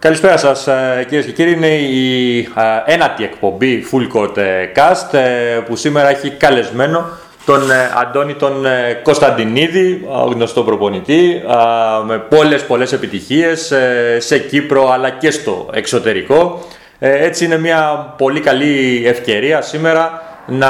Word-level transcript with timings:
Καλησπέρα 0.00 0.36
σας 0.36 0.66
ε, 0.66 1.04
κυρίες 1.08 1.26
και 1.26 1.32
κύριοι. 1.32 1.52
Είναι 1.52 1.74
η 1.76 2.38
ε, 2.38 2.92
ένατη 2.92 3.24
εκπομπή 3.24 3.86
Full 3.92 4.16
Court 4.18 4.36
ε, 4.36 4.72
Cast 4.76 5.14
ε, 5.18 5.58
που 5.66 5.76
σήμερα 5.76 6.08
έχει 6.10 6.30
καλεσμένο 6.30 7.04
τον 7.44 7.70
ε, 7.70 7.90
Αντώνη 8.00 8.34
τον 8.34 8.66
ε, 8.66 9.00
Κωνσταντινίδη, 9.02 10.08
ε, 10.28 10.34
γνωστό 10.34 10.62
προπονητή, 10.62 11.42
ε, 11.48 12.04
με 12.06 12.18
πολλές 12.18 12.64
πολλές 12.64 12.92
επιτυχίες 12.92 13.70
ε, 13.70 14.16
σε 14.20 14.38
Κύπρο 14.38 14.90
αλλά 14.90 15.10
και 15.10 15.30
στο 15.30 15.68
εξωτερικό. 15.72 16.60
Ε, 16.98 17.24
Έτσι 17.24 17.44
είναι 17.44 17.58
μια 17.58 18.14
πολύ 18.18 18.40
καλή 18.40 19.02
ευκαιρία 19.06 19.60
σήμερα 19.60 20.22
να 20.46 20.68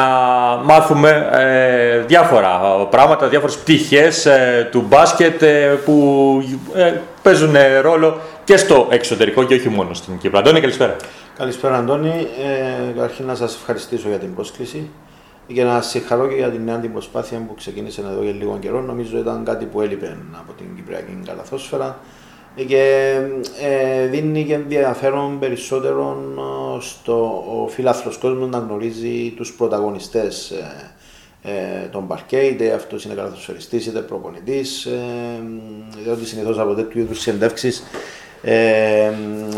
μάθουμε 0.64 1.28
ε, 1.32 1.98
διάφορα 1.98 2.60
πράγματα, 2.90 3.26
διάφορες 3.28 3.56
πτυχές 3.56 4.26
ε, 4.26 4.68
του 4.70 4.84
μπάσκετ 4.88 5.42
ε, 5.42 5.78
που 5.84 6.42
ε, 6.74 6.92
παίζουν 7.22 7.54
ε, 7.56 7.78
ρόλο 7.78 8.20
και 8.48 8.56
στο 8.56 8.88
εξωτερικό 8.90 9.44
και 9.44 9.54
όχι 9.54 9.68
μόνο 9.68 9.94
στην 9.94 10.18
Κύπρο. 10.18 10.38
Αντώνη, 10.38 10.60
καλησπέρα. 10.60 10.96
Καλησπέρα 11.36 11.76
Αντώνη. 11.76 12.26
Ε, 12.88 12.92
καταρχήν 12.92 13.26
να 13.26 13.34
σας 13.34 13.54
ευχαριστήσω 13.54 14.08
για 14.08 14.18
την 14.18 14.34
πρόσκληση 14.34 14.90
και 15.46 15.62
να 15.62 15.72
σας 15.80 15.90
συγχαρώ 15.90 16.28
και 16.28 16.34
για 16.34 16.48
την 16.48 16.64
νέα 16.64 16.78
την 16.78 16.92
προσπάθεια 16.92 17.44
που 17.48 17.54
ξεκίνησε 17.54 18.00
εδώ 18.00 18.22
για 18.22 18.32
λίγο 18.32 18.58
καιρό. 18.60 18.80
Νομίζω 18.80 19.18
ήταν 19.18 19.44
κάτι 19.44 19.64
που 19.64 19.80
έλειπε 19.80 20.16
από 20.38 20.52
την 20.52 20.66
Κυπριακή 20.76 21.18
Καλαθόσφαιρα 21.26 21.98
και 22.66 23.14
ε, 23.62 24.06
δίνει 24.06 24.44
και 24.44 24.54
ενδιαφέρον 24.54 25.38
περισσότερο 25.38 26.18
ε, 26.38 26.80
στο 26.80 27.44
ο 27.62 27.68
φίλαθλος 27.68 28.16
κόσμος 28.16 28.48
να 28.48 28.58
γνωρίζει 28.58 29.32
τους 29.36 29.52
πρωταγωνιστές 29.52 30.50
ε, 30.50 30.92
ε, 31.42 31.88
των 31.90 32.06
παρκέ, 32.06 32.36
είτε 32.36 32.72
αυτός 32.72 33.04
είναι 33.04 33.14
καλαθοσφαιριστής 33.14 33.86
είτε 33.86 34.00
προπονητής, 34.00 34.84
ε, 34.84 35.00
διότι 36.04 36.26
συνήθως 36.26 36.58
από 36.58 36.74
τέτοιου 36.74 37.00
είδους 37.00 37.20
συνεντεύξεις 37.20 37.82
ε, 38.42 39.10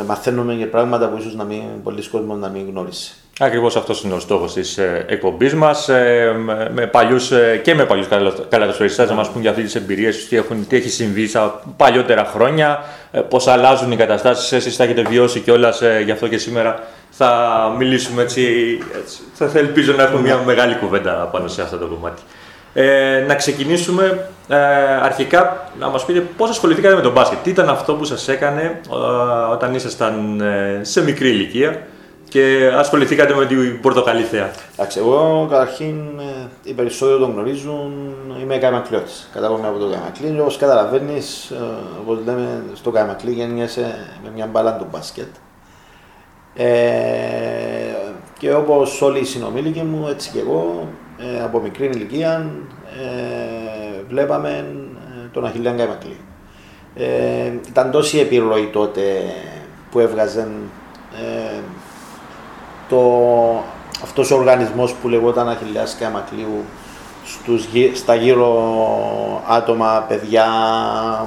μαθαίνουμε 0.06 0.54
και 0.54 0.66
πράγματα 0.66 1.08
που 1.08 1.18
ίσως 1.18 1.34
να 1.34 1.44
μην, 1.44 1.62
πολλοί 1.82 2.08
κόσμος 2.08 2.38
να 2.38 2.48
μην 2.48 2.68
γνώρισε. 2.70 3.12
Ακριβώς 3.42 3.76
αυτός 3.76 4.02
είναι 4.02 4.14
ο 4.14 4.20
στόχος 4.20 4.52
της 4.52 4.78
ε, 4.78 5.04
εκπομπής 5.08 5.54
μας 5.54 5.88
ε, 5.88 6.34
με, 6.38 6.70
με 6.74 6.86
παλιούς, 6.86 7.30
ε, 7.30 7.60
και 7.64 7.74
με 7.74 7.84
παλιούς 7.84 8.06
καλαθοσφαιριστές 8.48 9.08
να 9.08 9.14
μας 9.14 9.30
πούν 9.30 9.40
για 9.40 9.50
αυτές 9.50 9.64
τις 9.64 9.74
εμπειρίες 9.74 10.16
τους, 10.16 10.28
τι, 10.28 10.36
έχουν, 10.36 10.66
τι 10.66 10.76
έχει 10.76 10.88
συμβεί 10.88 11.26
στα 11.26 11.62
παλιότερα 11.76 12.24
χρόνια, 12.24 12.84
ε, 13.10 13.20
πώς 13.20 13.46
αλλάζουν 13.46 13.92
οι 13.92 13.96
καταστάσεις, 13.96 14.52
εσείς 14.52 14.76
θα 14.76 14.84
έχετε 14.84 15.02
βιώσει 15.02 15.40
κιόλας, 15.40 15.82
ε, 15.82 16.02
γι' 16.04 16.10
αυτό 16.10 16.28
και 16.28 16.38
σήμερα 16.38 16.82
θα 17.10 17.30
μιλήσουμε 17.78 18.22
έτσι, 18.22 18.42
έτσι. 19.02 19.18
θα, 19.34 19.48
θα 19.48 19.58
ελπίζω 19.58 19.92
να 19.92 20.02
έχουμε 20.02 20.20
μια 20.20 20.36
μεγάλη 20.46 20.74
κουβέντα 20.74 21.12
πάνω 21.32 21.48
σε 21.48 21.62
αυτό 21.62 21.76
το 21.76 21.86
κομμάτι. 21.86 22.22
Ε, 22.74 23.24
να 23.28 23.34
ξεκινήσουμε 23.34 24.28
ε, 24.48 24.56
αρχικά 25.02 25.70
να 25.78 25.88
μας 25.88 26.04
πείτε 26.04 26.20
πώς 26.36 26.50
ασχοληθήκατε 26.50 26.94
με 26.94 27.00
τον 27.00 27.12
μπάσκετ. 27.12 27.38
Τι 27.42 27.50
ήταν 27.50 27.68
αυτό 27.68 27.94
που 27.94 28.04
σας 28.04 28.28
έκανε 28.28 28.80
ε, 28.90 29.52
όταν 29.52 29.74
ήσασταν 29.74 30.40
ε, 30.40 30.80
σε 30.82 31.02
μικρή 31.02 31.28
ηλικία 31.28 31.82
και 32.28 32.72
ασχοληθήκατε 32.76 33.34
με 33.34 33.46
την 33.46 33.80
Πορτοκαλί 33.80 34.22
Θέα. 34.22 34.50
Εντάξει, 34.72 34.98
εγώ 34.98 35.46
καταρχήν 35.50 35.96
ε, 36.18 36.48
οι 36.62 36.72
περισσότεροι 36.72 37.18
το 37.18 37.26
γνωρίζουν, 37.26 38.14
είμαι 38.42 38.56
καημακλειώτης. 38.56 39.30
Κατάγομαι 39.32 39.68
από 39.68 39.78
το 39.78 39.90
καημακλή. 39.90 40.40
Όπως 40.40 40.56
καταλαβαίνεις, 40.56 41.50
ε, 41.50 41.56
όπως 42.00 42.18
λέμε 42.24 42.62
στο 42.74 42.90
καημακλή 42.90 43.30
γεννιέσαι 43.30 44.08
με 44.24 44.30
μια 44.34 44.46
μπάλα 44.46 44.76
του 44.76 44.86
μπάσκετ. 44.90 45.28
Ε, 46.54 46.66
και 48.40 48.54
όπως 48.54 49.02
όλοι 49.02 49.18
οι 49.18 49.24
συνομήλικοι 49.24 49.82
μου, 49.82 50.06
έτσι 50.08 50.30
και 50.30 50.38
εγώ, 50.38 50.88
ε, 51.18 51.42
από 51.42 51.60
μικρή 51.60 51.86
ηλικία 51.86 52.50
ε, 53.00 54.02
βλέπαμε 54.08 54.48
ε, 54.48 55.28
τον 55.32 55.44
Αχιλιάν 55.44 55.76
Καημακλή. 55.76 56.16
Ε, 56.94 57.52
ήταν 57.68 57.90
τόση 57.90 58.18
επιρροή 58.18 58.66
τότε 58.72 59.00
που 59.90 59.98
έβγαζε 59.98 60.48
ε, 61.14 61.60
το, 62.88 63.00
αυτός 64.02 64.30
ο 64.30 64.36
οργανισμός 64.36 64.92
που 64.94 65.08
λεγόταν 65.08 65.48
Αχιλιάς 65.48 65.96
Καημακλείου 66.00 66.64
στους, 67.24 67.64
γύ- 67.64 67.96
στα 67.96 68.14
γύρω 68.14 68.54
άτομα, 69.48 70.04
παιδιά, 70.08 70.46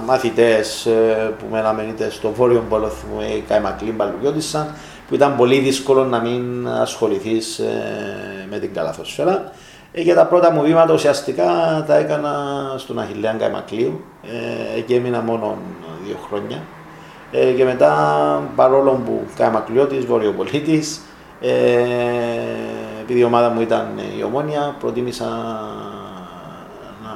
μαθητές 0.06 0.86
ε, 0.86 1.34
που 1.40 1.46
μέναμε 1.52 1.84
είτε 1.84 2.10
στο 2.10 2.32
βόρειο 2.32 2.64
πόλοθμο 2.70 3.18
ή 3.36 3.44
Καημακλή 3.48 3.92
Μπαλουγιώτησαν 3.92 4.76
που 5.08 5.16
ήταν 5.16 5.36
πολύ 5.36 5.60
δύσκολο 5.60 6.04
να 6.04 6.20
μην 6.20 6.68
ασχοληθείς 6.68 7.60
ε, 7.60 8.48
με 8.50 8.60
την 8.60 8.74
καλαθοσφαίρα. 8.74 9.52
Ε, 9.92 10.04
και 10.04 10.14
τα 10.14 10.26
πρώτα 10.26 10.52
μου 10.52 10.62
βήματα 10.62 10.94
ουσιαστικά 10.94 11.44
τα 11.88 11.96
έκανα 11.96 12.34
στον 12.78 13.00
Αχιλιάν 13.00 13.38
Καημακλείου 13.38 14.02
ε, 14.78 14.80
και 14.80 14.96
έμεινα 14.96 15.22
μόνο 15.22 15.58
δύο 16.06 16.16
χρόνια. 16.28 16.62
Ε, 17.32 17.52
και 17.52 17.64
μετά, 17.64 17.94
παρόλο 18.56 19.02
που 19.06 19.22
Καημακλειώτης, 19.36 20.06
Βορειοπολίτης, 20.06 21.02
ε, 21.42 21.52
επειδή 23.02 23.20
η 23.20 23.24
ομάδα 23.24 23.50
μου 23.50 23.62
ήταν 23.62 23.88
η 24.18 24.24
Ομόνια, 24.24 24.76
προτίμησα 24.80 25.26
να 27.04 27.12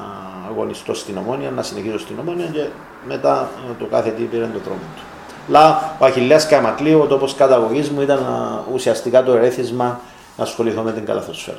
αγωνιστώ 0.50 0.94
στην 0.94 1.16
Ομόνια, 1.16 1.50
να 1.50 1.62
συνεχίσω 1.62 1.98
στην 1.98 2.16
Ομόνια 2.20 2.46
και 2.46 2.66
μετά 3.08 3.48
ε, 3.70 3.72
το 3.78 3.84
κάθε 3.84 4.10
τι 4.10 4.22
πήρε 4.22 4.42
τον 4.42 4.60
δρόμο 4.64 4.80
του. 4.96 5.07
Αλλά 5.48 5.94
ο 5.98 6.04
Αχιλιάς 6.04 6.46
Καημακλείου, 6.46 7.00
ο 7.00 7.06
τόπος 7.06 7.34
καταγωγής 7.34 7.90
μου 7.90 8.00
ήταν 8.00 8.16
ε, 8.18 8.72
ουσιαστικά 8.74 9.22
το 9.22 9.32
ερέθισμα 9.32 10.00
να 10.36 10.44
ασχοληθώ 10.44 10.82
με 10.82 10.92
την 10.92 11.04
καλαθοσφαίρα. 11.04 11.58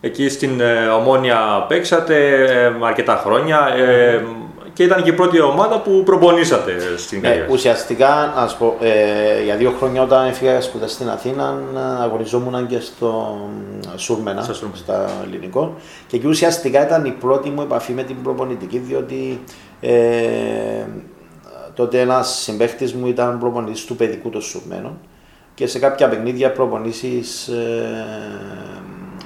Εκεί 0.00 0.28
στην 0.28 0.60
ε, 0.60 0.86
Ομόνια 0.86 1.64
παίξατε 1.68 2.44
ε, 2.44 2.72
αρκετά 2.86 3.20
χρόνια 3.24 3.68
ε, 3.76 4.22
και 4.72 4.82
ήταν 4.82 5.02
και 5.02 5.10
η 5.10 5.12
πρώτη 5.12 5.40
ομάδα 5.40 5.78
που 5.80 6.02
προπονήσατε 6.04 6.72
στην 6.96 7.18
Ε, 7.18 7.20
καριέρα. 7.20 7.44
σας. 7.46 7.54
ουσιαστικά, 7.54 8.32
να 8.36 8.46
σου 8.48 8.58
πω, 8.58 8.76
ε, 8.80 9.42
για 9.44 9.56
δύο 9.56 9.74
χρόνια 9.78 10.02
όταν 10.02 10.26
έφυγα 10.26 10.50
για 10.50 10.60
σπουδές 10.60 10.92
στην 10.92 11.08
Αθήνα, 11.10 11.54
ε, 11.76 12.02
αγωνιζόμουν 12.02 12.66
και 12.66 12.80
στο 12.80 13.38
ε, 13.94 13.98
Σούρμενα, 13.98 14.42
Στο 14.42 14.54
Σούρμενα. 14.54 14.76
στα 14.76 15.10
ελληνικό. 15.24 15.74
Και 16.06 16.16
εκεί 16.16 16.26
ουσιαστικά 16.26 16.86
ήταν 16.86 17.04
η 17.04 17.10
πρώτη 17.10 17.48
μου 17.50 17.62
επαφή 17.62 17.92
με 17.92 18.02
την 18.02 18.22
προπονητική, 18.22 18.78
διότι 18.78 19.40
ε, 19.80 19.90
τότε 21.74 22.00
ένας 22.00 22.28
συμπαίχτης 22.28 22.94
μου 22.94 23.06
ήταν 23.06 23.38
προπονητής 23.38 23.84
του 23.84 23.96
παιδικού 23.96 24.30
των 24.30 24.40
Σουρμένων 24.40 24.98
και 25.54 25.66
σε 25.66 25.78
κάποια 25.78 26.08
παιχνίδια 26.08 26.52
προπονήσεις. 26.52 27.48
Ε, 27.48 28.40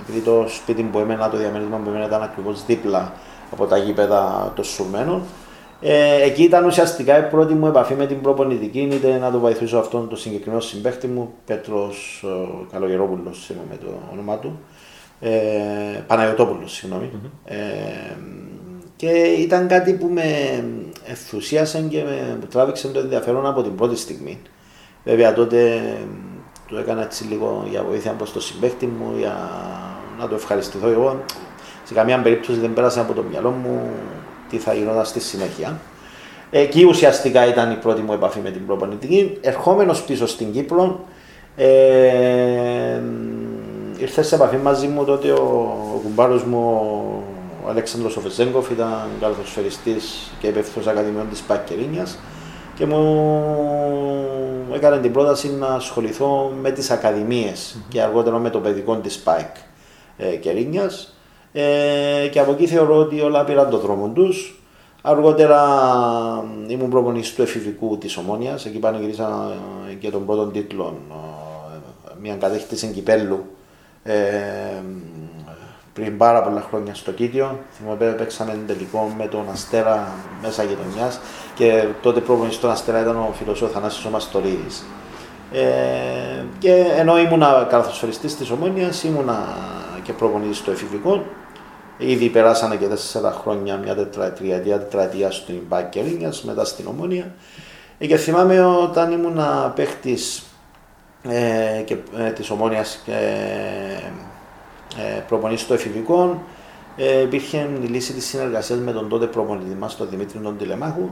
επειδή 0.03 0.21
το 0.21 0.45
σπίτι 0.49 0.83
που 0.83 0.99
έμενα, 0.99 1.31
το 1.31 1.37
διαμέρισμα 1.37 1.77
που 1.77 1.89
έμενα 1.89 2.07
ήταν 2.07 2.23
ακριβώς 2.23 2.65
δίπλα 2.67 3.13
από 3.53 3.67
τα 3.67 3.77
γήπεδα 3.77 4.53
των 4.55 4.65
Σουρμένων. 4.65 5.23
Ε, 5.81 6.23
εκεί 6.23 6.43
ήταν 6.43 6.65
ουσιαστικά 6.65 7.19
η 7.19 7.31
πρώτη 7.31 7.55
μου 7.55 7.67
επαφή 7.67 7.95
με 7.95 8.07
την 8.07 8.21
προπονητική, 8.21 8.89
είτε 8.93 9.19
να 9.19 9.31
το 9.31 9.39
βοηθήσω 9.39 9.79
αυτόν 9.79 10.09
τον 10.09 10.19
συγκεκριμένο 10.19 10.61
συμπαίχτη 10.61 11.07
μου, 11.07 11.35
Πέτρος 11.47 12.25
ε, 12.25 12.67
Καλογερόπουλος, 12.73 13.51
με 13.71 13.77
το 13.77 13.87
όνομά 14.13 14.37
του, 14.37 14.59
ε, 15.21 15.31
Παναγιωτόπουλος, 16.07 16.73
συγγνώμη. 16.73 17.11
Ε, 17.45 17.57
και 18.97 19.11
ήταν 19.39 19.69
κάτι 19.69 19.93
που 19.93 20.07
με 20.07 20.23
ενθουσίασε 21.07 21.87
και 21.89 22.03
με 22.03 22.37
μου 22.41 22.47
τράβηξε 22.51 22.89
το 22.89 22.99
ενδιαφέρον 22.99 23.47
από 23.47 23.63
την 23.63 23.75
πρώτη 23.75 23.97
στιγμή. 23.97 24.41
Βέβαια 25.05 25.33
τότε 25.33 25.83
του 26.67 26.77
έκανα 26.77 27.03
έτσι 27.03 27.25
λίγο 27.25 27.67
για 27.71 27.83
βοήθεια 27.83 28.13
προς 28.13 28.33
το 28.33 28.41
συμπαίχτη 28.41 28.87
μου, 28.87 29.19
για 29.19 29.51
να 30.19 30.29
το 30.29 30.35
ευχαριστηθώ 30.35 30.89
εγώ. 30.89 31.25
Σε 31.85 31.95
καμία 31.95 32.19
περίπτωση 32.23 32.59
δεν 32.59 32.73
πέρασε 32.73 33.01
από 33.01 33.13
το 33.13 33.23
μυαλό 33.23 33.51
μου 33.51 33.91
τι 34.49 34.59
θα 34.59 34.75
γινόταν 34.75 35.05
στη 35.05 35.21
συνέχεια. 35.21 35.81
Εκεί 36.51 36.85
ουσιαστικά 36.85 37.47
ήταν 37.47 37.71
η 37.71 37.75
πρώτη 37.75 38.03
μου 38.03 38.13
επαφή 38.13 38.41
με 38.41 38.51
την 38.51 38.67
προπονητική. 38.67 39.39
Ερχόμενος 39.41 40.03
πίσω 40.03 40.27
στην 40.27 40.53
Κύπρο, 40.53 41.05
ε, 41.57 43.01
ήρθε 43.99 44.23
σε 44.23 44.35
επαφή 44.35 44.57
μαζί 44.57 44.87
μου 44.87 45.05
τότε 45.05 45.31
ο, 45.31 45.77
ο 45.95 46.01
κουμπάρος 46.03 46.45
μου, 46.45 46.59
ο 46.59 47.34
Αλέξανδρος 47.69 48.17
Οφεζέγκοφ, 48.17 48.71
ήταν 48.71 49.09
καλαθοσφαιριστής 49.21 50.33
και 50.41 50.47
υπεύθυνος 50.47 50.87
Ακαδημιών 50.87 51.29
της 51.31 51.41
ΠΑΚ 51.41 51.65
Κερίνιας 51.65 52.19
και 52.75 52.87
μου 52.87 53.55
έκανε 54.73 54.99
την 54.99 55.13
πρόταση 55.13 55.51
να 55.51 55.67
ασχοληθώ 55.67 56.53
με 56.61 56.71
τις 56.71 56.91
ακαδημίες 56.91 57.77
και 57.89 58.03
αργότερα 58.03 58.39
με 58.39 58.51
το 58.51 58.59
παιδικό 58.59 58.97
της 58.97 59.19
ΠΑΚ 59.19 59.57
ε, 60.17 60.37
Κερίνιας. 60.37 61.15
Ε, 61.53 62.29
και 62.31 62.41
από 62.41 62.53
εκεί 62.53 62.67
θεωρώ 62.67 62.97
ότι 62.97 63.21
όλα 63.21 63.45
πήραν 63.45 63.71
το 63.71 63.79
δρόμο 63.79 64.09
τους. 64.09 64.63
Αργότερα 65.03 65.61
μ, 66.43 66.71
ήμουν 66.71 66.91
προπονητής 66.91 67.35
του 67.35 67.43
εφηβικού 67.43 67.99
της 67.99 68.17
Ομόνιας, 68.17 68.67
εκεί 68.67 68.79
πανηγυρίσα 68.79 69.57
ε, 69.91 69.95
και 69.95 70.11
τον 70.11 70.27
πρώτο 70.27 70.47
τίτλο, 70.47 70.99
ε, 71.11 72.13
μια 72.21 72.37
κατέχτηση 72.37 72.87
κυπέλου 72.87 73.45
ε, 74.03 74.15
πριν 75.95 76.17
πάρα 76.17 76.43
πολλά 76.43 76.61
χρόνια 76.69 76.95
στο 76.95 77.13
Κίτιο. 77.13 77.59
Θυμάμαι 77.71 78.15
παίξαμε 78.19 78.59
τελικό 78.67 79.15
με 79.19 79.27
τον 79.27 79.45
Αστέρα 79.53 80.13
μέσα 80.43 80.63
γειτονιάς 80.63 81.21
και 81.55 81.85
τότε 82.03 82.21
προπονητής 82.21 82.57
στον 82.57 82.71
Αστέρα 82.71 83.01
ήταν 83.01 83.17
ο 83.17 83.33
φιλοσόφο 83.39 83.73
Θανάσης 83.73 84.05
ο 84.05 84.11
Μαστορίδης. 84.11 84.85
Ε, 85.53 86.45
και 86.59 86.73
ενώ 86.97 87.19
ήμουνα 87.19 87.67
καλαθοσφαιριστής 87.71 88.37
της 88.37 88.51
Ομόνιας, 88.51 89.05
ήμουνα 89.05 89.57
και 90.03 90.13
προπονητής 90.13 90.57
στο 90.57 90.71
εφηβικό. 90.71 91.25
Ήδη 91.99 92.29
περάσανε 92.29 92.77
και 92.77 92.87
τέσσερα 92.87 93.33
χρόνια, 93.33 93.77
μια 93.77 93.95
τετραετία, 93.95 94.63
τετραετία 94.63 95.31
στην 95.31 95.61
Μπάκερινιας, 95.69 96.43
μετά 96.43 96.65
στην 96.65 96.87
Ομόνια. 96.87 97.35
Ε, 97.99 98.07
και 98.07 98.17
θυμάμαι 98.17 98.65
όταν 98.65 99.13
ήμουνα 99.13 99.73
παίχτης 99.77 100.43
ε, 101.29 101.83
και, 101.85 101.97
ε, 102.17 102.31
της 102.31 102.51
Ομόνιας 102.51 103.03
και 104.97 105.03
ε, 105.17 105.21
προπονητής 105.29 105.63
στο 105.63 105.75
εφηβικό, 105.75 106.43
ε, 106.97 107.21
υπήρχε 107.21 107.69
η 107.83 107.87
λύση 107.87 108.13
της 108.13 108.27
συνεργασίας 108.27 108.79
με 108.79 108.93
τον 108.93 109.09
τότε 109.09 109.27
προπονητή 109.27 109.75
μας, 109.75 109.97
τον 109.97 110.09
Δημήτρη 110.11 110.39
τον 110.39 110.57
Τηλεμάχου. 110.59 111.11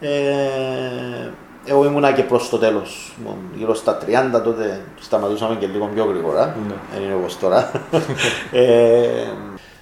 Ε, 0.00 1.30
εγώ 1.66 1.84
ήμουνα 1.84 2.12
και 2.12 2.22
προς 2.22 2.48
το 2.48 2.58
τέλος. 2.58 3.16
Γύρω 3.56 3.74
στα 3.74 3.98
30 3.98 4.40
τότε 4.44 4.80
σταματούσαμε 5.00 5.56
και 5.56 5.66
λίγο 5.66 5.86
πιο 5.94 6.04
γρήγορα. 6.04 6.56
Ναι. 6.66 6.74
Δεν 6.92 7.02
είναι 7.02 7.14
όπως 7.14 7.38
τώρα. 7.38 7.70
ε, 8.52 9.26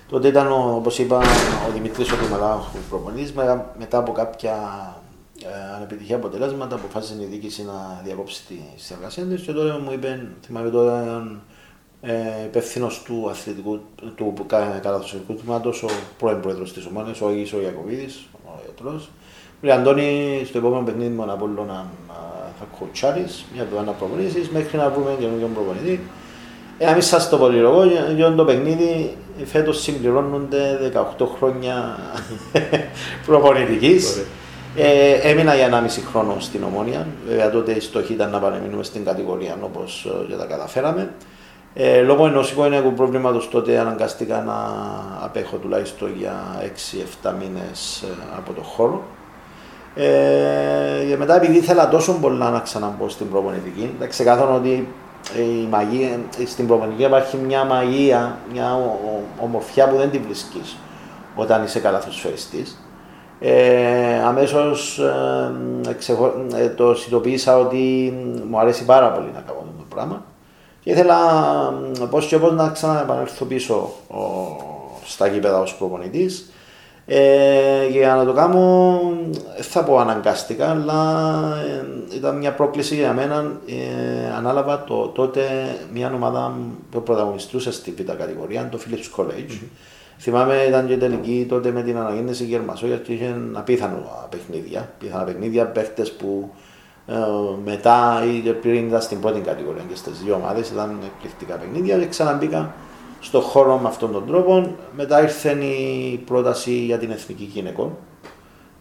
τότε 0.09 0.29
ήταν, 0.29 0.53
όπως 0.53 0.99
είπα, 0.99 1.19
ο 1.69 1.73
Δημήτρης 1.73 2.13
ο 2.13 2.17
Δημαλά, 2.17 2.55
ο 2.55 2.65
προπονητή. 2.89 3.33
Μετά 3.79 3.99
από 3.99 4.13
κάποια 4.13 4.55
ε, 5.43 5.75
ανεπιτυχία 5.77 6.17
αποτελέσματα, 6.17 6.75
αποφάσισε 6.75 7.23
η 7.23 7.25
διοίκηση 7.25 7.65
να 7.65 8.01
διακόψει 8.05 8.43
τη 8.47 8.55
συνεργασία 8.77 9.25
της. 9.25 9.43
Και 9.43 9.53
τότε 9.53 9.79
μου 9.85 9.93
είπε, 9.93 10.29
θυμάμαι 10.45 10.71
τώρα, 10.71 11.23
ε, 12.03 12.45
υπεύθυνος 12.45 13.03
του 13.03 13.29
αθλητικού 13.31 13.81
του 14.15 14.35
καταθοσφαιρικού 14.83 15.35
τμήματος, 15.35 15.83
ο 15.83 15.89
πρώην 16.19 16.41
πρόεδρος 16.41 16.73
της 16.73 16.87
Ομόνια, 16.87 17.15
ο 17.23 17.27
Αγίης 17.27 17.53
ο 17.53 17.61
Ιακοβίδη, 17.61 18.07
ο 18.45 18.51
ιατρό. 18.67 19.03
Λέει 19.61 19.77
Αντώνη, 19.77 20.43
στο 20.47 20.59
επόμενο 20.59 20.83
παιχνίδι 20.83 21.11
με 21.11 21.23
τον 21.23 21.31
Απόλλωνα 21.31 21.87
θα 22.59 22.67
κοτσάρεις, 22.79 23.45
μια 23.53 23.63
εβδομάδα 23.63 23.91
να 23.91 23.97
προπονήσεις, 23.97 24.49
μέχρι 24.49 24.77
να 24.77 24.91
βρούμε 24.91 25.17
καινούργιο 25.21 25.51
προπονητή. 25.55 26.01
Ε, 26.79 26.85
να 26.85 26.93
μην 26.93 27.03
σας 27.03 27.29
το 27.29 27.39
πολυλογώ, 27.39 27.85
για 28.17 28.35
το 28.35 28.45
παιχνίδι 28.45 29.17
φέτος 29.45 29.83
συμπληρώνονται 29.83 30.93
18 31.19 31.27
χρόνια 31.37 31.99
προπονητικής. 33.27 34.23
Ε, 34.77 35.13
έμεινα 35.13 35.55
για 35.55 35.69
1,5 35.71 36.03
χρόνο 36.11 36.37
στην 36.39 36.63
Ομόνια. 36.63 37.07
Βέβαια 37.29 37.51
τότε 37.51 37.73
η 37.73 37.81
στοχή 37.81 38.13
ήταν 38.13 38.31
να 38.31 38.39
παραμείνουμε 38.39 38.83
στην 38.83 39.05
κατηγορία 39.05 39.57
όπως 39.63 40.09
και 40.29 40.35
τα 40.35 40.45
καταφέραμε. 40.45 41.11
Ε, 41.75 42.01
λόγω 42.01 42.27
ενό 42.27 42.41
οικογενειακού 42.41 42.93
προβλήματος 42.93 43.49
τότε 43.49 43.79
αναγκαστήκα 43.79 44.41
να 44.41 44.55
απέχω 45.25 45.57
τουλάχιστον 45.57 46.15
για 46.17 46.35
6-7 47.23 47.33
μήνες 47.39 48.05
από 48.37 48.53
το 48.53 48.63
χώρο. 48.63 49.03
Ε, 49.95 51.17
μετά 51.19 51.37
επειδή 51.37 51.57
ήθελα 51.57 51.89
τόσο 51.89 52.13
πολλά 52.13 52.51
να 52.51 52.61
ξαναμπω 52.61 53.09
στην 53.09 53.31
προπονητική, 53.31 53.95
θα 53.99 54.07
ξεκάθαρο 54.07 54.55
ότι 54.55 54.89
η 55.39 55.67
μαγεία, 55.71 56.21
στην 56.47 56.67
προπονητική 56.67 57.03
υπάρχει 57.03 57.37
μια 57.37 57.65
μαγεία, 57.65 58.39
μια 58.53 58.79
ομορφιά 59.41 59.89
που 59.89 59.97
δεν 59.97 60.11
την 60.11 60.23
βρίσκεις 60.25 60.77
όταν 61.35 61.65
είσαι 61.65 61.79
καλαθοσφαιριστής. 61.79 62.87
Ε, 63.41 64.23
αμέσως 64.25 64.99
ε, 66.59 66.69
το 66.69 66.95
συνειδητοποίησα 66.95 67.59
ότι 67.59 68.13
μου 68.51 68.59
αρέσει 68.59 68.85
πάρα 68.85 69.11
πολύ 69.13 69.31
να 69.35 69.41
κάνω 69.41 69.59
αυτό 69.59 69.73
το 69.79 69.95
πράγμα 69.95 70.25
και 70.83 70.91
ήθελα 70.91 71.17
πώς 72.11 72.27
και 72.27 72.39
πώς 72.39 72.53
να 72.53 72.69
ξαναεπανέλθω 72.69 73.45
πίσω 73.45 73.93
ο, 74.09 74.21
στα 75.05 75.27
γήπεδα 75.27 75.61
ως 75.61 75.75
προπονητής 75.75 76.53
ε, 77.07 77.87
για 77.91 78.15
να 78.15 78.25
το 78.25 78.33
κάνω, 78.33 79.01
θα 79.61 79.85
πω 79.85 79.99
αναγκαστικά, 79.99 80.71
αλλά 80.71 81.01
ε, 82.11 82.17
ήταν 82.17 82.37
μια 82.37 82.53
πρόκληση 82.53 82.95
για 82.95 83.13
μένα. 83.13 83.61
Ε, 83.67 84.35
ανάλαβα 84.37 84.85
το, 84.85 85.07
τότε 85.09 85.41
μια 85.93 86.13
ομάδα 86.15 86.53
που 86.91 87.03
πρωταγωνιστούσε 87.03 87.73
στη 87.73 87.91
β' 87.91 88.13
κατηγορία, 88.13 88.69
το 88.69 88.79
Philips 88.87 89.21
College. 89.21 89.51
Mm-hmm. 89.51 89.69
Θυμάμαι 90.19 90.65
ήταν 90.69 90.87
και 90.87 90.97
τελική 90.97 91.47
τότε 91.49 91.71
με 91.71 91.83
την 91.83 91.97
αναγέννηση 91.97 92.45
Γερμασόγια 92.45 92.97
και 92.97 93.13
είχε 93.13 93.37
απίθανο 93.53 94.27
παιχνίδια. 94.31 94.93
Πιθανά 94.99 95.25
παιχνίδια, 95.25 95.67
παίχτες 95.67 96.13
που 96.13 96.51
ε, 96.55 96.62
μετά 97.65 98.25
ή 98.25 98.53
πριν 98.53 98.87
ήταν 98.87 99.01
στην 99.01 99.21
πρώτη 99.21 99.41
κατηγορία 99.41 99.83
και 99.89 99.95
στις 99.95 100.23
δύο 100.23 100.35
ομάδες 100.35 100.71
ήταν 100.71 100.99
εκπληκτικά 101.05 101.55
παιχνίδια 101.55 101.99
και 101.99 102.07
ξαναμπήκα 102.07 102.75
στον 103.21 103.41
χώρο 103.41 103.79
με 103.79 103.89
αυτόν 103.89 104.13
τον 104.13 104.27
τρόπο. 104.27 104.77
Μετά 104.97 105.23
ήρθε 105.23 105.51
η 105.51 106.17
πρόταση 106.17 106.73
για 106.73 106.99
την 106.99 107.11
Εθνική 107.11 107.45
Γυναικών, 107.45 107.97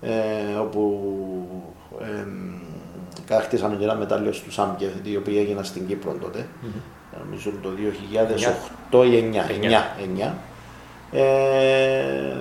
ε, 0.02 0.10
όπου 0.62 1.02
ε, 2.02 2.28
κατακτήσαμε 3.26 3.76
και 3.76 3.84
ένα 3.84 3.96
μετάλλιο 3.96 4.32
στους 4.32 4.54
Σάμπκε, 4.54 4.90
η 5.04 5.16
οποία 5.16 5.40
έγιναν 5.40 5.64
στην 5.64 5.88
Κύπρο 5.88 6.16
τότε. 6.22 6.48
Mm-hmm. 6.64 6.82
Νομίζω 7.24 7.52
το 7.62 7.70
2008 9.02 9.06
ή 9.06 9.32
2009. 9.34 10.28
9. 10.28 10.32
Ε, 11.12 11.22
ε, 11.22 12.34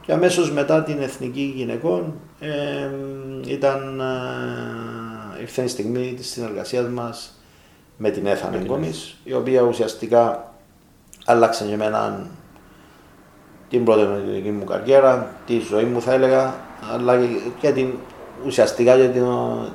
και 0.00 0.12
αμέσως 0.12 0.52
μετά 0.52 0.82
την 0.82 1.02
Εθνική 1.02 1.52
Γυναικών 1.56 2.14
ε, 2.40 2.90
ήταν, 3.46 4.00
ε, 5.38 5.40
ήρθε 5.40 5.62
η 5.62 5.68
στιγμή 5.68 6.14
της 6.16 6.30
συνεργασίας 6.30 6.88
μας 6.88 7.40
με 7.96 8.10
την 8.10 8.26
Έθαν 8.26 8.54
Εγκόμης, 8.54 9.16
η 9.24 9.32
οποία 9.32 9.62
ουσιαστικά 9.62 10.52
άλλαξε 11.24 11.64
για 11.64 11.76
μένα 11.76 12.26
την 13.68 13.84
πρώτη 13.84 14.50
μου 14.50 14.64
καριέρα, 14.64 15.34
τη 15.46 15.58
ζωή 15.58 15.84
μου 15.84 16.00
θα 16.00 16.12
έλεγα, 16.12 16.54
αλλά 16.94 17.18
και 17.60 17.70
την, 17.70 17.92
ουσιαστικά 18.46 18.96
για 18.96 19.08
την, 19.08 19.24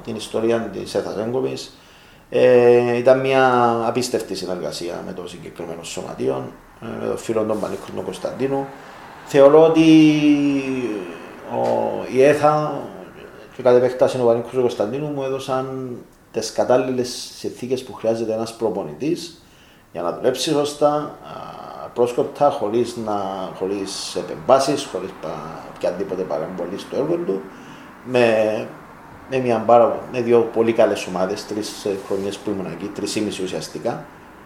την 0.03 0.15
ιστορία 0.15 0.59
της 0.59 0.95
Έθα 0.95 1.29
Ε, 2.29 2.97
ήταν 2.97 3.19
μια 3.19 3.71
απίστευτη 3.85 4.35
συνεργασία 4.35 5.03
με 5.05 5.13
το 5.13 5.27
συγκεκριμένο 5.27 5.83
σωματείο, 5.83 6.51
ε, 6.81 6.85
με 7.01 7.07
τον 7.07 7.17
φίλο 7.17 7.43
τον 7.43 7.59
Πανίκο 7.59 8.01
Κωνσταντίνου. 8.05 8.67
Θεωρώ 9.25 9.63
ότι 9.63 9.81
ο, 11.51 11.67
η 12.13 12.23
ΕΘΑ 12.23 12.81
και 13.55 13.61
κατ' 13.61 13.75
επέκταση 13.75 14.19
ο 14.21 14.25
Πανίκο 14.25 14.49
Κωνσταντίνου 14.61 15.07
μου 15.07 15.23
έδωσαν 15.23 15.95
τις 16.31 16.51
κατάλληλες 16.51 17.31
συνθήκες 17.37 17.83
που 17.83 17.93
χρειάζεται 17.93 18.33
ένας 18.33 18.53
προπονητής 18.53 19.41
για 19.91 20.01
να 20.01 20.11
δουλέψει 20.11 20.49
σωστά, 20.49 21.15
πρόσκοπτα, 21.93 22.49
χωρίς 22.49 22.97
χωρίς 23.57 24.15
επεμβάσεις, 24.15 24.87
χωρίς 24.91 25.09
οποιαδήποτε 25.75 26.21
παρεμβολή 26.21 26.77
στο 26.77 26.95
έργο 26.95 27.15
του, 27.15 27.41
με, 28.05 28.67
με, 29.29 29.37
μια 29.37 29.63
μπάρα, 29.65 29.99
με 30.11 30.21
δύο 30.21 30.49
πολύ 30.53 30.73
καλές 30.73 31.07
ομάδες, 31.07 31.45
τρεις 31.45 31.87
χρονιές 32.07 32.37
που 32.37 32.49
ήμουν 32.49 32.65
εκεί, 32.71 32.85
τρεις 32.85 33.15
ήμιση 33.15 33.43
ουσιαστικά. 33.43 34.05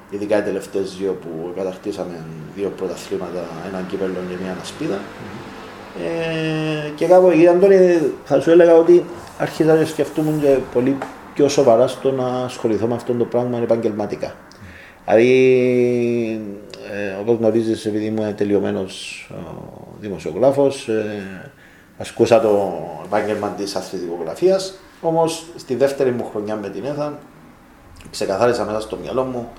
Ειδικά 0.09 0.37
οι 0.37 0.41
τελευταίες 0.41 0.95
δύο 0.97 1.17
που 1.21 1.53
κατακτήσαμε 1.55 2.25
δύο 2.55 2.69
πρωταθλήματα, 2.77 3.43
έναν 3.69 3.85
κύπελο 3.87 4.13
και 4.29 4.35
μια 4.43 4.51
ανασπίδα. 4.51 4.97
Mm-hmm. 4.97 5.49
Ε, 5.97 6.89
και 6.95 7.05
κάπου 7.05 7.27
εκεί, 7.27 7.47
Αντώνη, 7.47 7.99
θα 8.25 8.41
σου 8.41 8.51
έλεγα 8.51 8.75
ότι 8.75 9.05
άρχισα 9.37 9.75
να 9.75 9.85
σκεφτούμε 9.85 10.31
και 10.41 10.57
πολύ 10.73 10.97
πιο 11.33 11.49
σοβαρά 11.49 11.87
στο 11.87 12.11
να 12.11 12.43
ασχοληθώ 12.43 12.87
με 12.87 12.95
αυτό 12.95 13.13
το 13.13 13.25
πράγμα 13.25 13.57
επαγγελματικά. 13.57 14.35
Δηλαδή, 15.05 16.41
ε, 16.91 17.21
όπως 17.21 17.37
γνωρίζεις, 17.37 17.85
επειδή 17.85 18.05
ήμουν 18.05 18.35
τελειωμένος 18.35 19.27
δημοσιογράφος, 19.99 20.87
ε, 20.87 21.51
ασκούσα 21.97 22.41
το 22.41 22.73
επάγγελμα 23.05 23.47
της 23.47 23.75
αθλητικογραφίας. 23.75 24.73
Όμως, 25.01 25.45
στη 25.55 25.75
δεύτερη 25.75 26.11
μου 26.11 26.25
χρονιά 26.31 26.55
με 26.55 26.69
την 26.69 26.85
ΕΘΑ, 26.85 27.19
ξεκαθάρισα 28.11 28.65
μέσα 28.65 28.79
στο 28.79 28.97
μυαλό 29.01 29.23
μου 29.23 29.49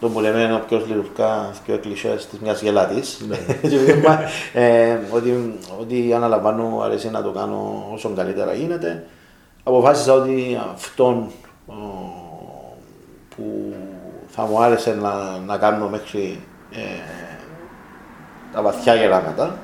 το 0.00 0.08
που 0.08 0.20
λέμε 0.20 0.54
ο 0.54 0.64
πιο 0.68 0.82
λιγουρικά 0.86 1.50
πιο 1.66 1.78
κλεισέ 1.78 2.14
της 2.30 2.38
μιας 2.38 2.62
γελάτης. 2.62 3.20
Ναι. 3.28 3.38
ε, 4.62 4.98
ότι, 5.10 5.58
ότι 5.80 6.12
αναλαμβάνω, 6.14 6.80
αρέσει 6.82 7.10
να 7.10 7.22
το 7.22 7.30
κάνω 7.30 7.88
όσο 7.92 8.12
καλύτερα 8.16 8.54
γίνεται. 8.54 9.06
Αποφάσισα 9.62 10.12
ότι 10.12 10.60
αυτόν 10.72 11.30
που 13.36 13.74
θα 14.28 14.42
μου 14.42 14.62
άρεσε 14.62 14.94
να, 14.94 15.38
να 15.46 15.56
κάνω 15.56 15.88
μέχρι 15.88 16.40
ε, 16.72 16.78
τα 18.52 18.62
βαθιά 18.62 18.94
γεράματα 18.94 19.56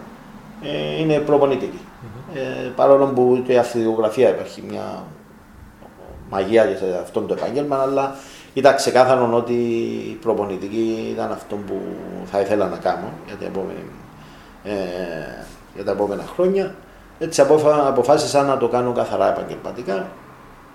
ε, 0.62 1.00
είναι 1.00 1.18
προπονητική. 1.18 1.80
Mm-hmm. 1.80 2.36
Ε, 2.36 2.68
παρόλο 2.76 3.06
που 3.06 3.42
και 3.46 3.52
η 3.52 3.58
αθλητικογραφία 3.58 4.28
υπάρχει 4.28 4.62
μια 4.68 5.04
μαγεία 6.30 6.64
για 6.64 6.76
σε 6.76 6.98
αυτό 7.02 7.20
το 7.20 7.34
επάγγελμα, 7.34 7.76
αλλά 7.76 8.14
ήταν 8.54 8.76
ξεκάθαρο 8.76 9.30
ότι 9.34 9.52
η 10.10 10.18
προπονητική 10.20 11.08
ήταν 11.12 11.32
αυτό 11.32 11.56
που 11.56 11.80
θα 12.30 12.40
ήθελα 12.40 12.68
να 12.68 12.76
κάνω 12.76 13.12
για, 13.26 13.34
την 13.34 13.46
επόμενη, 13.46 13.84
ε, 14.64 14.72
για 15.74 15.84
τα 15.84 15.90
επόμενα 15.90 16.24
χρόνια. 16.34 16.74
Έτσι 17.18 17.40
αποφάσισα 17.86 18.42
να 18.42 18.56
το 18.56 18.68
κάνω 18.68 18.92
καθαρά 18.92 19.28
επαγγελματικά 19.28 20.06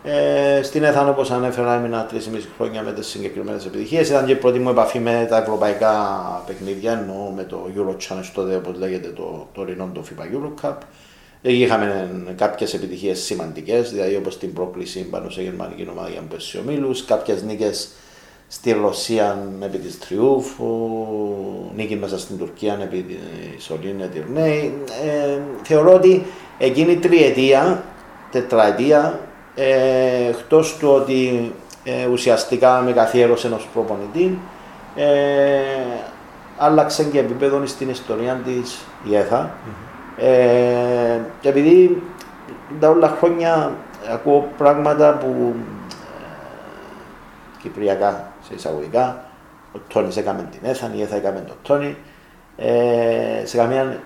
Ε, 0.04 0.62
στην 0.64 0.84
Έθαν, 0.84 1.10
όπως 1.10 1.32
ανέφερα, 1.32 1.74
έμεινα 1.74 2.06
τρεις 2.06 2.30
μισή 2.30 2.48
χρόνια 2.58 2.82
με 2.82 2.92
τις 2.92 3.08
συγκεκριμένες 3.08 3.66
επιτυχίες. 3.66 4.10
Ήταν 4.10 4.26
και 4.26 4.32
η 4.32 4.36
πρώτη 4.36 4.60
μου 4.60 4.70
επαφή 4.70 5.00
με 5.00 5.28
τα 5.30 5.38
ευρωπαϊκά 5.38 5.94
παιχνίδια, 6.46 6.92
ενώ 6.92 7.34
με 7.36 7.44
το 7.44 7.68
Euro 7.76 7.92
Challenge 7.92 8.30
τότε, 8.34 8.56
όπως 8.56 8.78
λέγεται, 8.78 9.08
το 9.08 9.48
τωρινό 9.54 9.90
το 9.94 10.04
FIBA 10.10 10.24
Euro 10.24 10.66
Cup. 10.66 10.76
Εκεί 11.42 11.62
είχαμε 11.62 12.10
κάποιες 12.38 12.74
επιτυχίες 12.74 13.20
σημαντικές, 13.20 13.92
δηλαδή 13.92 14.16
όπως 14.16 14.38
την 14.38 14.54
πρόκληση 14.54 15.00
πάνω 15.02 15.30
σε 15.30 15.42
γερμανική 15.42 15.88
ομάδα 15.92 16.10
για 16.10 16.22
πέσει 16.30 16.58
ομίλου, 16.58 16.96
κάποιες 17.08 17.44
νίκες 17.44 17.90
στη 18.48 18.72
Ρωσία 18.72 19.50
επί 19.60 19.78
της 19.78 20.00
Τριούφου, 20.00 20.66
νίκη 21.76 21.96
μέσα 21.96 22.20
στην 22.20 22.38
Τουρκία 22.38 22.80
επί 22.82 23.02
της 23.02 23.64
Σολίνε 23.64 24.08
Τυρνέη. 24.08 24.74
Ε, 25.06 25.40
θεωρώ 25.64 25.94
ότι 25.94 26.26
εκείνη 26.58 26.92
η 26.92 26.98
τριετία, 26.98 27.84
τετραετία, 28.32 29.20
ε, 29.56 30.28
εκτός 30.30 30.78
του 30.78 30.90
ότι 30.90 31.52
ε, 31.84 32.08
ουσιαστικά 32.08 32.82
με 32.82 32.92
καθιέρωσε 32.92 33.48
ενός 33.48 33.68
προπονητή, 33.74 34.40
ε, 34.96 35.06
άλλαξε 36.58 37.04
και 37.04 37.20
επίπεδο 37.20 37.66
στην 37.66 37.90
ιστορία 37.90 38.42
της 38.46 38.78
η 39.10 39.16
ΕΘΑ. 39.16 39.58
Ε, 40.22 41.20
και 41.42 41.50
επειδή 41.50 42.02
τα 42.80 42.90
όλα 42.90 43.08
χρόνια 43.20 43.72
ακούω 44.14 44.48
πράγματα 44.58 45.18
που 45.18 45.54
ε, 45.92 46.26
κυπριακά 47.62 48.32
σε 48.48 48.54
εισαγωγικά, 48.54 49.24
ο 49.74 49.80
Τόνι 49.88 50.14
έκαμε 50.18 50.50
την 50.52 50.60
Έθαν, 50.64 50.94
η 50.94 51.02
Έθα 51.02 51.16
έκαμε 51.16 51.40
τον 51.40 51.56
Τόνι. 51.62 51.98
Ε, 52.58 53.46
σε 53.46 53.58
καμία 53.58 54.00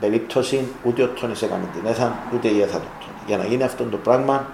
περίπτωση 0.00 0.68
ούτε 0.84 1.02
ο 1.02 1.08
Τόνι 1.08 1.34
έκαμε 1.42 1.64
την 1.72 1.86
Έθαν, 1.86 2.12
ούτε 2.34 2.48
η 2.48 2.60
Έθα 2.60 2.78
τον 2.78 2.90
Τόνι. 3.00 3.18
Για 3.26 3.36
να 3.36 3.44
γίνει 3.44 3.62
αυτό 3.62 3.84
το 3.84 3.96
πράγμα 3.96 4.46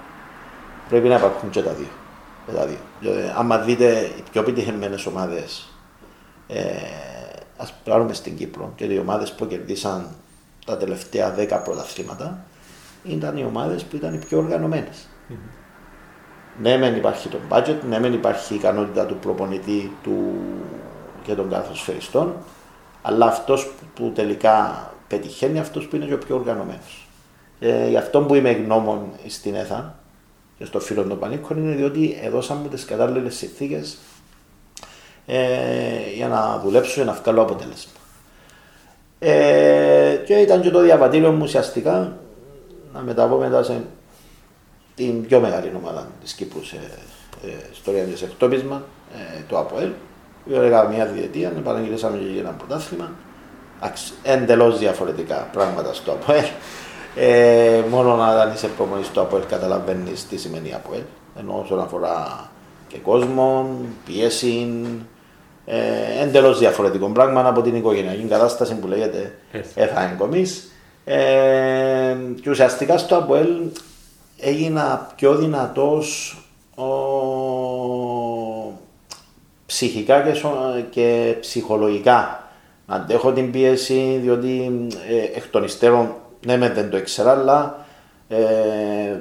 πρέπει 0.88 1.09
να 1.09 1.14
υπάρχουν 1.14 1.50
και 1.50 1.62
τα 1.62 1.73
δύο. 1.73 1.90
Και 2.47 2.52
τα 2.52 2.66
δύο. 2.66 2.78
Δηλαδή, 3.00 3.33
άμα 3.37 3.59
δείτε 3.59 4.11
οι 4.19 4.23
πιο 4.31 4.40
επιτυχημένες 4.40 5.07
ομάδες, 5.07 5.73
ε, 6.49 6.61
ας 7.57 7.75
πάρουμε 7.85 8.12
στην 8.12 8.37
Κύπρο 8.37 8.73
και 8.76 8.85
οι 8.85 8.99
ομάδες 8.99 9.33
που 9.33 9.47
κερδίσαν 9.47 10.07
τα 10.64 10.76
τελευταία 10.76 11.35
10 11.38 11.61
πρωταθλήματα 11.64 12.45
ήταν 13.04 13.37
οι 13.37 13.45
ομάδες 13.45 13.83
που 13.83 13.97
ήταν 13.97 14.14
οι 14.14 14.19
πιο 14.19 14.38
οργανωμένες. 14.38 15.09
Mm-hmm. 15.28 15.61
Ναι, 16.61 16.76
μεν 16.78 16.97
υπάρχει 16.97 17.28
το 17.28 17.38
budget, 17.50 17.76
ναι, 17.88 17.99
μεν 17.99 18.12
υπάρχει 18.12 18.52
η 18.52 18.57
ικανότητα 18.57 19.07
του 19.07 19.16
προπονητή 19.16 19.92
του 20.02 20.35
και 21.23 21.35
των 21.35 21.50
καθοσφαιριστών, 21.50 22.35
αλλά 23.02 23.26
αυτός 23.26 23.73
που 23.95 24.12
τελικά 24.14 24.87
πετυχαίνει, 25.09 25.59
αυτό 25.59 25.81
που 25.81 25.97
είναι 25.97 26.04
και 26.04 26.14
ο 26.14 26.19
πιο 26.19 26.37
οργανωμένος. 26.37 27.07
Ε, 27.61 27.88
γι' 27.88 27.97
αυτό 27.97 28.21
που 28.21 28.35
είμαι 28.35 28.50
γνώμων 28.50 29.11
στην 29.26 29.54
ΕΘΑ 29.54 29.95
και 30.59 30.64
στο 30.64 30.81
φίλο 30.81 31.02
των 31.02 31.19
Πανίκων 31.19 31.57
είναι 31.57 31.75
διότι 31.75 32.19
έδωσαν 32.23 32.59
μου 32.62 32.69
τις 32.69 32.85
κατάλληλες 32.85 33.35
συνθήκες 33.35 33.99
ε, 35.26 36.12
για 36.14 36.28
να 36.28 36.59
δουλέψω 36.59 36.95
και 36.95 37.04
να 37.04 37.12
βγάλω 37.12 37.42
αποτέλεσμα. 37.42 37.92
Ε, 39.25 40.23
και 40.26 40.35
ήταν 40.35 40.61
και 40.61 40.71
το 40.71 40.81
διαβατήριο 40.81 41.31
μου 41.33 41.43
ουσιαστικά 41.43 42.17
να 42.93 43.00
μεταβώ 43.00 43.37
μετά 43.37 43.62
σε 43.62 43.85
την 44.95 45.26
πιο 45.26 45.41
μεγάλη 45.41 45.73
ομάδα 45.76 46.09
της 46.23 46.33
Κύπρου 46.33 46.64
σε 46.64 46.76
ε, 47.45 47.49
ιστορία 47.73 48.05
τη 48.05 48.25
εκτόπισμα, 48.25 48.83
ε, 49.14 49.43
το 49.49 49.59
ΑΠΟΕΛ. 49.59 49.91
Έκανα 50.52 50.88
μια 50.88 51.07
διετία, 51.07 51.52
επαναγγελίσαμε 51.59 52.19
και 52.19 52.25
για 52.25 52.41
ένα 52.41 52.50
πρωτάθλημα. 52.50 53.11
Εντελώς 54.23 54.79
διαφορετικά 54.79 55.49
πράγματα 55.52 55.95
στο 55.95 56.12
ΑΠΟΕΛ. 56.12 56.45
Ε, 57.17 57.83
μόνο 57.91 58.17
να 58.17 58.52
είσαι 58.55 58.67
προπονητής 58.67 59.07
στο 59.09 59.21
ΑΠΟΕΛ 59.21 59.43
καταλαβαίνεις 59.49 60.29
τι 60.29 60.37
σημαίνει 60.37 60.75
ΑΠΟΕΛ. 60.75 61.02
Ενώ 61.38 61.61
όσον 61.64 61.81
αφορά 61.81 62.50
και 62.88 62.99
κόσμο, 62.99 63.76
πίεση, 64.05 64.75
ε, 65.64 66.23
εντελώς 66.23 66.59
διαφορετικό 66.59 67.07
πράγμα 67.07 67.49
από 67.49 67.62
την 67.62 67.76
οικογενειακή 67.76 68.23
κατάσταση 68.23 68.75
που 68.75 68.87
λέγεται 68.87 69.35
ΕΘΑ 69.75 70.16
Ε, 71.04 72.16
και 72.42 72.50
ουσιαστικά 72.50 72.99
στο 72.99 73.16
ΑΠΟΕΛ 73.16 73.49
έγινα 74.40 75.12
πιο 75.16 75.35
δυνατός 75.35 76.37
ο, 76.75 76.87
ψυχικά 79.66 80.21
και, 80.21 80.40
και 80.90 81.37
ψυχολογικά. 81.40 82.47
Να 82.87 82.95
αντέχω 82.95 83.33
την 83.33 83.50
πίεση 83.50 84.19
διότι 84.23 84.87
ε, 85.09 85.37
εκ 85.37 85.47
των 85.50 85.64
υστέρων 85.64 86.14
ναι 86.47 86.57
δεν 86.57 86.90
το 86.90 86.97
ήξερα 86.97 87.31
αλλά 87.31 87.87
ε, 88.28 89.21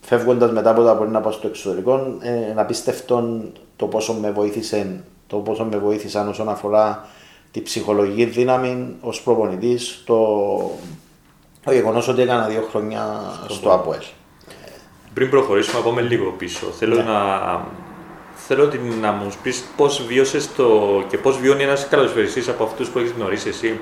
φεύγοντας 0.00 0.50
μετά 0.50 0.70
από 0.70 0.82
τα 0.82 0.94
μπορεί 0.94 1.10
να 1.10 1.20
πάω 1.20 1.32
στο 1.32 1.46
εξωτερικό 1.46 2.16
ε, 2.20 2.52
να 2.54 2.64
πιστεύω 2.64 3.42
το 3.76 3.86
πόσο 3.86 4.12
με 4.12 4.30
βοήθησε 4.30 5.00
το 5.28 5.36
πόσο 5.36 5.64
με 5.64 5.78
βοήθησαν 5.78 6.28
όσον 6.28 6.48
αφορά 6.48 7.08
τη 7.50 7.60
ψυχολογική 7.60 8.24
δύναμη 8.24 8.94
ως 9.00 9.20
προπονητής, 9.20 10.02
το, 10.06 10.16
το 11.64 11.72
γεγονός 11.72 12.08
ότι 12.08 12.22
έκανα 12.22 12.46
δύο 12.46 12.66
χρόνια 12.70 13.20
στο 13.48 13.72
ΑΠΟΕΛ. 13.72 14.02
Πριν 15.14 15.30
προχωρήσουμε, 15.30 15.82
πάμε 15.82 16.00
λίγο 16.00 16.30
πίσω. 16.30 16.66
Θέλω 16.66 16.96
ναι. 16.96 17.02
να, 17.02 17.60
θέλω 18.34 18.70
να 19.00 19.12
μου 19.12 19.32
πεις 19.42 19.64
πώς 19.76 20.02
βίωσες 20.06 20.54
το 20.54 21.02
και 21.08 21.18
πώς 21.18 21.38
βιώνει 21.38 21.62
ένας 21.62 21.88
καλοσφαιριστή 21.88 22.50
από 22.50 22.64
αυτούς 22.64 22.88
που 22.88 22.98
έχεις 22.98 23.10
γνωρίσει 23.10 23.48
εσύ 23.48 23.80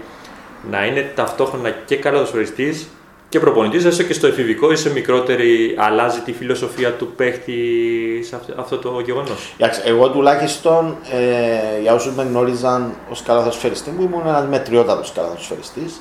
να 0.71 0.87
είναι 0.87 1.12
ταυτόχρονα 1.15 1.71
και 1.71 1.97
καλοσφαιριστή 1.97 2.87
και 3.28 3.40
προπονητής, 3.40 3.85
έστω 3.85 4.02
και 4.02 4.12
στο 4.12 4.26
εφηβικό 4.26 4.73
είσαι 4.73 4.92
μικρότερη, 4.92 5.75
αλλάζει 5.78 6.21
τη 6.21 6.33
φιλοσοφία 6.33 6.92
του 6.92 7.06
παίχτη 7.16 7.54
σε 8.23 8.38
αυτό 8.56 8.78
το 8.78 9.00
γεγονός; 9.00 9.54
Εγώ 9.85 10.11
τουλάχιστον 10.11 10.97
ε, 11.12 11.80
για 11.80 11.95
όσους 11.95 12.14
με 12.14 12.23
γνώριζαν 12.23 12.95
ως 13.11 13.23
καλαθοσφαιριστή 13.23 13.90
μου, 13.90 14.02
ήμουν 14.02 14.26
ένας 14.26 14.47
μετριότατος 14.47 15.12
καλαθοσφαιριστής. 15.12 16.00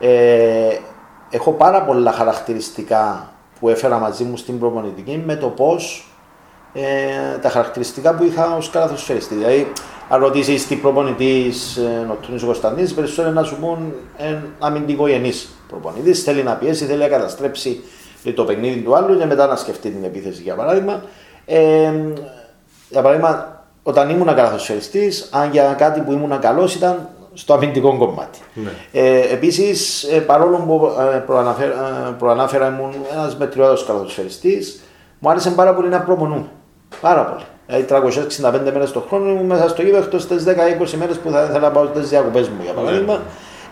Ε, 0.00 0.76
έχω 1.30 1.52
πάρα 1.52 1.82
πολλά 1.82 2.12
χαρακτηριστικά 2.12 3.32
που 3.60 3.68
έφερα 3.68 3.98
μαζί 3.98 4.24
μου 4.24 4.36
στην 4.36 4.58
προπονητική 4.58 5.22
με 5.26 5.36
το 5.36 5.48
πώς 5.48 6.11
ε, 6.72 7.38
τα 7.42 7.48
χαρακτηριστικά 7.48 8.14
που 8.14 8.24
είχα 8.24 8.56
ως 8.56 8.70
καλαθοσφαιριστή. 8.70 9.34
Δηλαδή, 9.34 9.72
αν 10.08 10.20
ρωτήσεις 10.20 10.66
τι 10.66 10.76
προπονητής 10.76 11.76
ε, 11.76 12.06
ο 12.10 12.16
Τούνης 12.20 12.42
Κωνσταντίνη, 12.42 12.90
περισσότερο 12.90 13.30
να 13.30 13.42
σου 13.42 13.56
πούν 13.60 13.92
ε, 14.16 14.36
αμυντικογενή 14.58 15.32
προπονητής. 15.68 16.22
Θέλει 16.22 16.42
να 16.42 16.52
πιέσει, 16.54 16.84
θέλει 16.84 16.98
να 16.98 17.08
καταστρέψει 17.08 17.80
το 18.34 18.44
παιχνίδι 18.44 18.80
του 18.80 18.96
άλλου 18.96 19.18
και 19.18 19.24
μετά 19.24 19.46
να 19.46 19.56
σκεφτεί 19.56 19.90
την 19.90 20.04
επίθεση 20.04 20.42
για 20.42 20.54
παράδειγμα. 20.54 21.02
Ε, 21.46 21.92
για 22.88 23.02
παράδειγμα, 23.02 23.62
όταν 23.82 24.10
ήμουν 24.10 24.26
καλαθοσφαιριστής, 24.26 25.28
αν 25.32 25.50
για 25.50 25.74
κάτι 25.78 26.00
που 26.00 26.12
ήμουν 26.12 26.38
καλός 26.38 26.74
ήταν 26.74 27.08
στο 27.34 27.54
αμυντικό 27.54 27.96
κομμάτι. 27.96 28.38
Ναι. 28.54 28.70
Ε, 28.92 29.32
Επίσης, 29.32 30.02
ε, 30.02 30.20
παρόλο 30.20 30.56
που 30.56 30.90
ε, 31.14 31.16
προαναφέρα, 31.16 31.72
ε, 32.08 32.14
προανάφερα 32.18 32.66
ήμουν 32.66 32.92
ένας 33.12 33.36
μετριότερο 33.36 33.84
καλαθοσφαιριστής, 33.86 34.82
μου 35.18 35.30
άρεσε 35.30 35.50
πάρα 35.50 35.74
πολύ 35.74 35.88
να 35.88 36.00
προπονούμε. 36.00 36.46
Πάρα 37.00 37.24
πολύ. 37.24 37.42
Δηλαδή 37.66 37.84
365 38.68 38.72
μέρες 38.72 38.92
το 38.92 39.04
χρόνο 39.08 39.30
ήμουν 39.30 39.46
μέσα 39.46 39.68
στο 39.68 39.82
γήπεδο 39.82 40.02
εκτός 40.02 40.26
τι 40.26 40.34
10-20 40.46 40.90
μέρες 40.98 41.18
που 41.18 41.30
θα 41.30 41.42
ήθελα 41.42 41.58
να 41.58 41.70
πάω 41.70 41.86
στις 41.94 42.08
διακοπές 42.08 42.48
μου 42.48 42.62
για 42.62 42.72
παράδειγμα. 42.72 43.12
Ναι. 43.12 43.20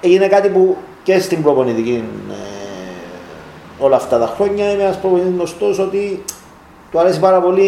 Έγινε 0.00 0.27
κάτι 0.27 0.49
που 0.49 0.77
και 1.03 1.19
στην 1.19 1.43
προπονητική 1.43 2.05
ε, 2.31 3.85
όλα 3.85 3.97
αυτά 3.97 4.19
τα 4.19 4.27
χρόνια 4.37 4.71
είμαι 4.73 4.83
ένας 4.83 4.99
προπονητής 4.99 5.33
γνωστός 5.33 5.79
ότι 5.79 6.25
του 6.90 6.99
αρέσει 6.99 7.20
πάρα 7.20 7.40
πολύ 7.40 7.62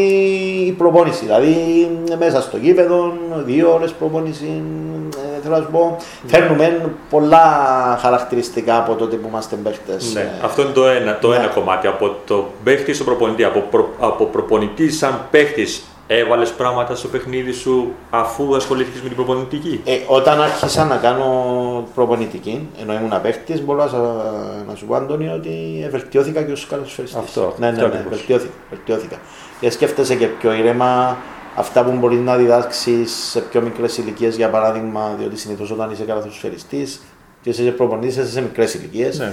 η 0.66 0.72
προπόνηση. 0.72 1.24
Δηλαδή 1.24 1.88
μέσα 2.18 2.40
στο 2.40 2.56
γήπεδο, 2.56 3.12
δύο 3.44 3.72
ώρες 3.72 3.92
προπόνηση. 3.92 4.62
Ε, 5.16 5.40
θέλω 5.42 5.56
να 5.56 5.62
σου 5.62 5.70
πω, 5.70 5.96
φέρνουμε 6.26 6.94
πολλά 7.10 7.44
χαρακτηριστικά 8.00 8.76
από 8.78 8.94
τότε 8.94 9.16
που 9.16 9.28
είμαστε 9.28 9.56
παίχτε. 9.56 9.96
Ναι, 10.12 10.20
ε, 10.20 10.30
αυτό 10.44 10.62
είναι 10.62 10.70
το 10.70 10.86
ένα, 10.86 11.18
το 11.18 11.28
ναι. 11.28 11.36
ένα 11.36 11.46
κομμάτι. 11.46 11.86
Από 11.86 12.16
το 12.26 12.46
παίχτη 12.64 12.92
στο 12.92 13.04
προπονητή, 13.04 13.44
από, 13.44 13.60
προ, 13.60 13.88
από 14.00 14.24
προπονητή 14.24 14.90
σαν 14.90 15.20
παίχτης 15.30 15.82
Έβαλες 16.14 16.52
πράγματα 16.52 16.94
στο 16.94 17.08
παιχνίδι 17.08 17.52
σου 17.52 17.92
αφού 18.10 18.56
ασχολήθηκες 18.56 19.00
με 19.00 19.06
την 19.08 19.16
προπονητική; 19.16 19.80
Ε, 19.84 19.98
όταν 20.06 20.42
άρχισα 20.42 20.84
να 20.84 20.96
κάνω 20.96 21.88
προπονητική, 21.94 22.68
ενώ 22.80 22.92
ήμουν 22.92 23.12
απέχτη, 23.12 23.60
μπορώ 23.60 23.84
να, 23.84 23.98
να 24.68 24.74
σου 24.74 24.86
πω, 24.86 24.94
Αντώνη, 24.94 25.28
ότι 25.28 25.86
βελτιώθηκα 25.90 26.42
και 26.42 26.52
ω 26.52 26.56
καλοσφαιριστή. 26.68 27.18
Αυτό. 27.18 27.54
Ναι, 27.58 27.70
ναι, 27.70 27.82
ναι, 27.82 28.04
βελτιώθηκα. 28.08 28.52
βελτιώθηκα. 28.70 29.16
Και 29.60 29.70
σκέφτεσαι 29.70 30.14
και 30.14 30.26
πιο 30.26 30.52
ήρεμα 30.52 31.16
αυτά 31.56 31.84
που 31.84 31.90
μπορείς 31.90 32.18
να 32.18 32.36
διδάξεις 32.36 33.12
σε 33.12 33.40
πιο 33.40 33.60
μικρές 33.60 33.98
ηλικίες, 33.98 34.36
για 34.36 34.50
παράδειγμα, 34.50 35.14
διότι 35.18 35.36
συνήθως 35.36 35.70
όταν 35.70 35.90
είσαι 35.90 36.02
καλοσφαιριστή 36.04 36.86
και 37.42 37.50
είσαι 37.50 37.62
προπονητής, 37.62 38.16
είσαι 38.16 38.30
σε 38.30 38.40
μικρές 38.40 38.74
ηλικίες. 38.74 39.18
Ναι. 39.18 39.32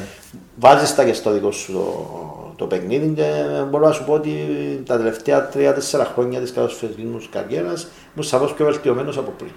Βάζεις 0.55 0.95
τα 0.95 1.05
και 1.05 1.13
στο 1.13 1.31
δικό 1.31 1.51
σου 1.51 1.74
το 1.74 2.49
παιχνίδι 2.66 3.13
και 3.16 3.24
μπορώ 3.70 3.86
να 3.86 3.92
σου 3.92 4.04
πω 4.06 4.13
ότι 4.13 4.32
τα 4.86 4.98
τελευταία 4.98 5.50
3-4 5.54 5.58
χρόνια 6.13 6.39
της 6.39 6.51
καλοσφαιρική 6.54 7.01
μου 7.01 7.22
καριέρας 7.32 7.88
ήμουν 8.13 8.28
σαφώ 8.30 8.46
πιο 8.46 8.66
βελτιωμένος 8.66 9.18
από 9.18 9.34
πριν. 9.38 9.51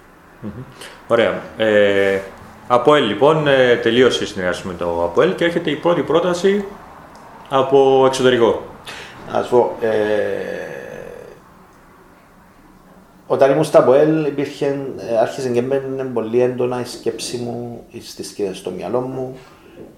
Ωραία. 1.09 1.41
Ε, 1.57 2.21
ΑΠΟΕΛ 2.69 3.05
λοιπόν, 3.07 3.47
ε, 3.49 3.77
τελείωσε 3.77 4.25
η 4.25 4.27
συνεργασία 4.27 4.65
με 4.67 4.75
το 4.75 5.03
ΑΠΟΕΛ 5.05 5.35
και 5.35 5.45
έρχεται 5.45 5.71
η 5.71 5.77
πρώτη 5.77 6.03
πρόταση 6.03 6.65
από 7.49 8.05
εξωτερικό. 8.07 8.63
Να 9.33 9.43
σου 9.43 9.51
πω, 9.51 9.77
ε, 9.81 9.91
όταν 13.27 13.51
ήμουν 13.51 13.65
στα 13.65 13.83
ΠΟΕΛ 13.83 14.25
υπήρχε, 14.27 14.67
ε, 15.11 15.19
άρχισε 15.19 15.49
και 15.49 15.63
μένει 15.63 16.03
πολύ 16.13 16.41
έντονα 16.43 16.81
η 16.81 16.85
σκέψη 16.85 17.37
μου, 17.37 17.85
η- 17.91 18.01
στη 18.01 18.23
σκέψη 18.25 18.55
στο 18.61 18.71
μυαλό 18.71 19.01
μου 19.01 19.37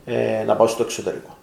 ε, 0.05 0.43
να 0.47 0.57
πάω 0.57 0.67
στο 0.67 0.83
εξωτερικό. 0.83 1.37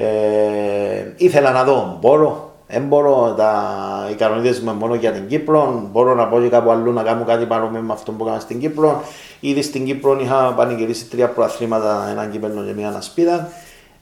Ε, 0.00 1.12
ήθελα 1.16 1.50
να 1.50 1.64
δω, 1.64 1.98
μπορώ, 2.00 2.52
δεν 2.68 2.82
μπορώ, 2.82 3.34
τα, 3.36 4.08
οι 4.10 4.14
κανονίδες 4.14 4.60
μου 4.60 4.72
μόνο 4.72 4.94
για 4.94 5.12
την 5.12 5.26
Κύπρο, 5.26 5.88
μπορώ 5.92 6.14
να 6.14 6.26
πάω 6.26 6.40
και 6.40 6.48
κάπου 6.48 6.70
αλλού 6.70 6.92
να 6.92 7.02
κάνω 7.02 7.24
κάτι 7.24 7.44
παρόμοιο 7.44 7.80
με 7.80 7.92
αυτό 7.92 8.12
που 8.12 8.24
έκανα 8.24 8.40
στην 8.40 8.60
Κύπρο. 8.60 9.02
Ήδη 9.40 9.62
στην 9.62 9.84
Κύπρο 9.84 10.20
είχα 10.20 10.52
πανηγυρίσει 10.56 11.08
τρία 11.08 11.28
προαθλήματα, 11.28 12.08
έναν 12.10 12.30
κύπελο 12.30 12.64
και 12.64 12.72
μία 12.72 12.88
ανασπίδα. 12.88 13.48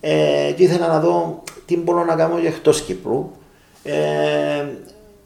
Ε, 0.00 0.52
και 0.57 0.62
ήθελα 0.62 0.87
να 0.87 1.00
δω 1.00 1.43
τι 1.67 1.76
μπορώ 1.76 2.05
να 2.05 2.14
κάνω 2.14 2.38
και 2.38 2.47
εκτός 2.47 2.83
Κύπρου. 2.83 3.31
Ε, 3.83 4.64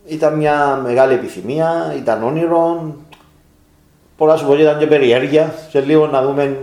ήταν 0.06 0.36
μια 0.36 0.80
μεγάλη 0.82 1.14
επιθυμία, 1.14 1.94
ήταν 1.96 2.22
όνειρο, 2.22 2.94
πολλά 4.16 4.36
σου 4.36 4.46
πω 4.46 4.54
και 4.54 4.62
ήταν 4.62 4.78
και 4.78 4.86
περιέργεια 4.86 5.54
και 5.70 5.80
λίγο 5.80 6.06
να 6.06 6.22
δούμε 6.22 6.56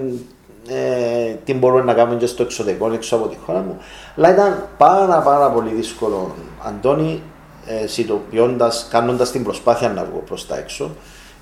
ε, 0.69 1.33
τι 1.43 1.53
μπορούμε 1.53 1.83
να 1.83 1.93
κάνουμε 1.93 2.19
και 2.19 2.25
στο 2.25 2.43
εξωτερικό, 2.43 2.91
έξω 2.91 3.15
από 3.15 3.27
τη 3.27 3.35
χώρα 3.45 3.59
μου. 3.59 3.77
Αλλά 4.17 4.31
ήταν 4.31 4.67
πάρα 4.77 5.21
πάρα 5.21 5.49
πολύ 5.49 5.69
δύσκολο, 5.69 6.35
Αντώνη, 6.63 7.21
ε, 7.65 7.87
συνειδητοποιώντας, 7.87 8.87
κάνοντας 8.89 9.31
την 9.31 9.43
προσπάθεια 9.43 9.89
να 9.89 10.03
βγω 10.03 10.23
προς 10.25 10.47
τα 10.47 10.57
έξω, 10.57 10.91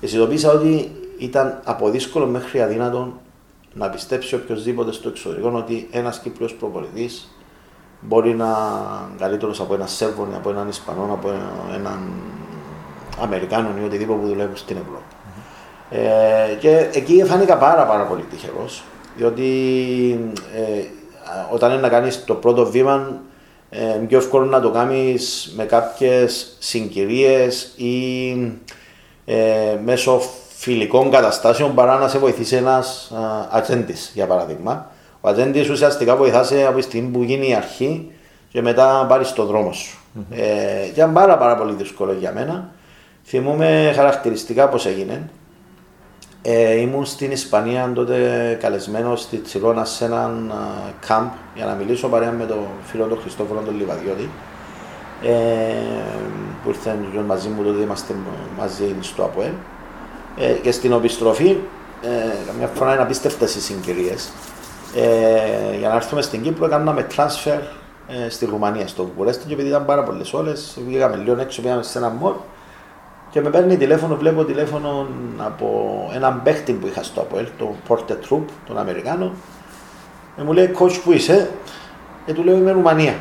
ε, 0.00 0.06
συνειδητοποίησα 0.06 0.52
ότι 0.52 0.92
ήταν 1.18 1.60
από 1.64 1.90
δύσκολο 1.90 2.26
μέχρι 2.26 2.62
αδύνατο 2.62 3.12
να 3.74 3.88
πιστέψει 3.90 4.34
οποιοδήποτε 4.34 4.92
στο 4.92 5.08
εξωτερικό 5.08 5.52
ότι 5.54 5.88
ένας 5.90 6.18
Κύπριος 6.18 6.54
προπονητής 6.54 7.28
μπορεί 8.00 8.34
να 8.34 8.44
είναι 8.44 9.18
καλύτερος 9.18 9.60
από 9.60 9.74
έναν 9.74 9.88
Σέρβον, 9.88 10.34
από 10.34 10.50
έναν 10.50 10.68
Ισπανό, 10.68 11.08
από 11.12 11.30
έναν 11.74 11.98
Αμερικάνο 13.22 13.68
ή 13.82 13.84
οτιδήποτε 13.84 14.20
που 14.20 14.26
δουλεύουν 14.26 14.56
στην 14.56 14.76
Ευρώπη. 14.76 15.14
Ε, 15.90 16.54
και 16.54 16.88
εκεί 16.92 17.24
φάνηκα 17.24 17.56
πάρα 17.56 17.86
πάρα 17.86 18.04
πολύ 18.04 18.22
τυχερός, 18.30 18.82
διότι 19.18 19.50
ε, 20.56 20.84
όταν 21.52 21.70
είναι 21.72 21.80
να 21.80 21.88
κάνεις 21.88 22.24
το 22.24 22.34
πρώτο 22.34 22.66
βήμα 22.66 23.20
ε, 23.70 23.82
είναι 23.82 24.06
πιο 24.06 24.18
εύκολο 24.18 24.44
να 24.44 24.60
το 24.60 24.70
κάνεις 24.70 25.52
με 25.56 25.64
κάποιες 25.64 26.56
συγκυρίες 26.58 27.72
ή 27.76 28.30
ε, 29.24 29.76
μέσω 29.84 30.20
φιλικών 30.56 31.10
καταστάσεων 31.10 31.74
παρά 31.74 31.98
να 31.98 32.08
σε 32.08 32.18
βοηθήσει 32.18 32.56
ένας 32.56 33.12
ατζέντης, 33.50 34.10
για 34.14 34.26
παράδειγμα. 34.26 34.90
Ο 35.20 35.28
ατζέντης 35.28 35.68
ουσιαστικά 35.68 36.16
βοηθάσει 36.16 36.62
από 36.62 36.76
τη 36.76 36.82
στιγμή 36.82 37.08
που 37.08 37.22
γίνει 37.22 37.48
η 37.48 37.54
αρχή 37.54 38.10
και 38.48 38.62
μετά 38.62 39.06
πάρεις 39.08 39.32
το 39.32 39.44
δρόμο 39.44 39.72
σου. 39.72 39.98
Ε, 40.30 40.84
και 40.84 40.90
ήταν 41.00 41.12
πάρα, 41.12 41.36
πάρα 41.36 41.56
πολύ 41.56 41.72
δύσκολο 41.72 42.12
για 42.12 42.32
μένα. 42.32 42.70
Θυμούμαι 43.24 43.92
χαρακτηριστικά 43.94 44.68
πώς 44.68 44.86
έγινε. 44.86 45.30
Ε, 46.50 46.80
ήμουν 46.80 47.04
στην 47.04 47.30
Ισπανία 47.30 47.92
τότε 47.94 48.58
καλεσμένος 48.60 49.20
στη 49.20 49.36
Τσιρόνα 49.36 49.84
σε 49.84 50.04
έναν 50.04 50.52
καμπ 51.06 51.32
για 51.54 51.64
να 51.66 51.74
μιλήσω 51.74 52.08
παρέα 52.08 52.30
με 52.30 52.44
τον 52.44 52.66
φίλο 52.84 53.06
τον 53.06 53.20
Χριστόφορο 53.20 53.60
τον 53.60 53.76
Λιβαδιώτη. 53.76 54.30
Ε, 55.22 55.30
που 56.62 56.68
ήρθε 56.68 56.96
μαζί 57.26 57.48
μου 57.48 57.62
τότε 57.62 57.82
είμαστε 57.82 58.14
μαζί 58.58 58.94
στο 59.00 59.22
ΑΠΟΕΛ. 59.22 59.52
Ε, 60.38 60.52
και 60.52 60.70
στην 60.72 60.92
επιστροφή 60.92 61.56
ε, 62.02 62.08
καμιά 62.46 62.66
φορά 62.74 62.92
είναι 62.92 63.02
απίστευτες 63.02 63.54
οι 63.54 63.60
συγκυρίες. 63.60 64.30
Ε, 64.94 65.76
για 65.78 65.88
να 65.88 65.94
έρθουμε 65.94 66.22
στην 66.22 66.42
Κύπρο 66.42 66.66
έκαναμε 66.66 67.06
transfer 67.16 67.60
ε, 68.08 68.28
στη 68.28 68.44
Ρουμανία, 68.44 68.86
στο 68.86 69.04
Βουκουρέστι 69.04 69.46
και 69.46 69.52
επειδή 69.52 69.68
ήταν 69.68 69.84
πάρα 69.84 70.02
πολλές 70.02 70.32
ώρε, 70.32 70.52
πήγαμε 70.88 71.16
λίγο 71.16 71.40
έξω, 71.40 71.62
πήγαμε 71.62 71.82
σε 71.82 71.98
ένα 71.98 72.08
μόλ 72.08 72.32
και 73.30 73.40
με 73.40 73.50
παίρνει 73.50 73.76
τηλέφωνο, 73.76 74.16
βλέπω 74.16 74.44
τηλέφωνο 74.44 75.06
από 75.38 75.66
έναν 76.14 76.40
παίχτη 76.42 76.72
που 76.72 76.86
είχα 76.86 77.02
στο 77.02 77.20
Αποέλ, 77.20 77.46
τον 77.58 77.68
Porter 77.88 78.16
Troop, 78.28 78.42
τον 78.66 78.78
Αμερικάνο. 78.78 79.32
Και 80.36 80.42
μου 80.42 80.52
λέει, 80.52 80.76
coach 80.78 81.00
που 81.04 81.12
είσαι, 81.12 81.50
και 82.26 82.32
του 82.32 82.44
λέω 82.44 82.56
είμαι 82.56 82.70
Ρουμανία. 82.70 83.14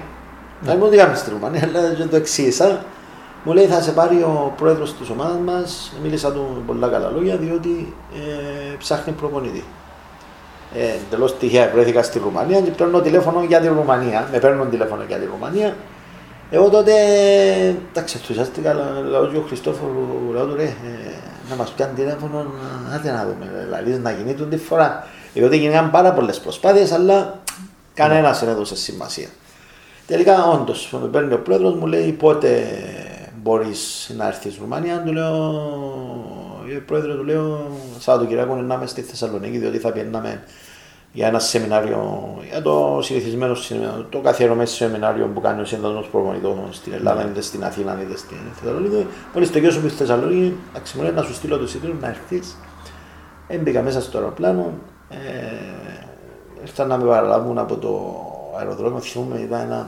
Δεν 0.62 0.78
μου 0.80 0.90
τι 0.90 0.98
κάνεις 0.98 1.20
στη 1.20 1.30
Ρουμανία, 1.30 1.62
αλλά 1.64 1.94
δεν 1.98 2.10
το 2.10 2.16
εξήγησα. 2.16 2.86
Μου 3.44 3.54
λέει 3.54 3.66
θα 3.66 3.82
σε 3.82 3.92
πάρει 3.92 4.16
ο 4.16 4.54
πρόεδρος 4.58 4.94
της 4.94 5.10
ομάδας 5.10 5.38
μας. 5.46 5.94
Μίλησα 6.04 6.32
του 6.32 6.64
πολλά 6.68 6.88
καλά 6.88 7.10
λόγια, 7.10 7.38
διότι 7.38 7.94
ε, 8.14 8.76
ψάχνει 8.78 9.14
προπονητή. 9.14 9.64
Ε, 10.76 10.80
Εντελώς 11.08 11.38
τυχαία 11.38 11.70
βρέθηκα 11.74 12.04
στη 12.04 12.20
Ρουμανία 12.20 12.62
και 12.62 12.72
παίρνω 12.72 13.02
τηλέφωνο 13.02 13.44
για 13.44 13.60
τη 13.60 13.68
Ρουμανία. 13.68 14.28
Με 14.32 14.40
παίρνουν 14.40 14.70
τηλέφωνο 14.70 15.04
για 15.08 15.18
τη 15.18 15.26
Ρουμανία. 15.26 15.76
Εγώ 16.52 16.70
τότε 16.70 16.94
εντάξει, 17.92 18.18
ενθουσιάστηκα, 18.18 18.74
λέω 19.10 19.28
και 19.28 19.38
ο 19.38 19.44
Χριστόφορου, 19.48 20.32
λέω 20.34 20.46
του 20.46 20.56
ρε, 20.56 20.64
ε, 20.64 20.74
να 21.50 21.56
μας 21.56 21.70
πιάνει 21.70 21.94
τηλέφωνο, 21.94 22.46
άντε 22.94 23.12
να 23.12 23.26
δούμε, 23.26 23.52
δηλαδή 23.66 23.92
να 23.92 24.12
γίνει 24.12 24.34
την 24.34 24.60
φορά. 24.60 25.08
Διότι 25.34 25.58
γίνηκαν 25.58 25.92
πάρα 25.92 26.14
πολλές 26.14 26.40
προσπάθειες, 26.40 26.92
αλλά 26.92 27.40
κανένας 27.94 28.40
δεν 28.40 28.50
έδωσε 28.50 28.76
σημασία. 28.76 29.28
Τελικά, 30.08 30.46
όντως, 30.46 30.98
με 31.02 31.08
παίρνει 31.08 31.34
ο 31.34 31.40
πρόεδρος, 31.40 31.76
μου 31.76 31.86
λέει 31.86 32.12
πότε 32.12 32.68
μπορείς 33.36 34.12
να 34.18 34.28
έρθεις 34.28 34.52
στη 34.54 34.62
Ρουμανία; 34.62 35.04
Του 35.06 35.14
λέω, 35.14 35.36
ο 36.78 36.82
πρόεδρο 36.86 37.16
του 37.16 37.24
λέω, 37.24 37.72
Σαββατοκυριακό 38.00 38.56
να 38.56 38.76
είμαι 38.76 38.88
στη 38.88 39.02
Θεσσαλονίκη, 39.02 39.58
διότι 39.58 39.78
θα 39.78 39.92
πιέναμε 39.92 40.44
για 41.12 41.28
ένα 41.28 41.40
σεμινάριο, 41.40 42.34
για 42.50 42.62
το 42.62 43.00
συνηθισμένο 43.02 43.56
σεμινάριο, 43.56 44.06
το 44.10 44.20
καθιερωμένο 44.20 44.68
σεμινάριο 44.68 45.28
που 45.34 45.42
κάνει 45.42 45.62
ο 45.62 45.66
Σύνταγμα 45.66 46.04
Προπονητών 46.12 46.68
στην 46.72 46.94
Ελλάδα, 46.94 47.28
είτε 47.30 47.42
στην 47.42 47.64
Αθήνα, 47.64 47.98
είτε 48.02 48.18
στην 48.18 48.38
Θεσσαλονίκη. 48.62 49.08
Μόλι 49.34 49.48
τελειώσω 49.48 49.80
στη 49.80 49.90
Θεσσαλονίκη, 49.90 50.56
αξιμονέ 50.76 51.12
να 51.12 51.22
σου 51.22 51.34
στείλω 51.34 51.58
το 51.58 51.64
εισιτήριο 51.64 51.96
να 52.02 52.08
έρθεις. 52.08 52.58
Έμπηκα 53.48 53.82
μέσα 53.82 54.02
στο 54.02 54.18
αεροπλάνο, 54.18 54.74
ε, 55.10 55.18
ήρθαν 56.62 56.88
να 56.88 56.98
με 56.98 57.06
παραλάβουν 57.06 57.58
από 57.58 57.78
το 57.78 58.22
αεροδρόμιο. 58.58 59.00
Θυμούμαι, 59.00 59.40
ήταν 59.40 59.60
ένα 59.60 59.88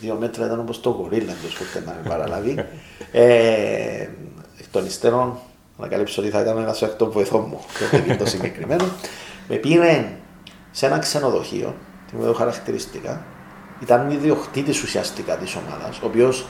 δύο 0.00 0.16
μέτρα, 0.20 0.46
ήταν 0.46 0.60
όπως 0.60 0.80
το 0.80 0.90
γορίλα, 0.90 1.32
δεν 1.72 1.82
να 1.84 1.92
με 2.02 2.08
παραλάβει. 2.08 2.64
ε, 3.12 4.08
εκ 4.58 4.66
των 4.70 4.86
υστέρων, 4.86 5.38
ανακαλύψω 5.78 6.20
ότι 6.20 6.30
θα 6.30 6.40
ήταν 6.40 6.58
ένα 6.58 6.74
εκ 6.80 6.94
των 6.94 7.10
βοηθών 7.10 7.44
μου, 7.48 7.60
το 7.78 7.96
παιδί 7.96 8.16
το 8.16 8.26
συγκεκριμένο. 8.26 8.84
Με 9.48 9.56
πήρε 9.56 10.19
σε 10.70 10.86
ένα 10.86 10.98
ξενοδοχείο, 10.98 11.74
θυμάμαι 12.08 12.34
χαρακτηριστικά, 12.34 13.24
ήταν 13.82 14.08
ο 14.08 14.12
ιδιοκτήτης 14.12 14.82
ουσιαστικά 14.82 15.36
της 15.36 15.56
ομάδας, 15.56 16.00
ο 16.02 16.06
οποίος 16.06 16.46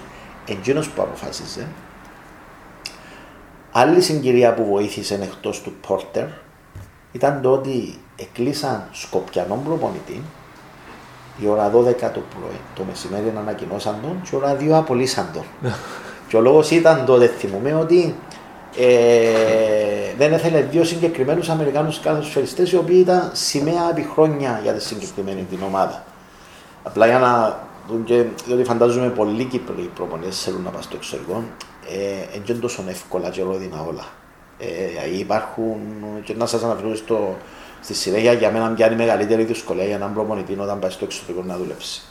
εκείνο 0.47 0.81
που 0.81 1.03
αποφάσισε. 1.03 1.67
Άλλη 3.73 4.01
συγκυρία 4.01 4.55
που 4.55 4.65
βοήθησε 4.65 5.15
εκτός 5.15 5.63
του 5.63 5.73
Πόρτερ 5.87 6.27
ήταν 7.13 7.41
το 7.43 7.53
ότι 7.53 7.99
εκλείσαν 8.17 8.89
Σκοπιανόν 8.93 9.65
προπονητή 9.65 10.23
η 11.43 11.49
ώρα 11.49 11.71
12 11.71 11.73
το 11.99 12.23
πρωί, 12.35 12.61
το 12.75 12.83
μεσημέρι 12.89 13.33
ανακοινώσαν 13.39 13.97
τον 14.03 14.23
και 14.31 14.37
ώρα 14.37 14.57
2 14.61 14.69
απολύσαν 14.71 15.29
τον. 15.33 15.45
και 16.29 16.37
ο 16.37 16.41
λόγος 16.41 16.71
ήταν 16.71 17.05
τότε, 17.05 17.27
θυμούμαι, 17.27 17.75
ότι 17.75 18.15
ε, 18.77 20.15
δεν 20.19 20.33
έθελε 20.33 20.61
δύο 20.61 20.85
συγκεκριμένους 20.85 21.49
Αμερικάνους 21.49 22.01
καθοσφαιριστέ 22.01 22.69
οι 22.73 22.77
οποίοι 22.77 22.99
ήταν 23.01 23.31
σημαία 23.33 23.91
επί 23.91 24.09
χρόνια 24.13 24.61
για 24.63 24.73
τη 24.73 24.83
συγκεκριμένη 24.83 25.47
την 25.51 25.59
ομάδα. 25.63 26.05
Απλά 26.83 27.07
για 27.07 27.19
να 27.19 27.61
δουν 27.89 28.05
και 28.05 28.25
διότι 28.47 28.65
φαντάζομαι 28.65 29.09
πολλοί 29.09 29.45
Κύπροι 29.45 29.91
προπονητές 29.95 30.43
θέλουν 30.43 30.63
να 30.63 30.71
πάνε 30.71 30.83
στο 30.83 30.97
εξωτερικό, 30.97 31.45
ε, 31.89 32.27
δεν 32.33 32.43
είναι 32.49 32.59
τόσο 32.59 32.85
εύκολα 32.89 33.31
και 33.31 33.43
ρόδινα 33.43 33.83
όλα. 33.89 34.05
Ε, 34.59 35.19
υπάρχουν 35.19 35.79
και 36.25 36.35
να 36.35 36.47
σας 36.47 36.63
αναφέρω 36.63 36.97
στο, 36.97 37.37
στη 37.81 37.95
συνέχεια 37.95 38.33
για 38.33 38.51
μένα 38.51 38.71
πιάνει 38.71 38.97
μεγαλύτερη 38.97 39.45
δυσκολία 39.45 39.85
για 39.85 39.95
έναν 39.95 40.15
προπονητή 40.15 40.57
όταν 40.59 40.79
πάει 40.79 40.91
στο 40.91 41.05
εξωτερικό 41.05 41.45
να 41.47 41.57
δουλέψει. 41.57 42.03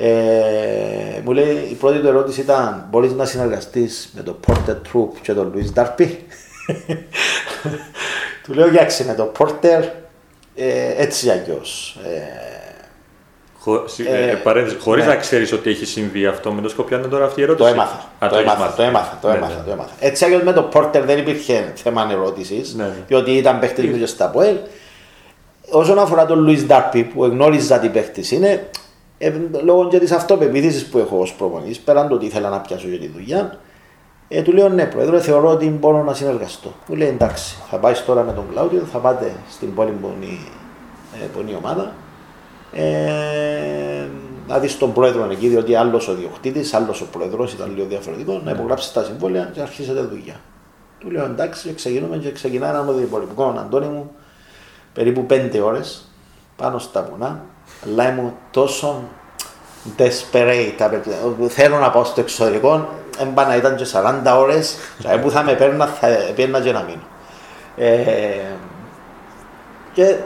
Ε, 0.00 1.20
μου 1.24 1.32
λέει 1.32 1.68
η 1.70 1.74
πρώτη 1.74 1.98
του 1.98 2.06
ερώτηση 2.06 2.40
ήταν 2.40 2.86
μπορείς 2.90 3.12
να 3.12 3.24
συνεργαστείς 3.24 4.10
με 4.14 4.22
τον 4.22 4.36
Porter 4.46 4.70
Troop 4.70 5.08
και 5.22 5.32
τον 5.32 5.52
Louis 5.54 5.80
Darby; 5.80 6.08
Του 8.42 8.52
λέω 8.54 8.68
γιάξε 8.68 9.04
με 9.04 9.14
τον 9.14 9.32
Porter 9.38 9.82
ε, 10.54 10.94
έτσι 10.96 11.24
κι 11.24 11.30
αλλιώς 11.30 11.98
ε, 12.04 12.48
Χω, 13.58 13.84
ε, 14.08 14.30
ε, 14.30 14.38
Χωρίς 14.80 15.04
ναι. 15.04 15.10
να 15.10 15.16
ξέρεις 15.16 15.52
ότι 15.52 15.70
έχει 15.70 15.84
συμβεί 15.84 16.26
αυτό 16.26 16.52
με 16.52 16.60
το 16.60 16.68
Σκοπιάνο 16.68 17.08
τώρα 17.08 17.24
αυτή 17.24 17.40
η 17.40 17.42
ερώτηση. 17.42 17.68
Το 17.68 17.74
έμαθα. 17.74 18.10
Α, 18.18 18.28
το, 18.28 18.34
το, 18.34 18.40
έμαθα, 18.40 18.74
το 18.76 18.82
έμαθα. 18.82 19.18
Το 19.20 19.28
έμαθα, 19.28 19.54
ναι, 19.54 19.62
το 19.64 19.70
έμαθα. 19.70 19.90
Έτσι 20.00 20.24
αλλιώς 20.24 20.42
με 20.42 20.52
το 20.52 20.68
Porter 20.72 21.02
δεν 21.04 21.18
υπήρχε 21.18 21.72
θέμα 21.74 22.08
ερώτησης, 22.10 22.74
ναι. 22.74 22.92
διότι 23.06 23.30
ήταν 23.30 23.58
παίχτης 23.58 23.90
του 23.90 23.98
και 23.98 24.06
στα 24.06 24.28
ΠΟΕΛ. 24.28 24.56
Όσον 25.70 25.98
αφορά 25.98 26.26
τον 26.26 26.38
Λουί 26.38 26.64
Ντάρπι 26.66 27.02
που 27.02 27.24
γνώριζα 27.24 27.78
τι 27.78 27.88
παίχτης 27.88 28.30
είναι, 28.30 28.68
ε, 29.18 29.32
λόγω 29.64 29.88
και 29.88 29.98
της 29.98 30.12
αυτοπεποίθησης 30.12 30.86
που 30.86 30.98
έχω 30.98 31.18
ως 31.18 31.34
προπονητής, 31.34 31.78
πέραν 31.78 32.08
το 32.08 32.14
ότι 32.14 32.26
ήθελα 32.26 32.48
να 32.48 32.60
πιάσω 32.60 32.88
για 32.88 32.98
τη 32.98 33.08
δουλειά, 33.08 33.58
ε, 34.28 34.42
του 34.42 34.52
λέω 34.52 34.68
ναι, 34.68 34.86
πρόεδρε, 34.86 35.20
θεωρώ 35.20 35.48
ότι 35.48 35.68
μπορώ 35.68 36.02
να 36.02 36.14
συνεργαστώ. 36.14 36.72
Μου 36.86 36.96
λέει 36.96 37.08
εντάξει, 37.08 37.56
θα 37.70 37.76
πάεις 37.76 38.04
τώρα 38.04 38.22
με 38.22 38.32
τον 38.32 38.44
Κλάουδιο, 38.50 38.80
θα 38.80 38.98
πάτε 38.98 39.32
στην 39.50 39.74
πόλη 39.74 39.90
που 39.90 40.10
είναι, 40.16 40.32
ε, 41.22 41.26
που 41.32 41.40
είναι 41.40 41.50
η 41.50 41.54
ομάδα. 41.54 41.92
Ε, 42.72 44.06
να 44.48 44.58
δεις 44.58 44.78
τον 44.78 44.92
πρόεδρο 44.92 45.28
εκεί, 45.30 45.48
διότι 45.48 45.74
άλλος 45.74 46.08
ο 46.08 46.14
διοκτήτης, 46.14 46.74
άλλος 46.74 47.00
ο 47.00 47.06
πρόεδρος 47.06 47.52
ήταν 47.52 47.74
λίγο 47.74 47.86
διαφορετικό, 47.86 48.40
να 48.44 48.50
υπογράψεις 48.50 48.92
τα 48.92 49.04
συμβόλαια 49.04 49.50
και 49.52 49.60
αρχίσετε 49.60 50.00
δουλειά. 50.00 50.40
Του 50.98 51.10
λέω 51.10 51.24
εντάξει, 51.24 51.74
ξεκινούμε 51.74 52.16
και 52.16 52.32
ξεκινάει 52.32 52.70
ένα 52.70 52.80
οδηπορικό 52.88 53.54
Αντώνη 53.58 53.86
μου, 53.86 54.10
περίπου 54.92 55.26
πέντε 55.26 55.60
ώρες 55.60 56.08
πάνω 56.56 56.78
στα 56.78 57.08
βουνά, 57.10 57.44
αλλά 57.86 58.08
ήμουν 58.10 58.34
τόσο 58.50 59.02
desperate. 59.98 60.74
απαιτεί- 60.80 61.14
Θέλω 61.48 61.78
να 61.78 61.90
πάω 61.90 62.04
στο 62.04 62.20
εξωτερικό, 62.20 62.88
έμπανα 63.18 63.56
ήταν 63.56 63.76
και 63.76 63.84
40 63.84 64.38
ώρες, 64.38 64.76
που 65.22 65.30
θα 65.30 65.42
με 65.42 65.52
παίρνα, 65.52 65.86
θα 65.86 66.08
παίρνα 66.36 66.60
και 66.60 66.72
να 66.72 66.82
μείνω. 66.82 67.02
Ε, 67.76 67.96
και 69.92 70.16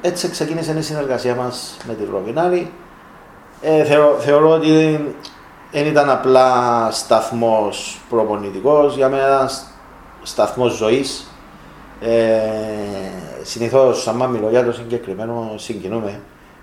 έτσι 0.00 0.28
ξεκίνησε 0.30 0.74
η 0.78 0.82
συνεργασία 0.82 1.34
μας 1.34 1.76
με 1.86 1.94
τη 1.94 2.04
Ροβινάρη. 2.10 2.72
Ε, 3.62 3.84
θεω- 3.84 4.16
θεωρώ 4.18 4.50
ότι 4.50 5.00
δεν 5.72 5.86
ήταν 5.86 6.10
απλά 6.10 6.88
σταθμός 6.90 8.00
προπονητικός, 8.08 8.96
για 8.96 9.08
μένα 9.08 9.26
ήταν 9.26 9.50
σταθμός 10.22 10.72
ζωής. 10.72 11.24
Ε, 12.00 12.40
συνήθως, 13.42 14.08
άμα 14.08 14.26
μιλώ 14.26 14.48
για 14.50 14.64
το 14.64 14.72
συγκεκριμένο, 14.72 15.52
συγκινούμε, 15.56 16.20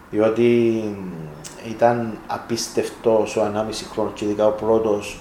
διότι 0.09 0.83
ήταν 1.69 2.17
απίστευτος 2.27 3.35
ο 3.35 3.41
ανάμιση 3.43 3.85
χρόνος 3.85 4.11
και 4.15 4.25
ειδικά 4.25 4.45
ο 4.47 4.51
πρώτος 4.51 5.19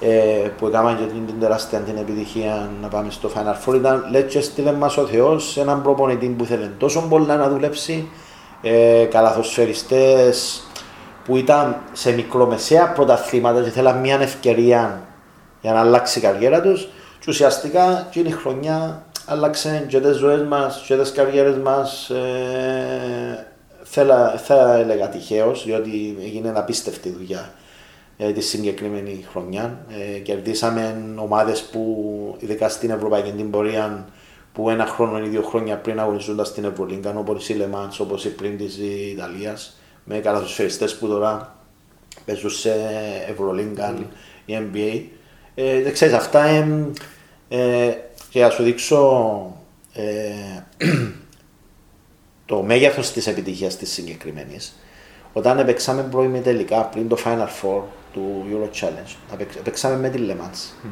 ε, 0.00 0.50
που 0.58 0.66
έκαναν 0.66 0.98
και 0.98 1.04
την, 1.04 1.26
την 1.26 1.40
τεράστια 1.40 1.78
την 1.78 1.96
επιτυχία 1.96 2.70
να 2.82 2.88
πάμε 2.88 3.10
στο 3.10 3.30
Final 3.34 3.68
Four. 3.68 3.74
Ήταν 3.74 4.04
λέει 4.10 4.22
και 4.22 4.40
στείλε 4.40 4.72
μας 4.72 4.96
ο 4.96 5.06
Θεός 5.06 5.50
σε 5.50 5.60
έναν 5.60 5.82
προπονητή 5.82 6.26
που 6.26 6.44
ήθελε 6.44 6.70
τόσο 6.78 7.06
πολλά 7.08 7.36
να 7.36 7.48
δουλέψει 7.48 8.08
ε, 8.62 9.04
καλαθοσφαιριστές 9.10 10.62
που 11.24 11.36
ήταν 11.36 11.76
σε 11.92 12.12
μικρομεσαία 12.12 12.92
πρωταθλήματα 12.92 13.62
και 13.62 13.70
θέλαν 13.70 13.98
μια 13.98 14.20
ευκαιρία 14.20 15.00
για 15.60 15.72
να 15.72 15.80
αλλάξει 15.80 16.18
η 16.18 16.22
καριέρα 16.22 16.60
τους 16.60 16.88
και 17.18 17.26
ουσιαστικά 17.28 18.06
εκείνη 18.08 18.28
η 18.28 18.32
χρονιά 18.32 19.02
άλλαξε 19.26 19.84
και 19.88 20.00
τις 20.00 20.16
ζωές 20.16 20.42
μας 20.42 20.84
και 20.86 20.96
τις 20.96 21.12
καριέρες 21.12 21.56
μας 21.56 22.10
ε, 22.10 23.46
θέλα, 23.90 24.38
θα 24.38 24.74
έλεγα 24.74 25.08
τυχαίως 25.08 25.64
διότι 25.64 26.16
έγινε 26.22 26.52
απίστευτη 26.54 27.10
δουλειά 27.10 27.54
ε, 28.16 28.32
τη 28.32 28.40
συγκεκριμένη 28.40 29.24
χρονιά. 29.30 29.86
Ε, 29.88 30.18
κερδίσαμε 30.18 31.12
ομάδες 31.16 31.62
που, 31.62 32.36
ειδικά 32.38 32.68
στην 32.68 32.90
Ευρωπαϊκή 32.90 33.30
την 33.30 33.50
πορεία, 33.50 34.08
που 34.52 34.70
ένα 34.70 34.86
χρόνο 34.86 35.18
ή 35.18 35.28
δύο 35.28 35.42
χρόνια 35.42 35.76
πριν 35.76 36.00
αγωνιζόνταν 36.00 36.44
στην 36.44 36.64
Ευρωλίγκα, 36.64 37.14
όπως 37.16 37.48
η 37.48 37.54
Λεμάν, 37.54 37.90
όπως 37.98 38.24
η 38.24 38.28
πριν 38.28 38.56
της 38.56 38.78
Ιταλίας, 39.12 39.80
με 40.04 40.18
καλαθοσφαιριστέ 40.18 40.86
που 40.86 41.06
τώρα 41.06 41.56
παίζουν 42.24 42.50
σε 42.50 42.74
Ευρωλίγκα 43.28 43.94
ή 44.44 44.58
NBA. 44.58 45.02
Ε, 45.54 45.82
δεν 45.82 45.92
ξέρεις, 45.92 46.14
αυτά 46.14 46.44
ε, 46.44 46.66
ε, 47.48 47.94
και 48.30 48.40
να 48.40 48.50
σου 48.50 48.62
δείξω 48.62 49.56
ε, 49.92 50.86
το 52.50 52.62
μέγεθος 52.62 53.10
της 53.12 53.26
επιτυχίας 53.26 53.76
της 53.76 53.92
συγκεκριμένης. 53.92 54.72
Όταν 55.32 55.58
έπαιξαμε 55.58 56.02
πρώιμη 56.02 56.40
τελικά 56.40 56.82
πριν 56.84 57.08
το 57.08 57.16
Final 57.24 57.46
Four 57.62 57.80
του 58.12 58.44
Euro 58.50 58.64
Challenge, 58.80 59.14
έπαιξ- 59.32 59.56
έπαιξαμε 59.56 59.96
με 59.96 60.08
τη 60.08 60.18
Le 60.28 60.32
Mans. 60.32 60.88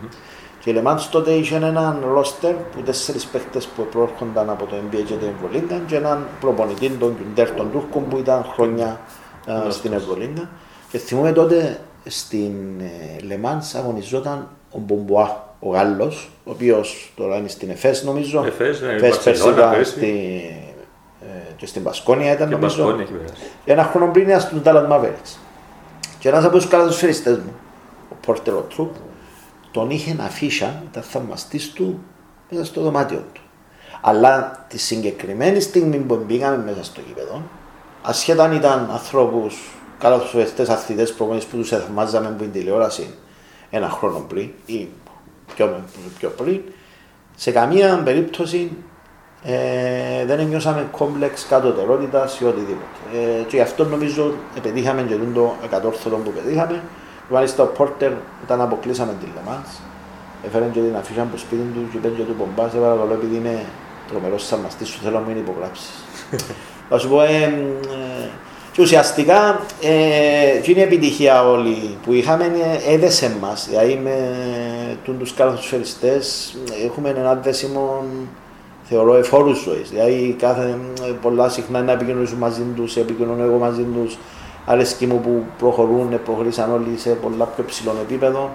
Και 0.64 0.71
η 0.71 0.81
Le 0.83 0.87
Mans 0.88 1.01
τότε 1.11 1.31
είχε 1.31 1.57
έναν 1.57 2.05
ρόστερ 2.12 2.53
που 2.55 2.81
τέσσερις 2.83 3.25
παίχτες 3.27 3.66
που 3.66 3.87
προέρχονταν 3.90 4.51
από 4.51 4.64
το 4.66 4.77
NBA 4.77 5.03
και 5.07 5.14
την 5.14 5.29
Ευρωλίγκα 5.37 5.81
και 5.87 5.97
έναν 5.97 6.27
προπονητή, 6.40 6.88
τον 6.88 7.16
Κιουντέρ, 7.16 7.51
τον 7.51 7.71
Τούρκο 7.73 7.99
που 7.99 8.18
ήταν 8.18 8.44
χρόνια 8.55 9.01
α, 9.51 9.71
στην 9.71 9.92
Ευρωλίγκα. 9.92 10.51
Και 10.90 10.99
θυμούμαι 10.99 11.33
τότε 11.33 11.81
στην 12.07 12.81
ε, 12.81 13.16
Le 13.29 13.47
Mans 13.47 13.79
αγωνιζόταν 13.79 14.49
ο 14.71 14.79
Μπομπουά, 14.79 15.55
ο 15.61 15.68
Γάλλος, 15.71 16.31
ο 16.44 16.51
οποίος 16.51 17.12
τώρα 17.16 17.37
είναι 17.37 17.49
στην 17.49 17.71
Εφές 17.71 18.05
νομίζω. 18.05 18.44
Εφές, 18.47 18.81
ναι, 18.81 18.92
Εφές 18.92 19.18
πέρσι 19.18 19.25
Μπαρσελόνα 19.42 19.57
ήταν 19.59 19.71
πέρσι. 19.71 19.90
στη, 19.92 20.07
ε, 20.64 20.67
και 21.56 21.66
στην 21.66 21.82
Πασκόνια 21.82 22.32
ήταν 22.32 22.48
Και 22.48 22.54
νομίζω. 22.54 22.76
Μπασκόνια 22.76 23.02
έχει 23.02 23.12
περάσει. 23.12 23.34
Ένα 23.64 23.84
χρόνο 23.84 24.10
πριν 24.12 24.28
ήταν 24.28 24.40
στους 24.40 24.60
Dallas 24.64 24.88
Mavericks. 24.90 25.36
Και 26.18 26.28
ένας 26.28 26.44
από 26.44 26.56
τους 26.56 26.68
καλαθοσφαιριστές 26.68 27.36
μου, 27.36 27.54
ο 28.10 28.14
Πόρτερ 28.26 28.54
ο 28.54 28.60
Τρουπ, 28.60 28.94
τον 29.70 29.90
είχε 29.90 30.16
αφίσα, 30.20 30.82
ήταν 30.90 31.02
θαυμαστής 31.02 31.72
του 31.72 32.00
μέσα 32.50 32.64
στο 32.64 32.80
δωμάτιο 32.80 33.24
του. 33.32 33.40
Αλλά 34.00 34.64
τη 34.68 34.78
συγκεκριμένη 34.78 35.60
στιγμή 35.60 35.96
που 35.96 36.24
μπήκαμε 36.26 36.64
μέσα 36.64 36.84
στο 36.84 37.00
γήπεδο, 37.06 37.42
ασχέτα 38.02 38.44
αν 38.44 38.52
ήταν 38.52 38.88
ανθρώπους, 38.92 39.56
καλαθοσφαιριστές, 39.98 40.68
αθλητές, 40.68 41.12
προπονητές 41.12 41.48
που 41.48 41.56
τους 41.56 41.68
θαυμάζαμε 41.68 42.26
από 42.26 42.42
την 42.42 42.52
τηλεόραση 42.52 43.14
ένα 43.70 43.88
χρόνο 43.88 44.24
πριν 44.28 44.50
ή 44.66 44.88
πιο, 45.54 45.84
πιο 46.18 46.28
πριν, 46.28 46.60
σε 47.36 47.50
καμία 47.50 48.02
περίπτωση 48.04 48.70
ε, 49.44 50.24
δεν 50.27 50.46
νιώσαμε 50.46 50.88
κόμπλεξ 50.90 51.46
κατωτερότητα 51.48 52.29
ή 52.40 52.44
οτιδήποτε. 52.44 52.98
Ε, 53.14 53.42
και 53.42 53.57
γι' 53.57 53.62
αυτό 53.62 53.85
νομίζω 53.85 54.33
πετύχαμε 54.62 55.03
και 55.03 55.14
το 55.35 55.55
ακατόρθωτο 55.64 56.16
που 56.16 56.31
πετύχαμε. 56.31 56.83
Μάλιστα 57.31 57.62
ο 57.62 57.66
Πόρτερ 57.66 58.12
όταν 58.42 58.61
αποκλείσαμε 58.61 59.14
την 59.20 59.29
Λεμάνς, 59.35 59.68
έφερε 60.46 60.64
και 60.72 60.81
την 60.81 60.96
αφίσα 60.96 61.22
από 61.22 61.33
το 61.33 61.38
σπίτι 61.38 61.62
του 61.74 61.88
και 61.90 61.96
είπε 61.96 62.09
και 62.09 62.22
του 62.22 62.35
πομπάς, 62.35 62.70
σε 62.70 62.77
παρακαλώ 62.77 63.12
επειδή 63.12 63.37
είναι 63.37 63.64
τρομερός 64.11 64.46
σαρμαστής 64.46 64.88
σου 64.88 64.98
θέλω 65.03 65.18
να 65.18 65.27
μην 65.27 65.37
υπογράψεις. 65.37 65.90
Θα 66.88 66.98
σου 66.98 67.09
πω, 67.09 67.22
ε, 67.22 67.42
ε, 67.42 68.29
και 68.72 68.83
ουσιαστικά 68.83 69.61
ε, 69.81 70.61
και 70.62 70.70
είναι 70.70 70.81
η 70.81 70.83
επιτυχία 70.83 71.48
όλη 71.48 71.96
που 72.05 72.12
είχαμε 72.12 72.44
ε, 72.44 72.92
έδεσε 72.92 73.37
μας. 73.40 73.66
Δηλαδή 73.68 74.01
με 74.03 74.16
τους 75.18 75.35
καλαθοσφαιριστές 75.35 76.57
έχουμε 76.85 77.09
ένα 77.09 77.35
δέσιμο 77.35 78.05
θεωρώ 78.88 79.14
εφόρους 79.16 79.59
ζωής. 79.62 79.90
Δηλαδή, 79.90 80.37
κάθε, 80.38 80.79
πολλά 81.22 81.48
συχνά 81.48 81.83
να 81.83 81.92
επικοινωνήσουμε 81.92 82.40
μαζί 82.40 82.62
τους, 82.77 82.96
επικοινωνώ 82.96 83.42
εγώ 83.44 83.59
μαζί 83.59 83.83
τους. 83.83 84.18
Αρέσκει 84.66 85.07
μου 85.07 85.20
που 85.20 85.44
προχωρούν, 85.59 86.22
προχωρήσαν 86.24 86.72
όλοι 86.72 86.98
σε 86.98 87.11
πολλά 87.11 87.44
πιο 87.44 87.64
ψηλό 87.64 87.96
επίπεδο. 88.03 88.51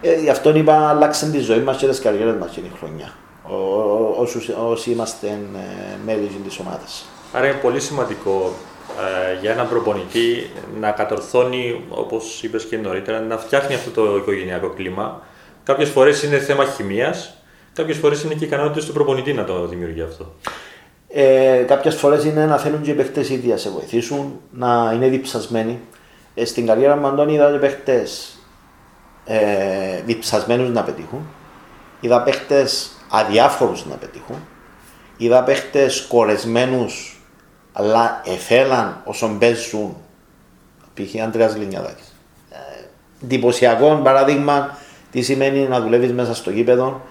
Ε, 0.00 0.14
γι' 0.20 0.30
αυτό 0.30 0.56
είπα, 0.56 0.88
αλλάξαν 0.88 1.30
τη 1.32 1.38
ζωή 1.38 1.58
μας 1.60 1.76
και 1.76 1.86
τις 1.86 2.00
καριέρες 2.00 2.34
μας 2.40 2.52
την 2.52 2.64
χρονιά. 2.78 3.12
Ο, 3.42 3.54
ο, 3.54 4.14
όσους- 4.18 4.48
όσοι 4.68 4.90
είμαστε 4.90 5.26
ε, 5.26 5.96
μέλη 6.04 6.30
της 6.44 6.58
ομάδας. 6.58 7.04
Άρα 7.32 7.46
είναι 7.46 7.56
πολύ 7.62 7.80
σημαντικό 7.80 8.52
ε, 9.34 9.40
για 9.40 9.50
έναν 9.50 9.68
προπονητή 9.68 10.50
να 10.80 10.90
κατορθώνει, 10.90 11.84
όπως 11.90 12.42
είπες 12.42 12.64
και 12.64 12.76
νωρίτερα, 12.76 13.20
να 13.20 13.36
φτιάχνει 13.38 13.74
αυτό 13.74 13.90
το 13.90 14.16
οικογενειακό 14.16 14.68
κλίμα. 14.68 15.22
Κάποιες 15.64 15.88
φορές 15.88 16.22
είναι 16.22 16.38
θέμα 16.38 16.64
χημίας, 16.64 17.37
κάποιες 17.78 17.98
φορές 17.98 18.22
είναι 18.22 18.34
και 18.34 18.44
ικανότητε 18.44 18.86
του 18.86 18.92
προπονητή 18.92 19.32
να 19.32 19.44
το 19.44 19.66
δημιουργεί 19.66 20.02
αυτό. 20.02 20.34
Ε, 21.08 21.64
Κάποιες 21.66 21.94
φορές 21.94 22.24
είναι 22.24 22.46
να 22.46 22.58
θέλουν 22.58 22.82
και 22.82 22.90
οι 22.90 22.94
παίχτε 22.94 23.20
ήδη 23.20 23.48
να 23.48 23.56
σε 23.56 23.70
βοηθήσουν, 23.70 24.40
να 24.50 24.92
είναι 24.94 25.08
διψασμένοι. 25.08 25.80
Ε, 26.34 26.44
στην 26.44 26.66
καριέρα 26.66 26.96
μου, 26.96 27.06
Αντώνη, 27.06 27.34
είδα 27.34 27.50
και 27.52 27.58
παίχτε 27.58 28.06
ε, 29.24 30.02
διψασμένους 30.06 30.70
να 30.70 30.82
πετύχουν. 30.82 31.26
Είδα 32.00 32.22
παίχτε 32.22 32.66
αδιάφορους 33.08 33.86
να 33.86 33.94
πετύχουν. 33.94 34.36
Είδα 35.16 35.42
παίχτε 35.42 35.90
κορεσμένου, 36.08 36.86
αλλά 37.72 38.22
εφέλαν 38.24 39.00
όσον 39.04 39.38
παίζουν. 39.38 39.96
Π.χ. 40.94 41.22
Αντρέα 41.22 41.48
Λινιαδάκης. 41.48 42.16
Ε, 42.50 42.56
εντυπωσιακό 43.24 44.00
παράδειγμα 44.04 44.78
τι 45.10 45.22
σημαίνει 45.22 45.68
να 45.68 45.80
δουλεύεις 45.80 46.12
μέσα 46.12 46.34
στο 46.34 46.50
γήπεδο. 46.50 47.02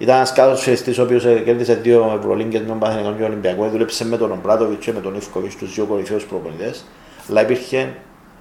Ήταν 0.00 0.16
ένας 0.16 0.32
κάτω 0.32 0.56
φεριστή 0.56 1.00
ο 1.00 1.02
οποίος 1.02 1.22
κέρδισε 1.22 1.74
δύο 1.74 2.14
Ευρωλίγκες 2.18 2.60
με 2.60 2.66
τον 2.66 2.78
Παθηνικό 2.78 3.12
και 3.12 3.22
Ολυμπιακό. 3.22 3.68
Δούλεψε 3.68 4.04
με 4.04 4.16
τον 4.16 4.32
Ομπράτοβιτς 4.32 4.84
και 4.84 4.92
με 4.92 5.00
τον 5.00 5.14
Ιφκοβιτς, 5.14 5.56
τους 5.56 5.74
δύο 5.74 5.84
κορυφαίους 5.84 6.24
προπονητές. 6.24 6.84
Αλλά 7.30 7.42
υπήρχε 7.42 7.94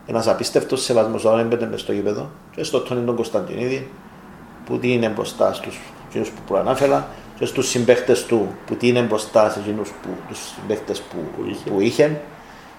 ένας 0.05 0.27
απίστευτος 0.27 0.83
σεβασμός 0.83 1.25
όταν 1.25 1.39
έμπαινε 1.39 1.67
μες 1.67 1.81
στο 1.81 1.91
γήπεδο 1.91 2.29
και 2.55 2.63
στο 2.63 2.79
Τόνι 2.79 3.05
τον 3.05 3.15
Κωνσταντινίδη 3.15 3.91
που 4.65 4.79
τι 4.79 4.93
είναι 4.93 5.09
μπροστά 5.09 5.53
στους 5.53 5.79
εκείνους 6.09 6.29
που 6.29 6.41
προανάφερα 6.47 7.07
και 7.39 7.45
στους 7.45 7.69
συμπαίχτε 7.69 8.15
του 8.27 8.47
που 8.65 8.75
τι 8.75 8.87
είναι 8.87 9.01
μπροστά 9.01 9.49
σε 9.49 9.59
εκείνους 9.59 9.89
που, 9.89 10.09
τους 10.27 10.39
συμπαίχτες 10.39 11.01
που, 11.01 11.17
Που 11.37 11.49
είχε. 11.49 11.69
που 11.69 11.81
είχε. 11.81 12.21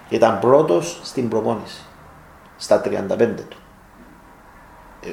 Και 0.09 0.16
ήταν 0.16 0.38
πρώτος 0.38 1.01
στην 1.03 1.29
προπόνηση 1.29 1.85
στα 2.57 2.81
35 2.81 3.45
του. 3.49 3.57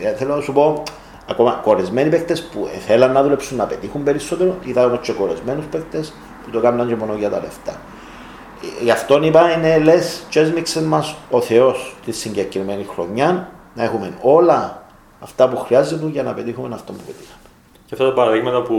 Ε, 0.03 0.13
θέλω 0.13 0.35
να 0.35 0.41
σου 0.41 0.53
πω, 0.53 0.83
ακόμα 1.29 1.59
κορεσμένοι 1.63 2.09
παίκτες 2.09 2.43
που 2.43 2.69
θέλαν 2.87 3.11
να 3.11 3.23
δουλέψουν 3.23 3.57
να 3.57 3.65
πετύχουν 3.65 4.03
περισσότερο, 4.03 4.55
είδα 4.63 4.85
όμως 4.85 4.99
και 5.01 5.11
κορεσμένους 5.11 5.65
παίκτες 5.65 6.13
που 6.43 6.49
το 6.49 6.59
κάνουν 6.59 6.87
και 6.87 6.95
μόνο 6.95 7.13
για 7.13 7.29
τα 7.29 7.39
λεφτά. 7.39 7.71
Ε, 7.71 8.83
Γι' 8.83 8.91
αυτό 8.91 9.23
είπα 9.23 9.51
είναι 9.51 9.77
λες, 9.77 10.23
και 10.29 10.39
έσμιξε 10.39 10.83
μας 10.83 11.15
ο 11.29 11.41
Θεός 11.41 11.95
τη 12.05 12.11
συγκεκριμένη 12.11 12.85
χρονιά 12.93 13.51
να 13.75 13.83
έχουμε 13.83 14.13
όλα 14.21 14.85
αυτά 15.19 15.49
που 15.49 15.57
χρειάζεται 15.57 16.05
για 16.05 16.23
να 16.23 16.33
πετύχουμε 16.33 16.73
αυτό 16.73 16.91
που 16.91 16.99
πετύχαμε. 17.05 17.41
Και 17.85 17.93
αυτά 17.93 18.05
τα 18.05 18.13
παραδείγματα 18.13 18.61
που 18.61 18.77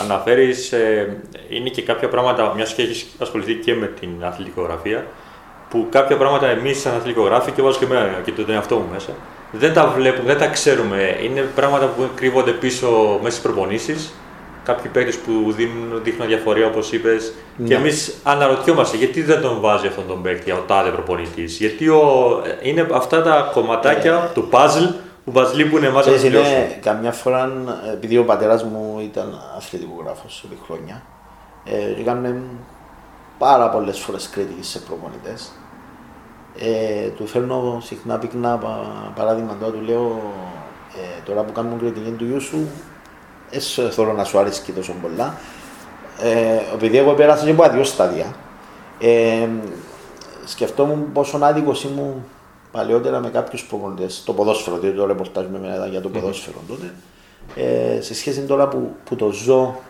αναφέρεις 0.00 0.74
είναι 1.48 1.68
και 1.68 1.82
κάποια 1.82 2.08
πράγματα, 2.08 2.52
μιας 2.54 2.74
και 2.74 2.82
έχεις 2.82 3.06
ασχοληθεί 3.18 3.54
και 3.54 3.74
με 3.74 3.86
την 3.86 4.10
αθλητικογραφία, 4.24 5.06
που 5.70 5.86
κάποια 5.90 6.16
πράγματα 6.16 6.46
εμείς 6.46 6.80
σαν 6.80 6.94
αθλητικογράφοι 6.94 7.50
και 7.50 7.62
βάζω 7.62 7.78
και 7.78 7.84
εμένα 7.84 8.20
και 8.24 8.32
τον 8.32 8.50
εαυτό 8.50 8.76
μου 8.76 8.88
μέσα, 8.92 9.10
δεν 9.50 9.72
τα 9.74 9.86
βλέπουμε, 9.86 10.26
δεν 10.32 10.38
τα 10.38 10.46
ξέρουμε. 10.46 11.16
Είναι 11.22 11.40
πράγματα 11.40 11.86
που 11.86 12.08
κρύβονται 12.14 12.50
πίσω 12.50 13.18
μέσα 13.22 13.36
στις 13.36 13.40
προπονήσεις. 13.52 14.12
Κάποιοι 14.64 14.90
παίκτες 14.90 15.16
που 15.16 15.52
δίνουν, 15.52 16.02
δείχνουν 16.02 16.28
διαφορία, 16.28 16.66
όπως 16.66 16.92
είπες. 16.92 17.32
Ναι. 17.56 17.66
Και 17.66 17.74
εμείς 17.74 18.14
αναρωτιόμαστε 18.22 18.96
γιατί 18.96 19.22
δεν 19.22 19.40
τον 19.40 19.60
βάζει 19.60 19.86
αυτόν 19.86 20.06
τον 20.06 20.22
παίκτη 20.22 20.50
ο 20.50 20.64
τάδε 20.66 20.90
προπονητής; 20.90 21.56
Γιατί 21.58 21.88
ο, 21.88 22.02
είναι 22.62 22.86
αυτά 22.92 23.22
τα 23.22 23.50
κομματάκια 23.54 24.30
του 24.34 24.48
puzzle 24.52 24.94
που 25.24 25.32
μα 25.32 25.50
λείπουν 25.54 25.84
εμάς 25.84 26.06
να 26.06 26.12
Ξέρεις, 26.12 26.22
τελειώσουμε. 26.22 26.56
είναι 26.56 26.78
καμιά 26.82 27.12
φορά, 27.12 27.50
επειδή 27.92 28.18
ο 28.18 28.24
πατέρας 28.24 28.64
μου 28.64 28.98
ήταν 29.02 29.40
αθλητικογράφος 29.56 30.42
επί 30.44 30.58
χρόνια, 30.66 31.02
ε, 31.64 32.00
έκαμε 32.00 32.42
πάρα 33.38 33.68
πολλές 33.70 33.98
φορές 33.98 34.28
κριτική 34.28 34.64
σε 34.64 34.78
προπονητές. 34.78 35.52
Ε, 36.60 37.08
του 37.08 37.26
φέρνω 37.26 37.80
συχνά 37.84 38.18
πυκνά 38.18 38.56
πα- 38.56 39.12
παράδειγμα 39.14 39.56
τώρα, 39.60 39.72
του 39.72 39.80
λέω 39.80 40.20
ε, 40.96 41.20
τώρα 41.24 41.42
που 41.42 41.52
κάνουμε 41.52 41.76
κριτική 41.78 42.10
του 42.10 42.24
γιού 42.24 42.40
σου, 42.40 42.68
έσαι 43.50 43.90
θέλω 43.90 44.12
να 44.12 44.24
σου 44.24 44.38
άρεσε 44.38 44.62
και 44.64 44.72
τόσο 44.72 44.94
πολλά. 45.02 45.34
Ε, 46.22 46.74
επειδή 46.74 46.96
εγώ 46.98 47.12
πέρασα 47.12 47.44
και 47.44 47.50
από 47.50 47.68
δύο 47.68 47.84
στάδια, 47.84 48.34
ε, 49.00 49.48
σκεφτόμουν 50.44 51.12
πόσο 51.12 51.38
άδικος 51.42 51.84
ήμουν 51.84 52.24
παλαιότερα 52.72 53.18
με 53.20 53.28
κάποιους 53.28 53.64
προπονητές, 53.64 54.22
το 54.24 54.32
ποδόσφαιρο, 54.32 54.78
διότι 54.78 54.96
το 54.96 55.06
ρεπορτάζ 55.06 55.46
με 55.46 55.56
εμένα 55.58 55.74
ήταν 55.74 55.90
για 55.90 56.00
το 56.00 56.08
ποδόσφαιρο 56.08 56.58
τότε, 56.68 56.94
ε, 57.56 58.00
σε 58.00 58.14
σχέση 58.14 58.40
τώρα 58.40 58.68
που, 58.68 58.94
που 59.04 59.16
το 59.16 59.30
ζω 59.30 59.80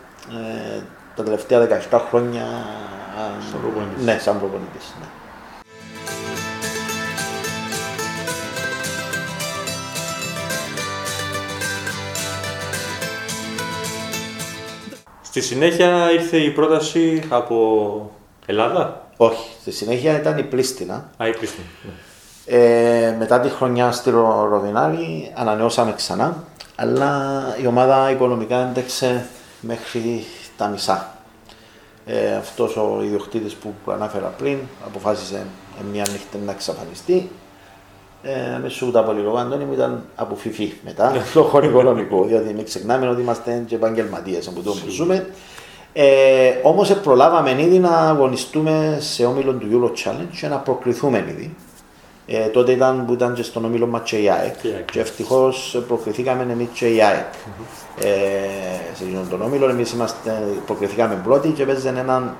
ε, 0.75 0.79
τα 1.15 1.23
τελευταία 1.23 1.67
17 1.91 1.99
χρόνια. 2.09 2.41
α, 2.43 3.41
Σαν 3.51 3.59
προπονητής. 3.61 4.03
Ναι, 4.05 4.17
σαν 4.17 4.39
προπονητής, 4.39 4.93
ναι. 4.99 5.05
Στη 15.29 15.41
συνέχεια 15.41 16.11
ήρθε 16.11 16.37
η 16.37 16.49
πρόταση 16.51 17.23
από 17.29 18.11
Ελλάδα; 18.45 19.07
Όχι, 19.17 19.49
στη 19.61 19.71
συνέχεια 19.71 20.19
ήταν 20.19 20.37
η 20.37 20.43
Πλήστηνα. 20.43 21.09
Α, 21.17 21.27
η 21.27 21.31
Κρίστη. 21.31 21.61
Ναι. 21.83 21.91
Ε, 22.57 23.15
μετά 23.19 23.39
τη 23.39 23.49
χρονιά 23.49 23.91
στη 23.91 24.09
Ρο- 24.09 24.47
Ροβινάρη 24.49 25.31
ανανεώσαμε 25.35 25.93
ξανά, 25.93 26.43
αλλά 26.75 27.41
η 27.61 27.67
ομάδα 27.67 28.11
οικονομικά 28.11 28.57
έντεξε 28.57 29.25
μέχρι 29.61 30.23
τα 30.57 30.67
μισά. 30.67 31.13
Ε, 32.05 32.35
αυτός 32.35 32.75
ο 32.77 32.99
ιδιοκτήτης 33.03 33.53
που, 33.53 33.73
που 33.85 33.91
ανάφερα 33.91 34.27
πριν 34.27 34.57
αποφάσισε 34.85 35.45
ε, 35.79 35.83
μια 35.91 36.05
νύχτα 36.11 36.37
να 36.45 36.51
εξαφανιστεί. 36.51 37.29
Ε, 38.23 38.55
αμέσως 38.55 38.81
ούτε 38.81 39.01
πολύ 39.01 39.21
λόγω 39.21 39.37
Αντώνης 39.37 39.65
μου 39.65 39.73
ήταν 39.73 40.03
αποφυφή 40.15 40.73
μετά, 40.85 41.13
λόγω 41.35 41.63
οικονομικού, 41.63 42.25
διότι 42.25 42.53
μην 42.53 42.65
ξεχνάμε 42.65 43.09
ότι 43.09 43.21
είμαστε 43.21 43.63
και 43.67 43.75
επαγγελματίες 43.75 44.47
από 44.47 44.61
το 44.61 44.71
που 44.71 44.89
ζούμε. 44.89 45.27
Ε, 45.93 46.51
Όμως 46.63 46.93
προλάβαμε 46.93 47.61
ήδη 47.61 47.79
να 47.79 47.89
αγωνιστούμε 47.89 48.97
σε 48.99 49.25
όμιλο 49.25 49.53
του 49.53 49.67
Euro 49.71 49.87
Challenge 49.87 50.37
και 50.39 50.47
να 50.47 50.57
προκριθούμε 50.57 51.25
ήδη. 51.29 51.55
Ε, 52.27 52.45
τότε 52.47 52.71
ήταν 52.71 53.05
που 53.05 53.13
ήταν 53.13 53.33
και 53.33 53.43
στον 53.43 53.65
όμιλο 53.65 53.87
μας 53.87 54.01
και 54.03 54.17
η 54.17 54.29
ΑΕΚ. 54.29 54.57
Και 54.61 54.67
η 54.67 54.71
ΑΕΚ. 54.73 54.91
Και 54.91 54.99
ευτυχώς 54.99 55.83
προκριθήκαμε 55.87 56.51
εμείς 56.51 56.67
και 56.73 56.93
η 56.93 57.01
ΑΕΚ. 57.01 57.33
Ε, 57.99 58.07
σε 58.93 59.03
αυτόν 59.03 59.29
τον 59.29 59.41
όμιλο 59.41 59.69
εμείς 59.69 59.95
προκριθήκαμε 60.65 61.21
πρώτοι 61.23 61.49
και 61.49 61.65
παίζανε 61.65 61.99
έναν 61.99 62.35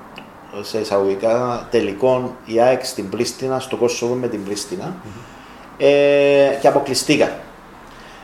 σε 0.60 0.78
εισαγωγικά 0.78 1.66
τελικό 1.70 2.36
η 2.44 2.60
ΑΕΚ 2.60 2.84
στην 2.84 3.08
Πρίστινα, 3.08 3.58
στο 3.58 3.76
Κόσοβο 3.76 4.14
με 4.14 4.28
την 4.28 4.44
Πρίστινα. 4.44 4.94
Ε, 5.82 6.58
και 6.60 6.68
αποκλειστήκα. 6.68 7.30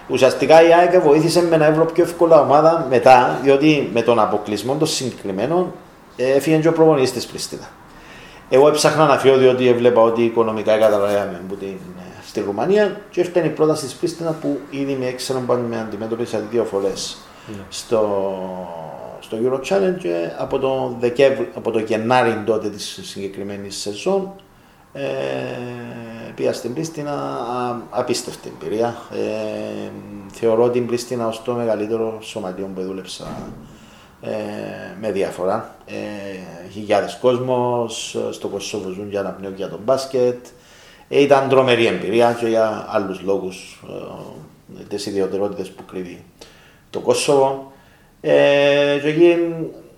Ουσιαστικά 0.09 0.69
η 0.69 0.73
ΑΕΚ 0.73 1.01
βοήθησε 1.01 1.43
με 1.43 1.57
να 1.57 1.73
βρω 1.73 1.85
πιο 1.85 2.05
εύκολα 2.05 2.41
ομάδα 2.41 2.87
μετά, 2.91 3.39
διότι 3.43 3.91
με 3.93 4.03
τον 4.03 4.19
αποκλεισμό 4.19 4.75
των 4.75 4.87
συγκεκριμένων 4.87 5.73
ε, 6.17 6.31
έφυγε 6.33 6.57
και 6.57 6.69
ο 6.69 6.73
προπονητής 6.73 7.13
της 7.13 7.27
Πρίστινα. 7.27 7.69
Εγώ 8.49 8.69
έψαχνα 8.69 9.07
να 9.07 9.19
φύγω 9.19 9.37
διότι 9.37 9.69
έβλεπα 9.69 10.01
ότι 10.01 10.23
οικονομικά 10.23 10.79
καταλαβαίναμε 10.79 11.41
που 11.49 11.55
την, 11.55 11.67
ε, 11.99 12.27
στη 12.27 12.41
Ρουμανία 12.41 13.01
και 13.11 13.21
ήρθε 13.21 13.41
η 13.41 13.49
πρόταση 13.49 13.85
της 13.85 13.95
Πρίστινα 13.95 14.37
που 14.41 14.59
ήδη 14.71 14.97
με 15.01 15.07
έξεραν 15.07 15.47
που 15.47 15.65
με 15.69 15.79
αντιμετώπισα 15.79 16.43
δύο 16.51 16.65
φορές 16.65 17.17
στο, 17.69 18.29
στο 19.21 19.37
Euro 19.45 19.55
Challenge 19.55 19.99
και 19.99 20.31
από 20.39 20.59
το, 20.59 20.97
Δεκέμβρη, 21.01 21.51
από 21.55 21.71
το 21.71 21.79
Γενάρη 21.79 22.43
τότε 22.47 22.69
της 22.69 23.01
συγκεκριμένης 23.03 23.77
σεζόν 23.77 24.33
ε, 24.97 26.33
πήγα 26.35 26.53
στην 26.53 26.75
Πρίστινα, 26.75 27.13
α, 27.13 27.77
απίστευτη 27.91 28.53
εμπειρία. 28.55 28.95
Ε, 29.13 29.91
θεωρώ 30.33 30.71
την 30.71 30.87
Πρίστινα 30.87 31.27
ως 31.27 31.43
το 31.43 31.53
μεγαλύτερο 31.53 32.19
σωματείο 32.23 32.71
που 32.75 32.83
δούλεψα 32.83 33.27
ε, 34.21 34.31
με 35.01 35.13
διαφορά. 35.13 35.77
Ε, 35.87 36.69
χιλιάδες 36.73 37.19
κόσμος, 37.21 38.17
στο 38.31 38.49
Κωσόβο 38.49 38.89
ζουν 38.89 39.09
για 39.11 39.21
αναπνέω 39.21 39.51
για 39.51 39.69
τον 39.69 39.81
μπάσκετ. 39.85 40.47
Ε, 41.09 41.21
ήταν 41.21 41.49
τρομερή 41.49 41.87
εμπειρία 41.87 42.37
και 42.41 42.47
για 42.47 42.87
άλλους 42.89 43.21
λόγους, 43.21 43.83
ε, 44.79 44.83
τις 44.83 45.07
ιδιαιτερότητες 45.07 45.71
που 45.71 45.85
κρύβει 45.85 46.25
το 46.91 47.01
Κόσοβο. 47.01 47.73
Ε, 48.21 48.99
και 49.03 49.09
εκεί 49.09 49.37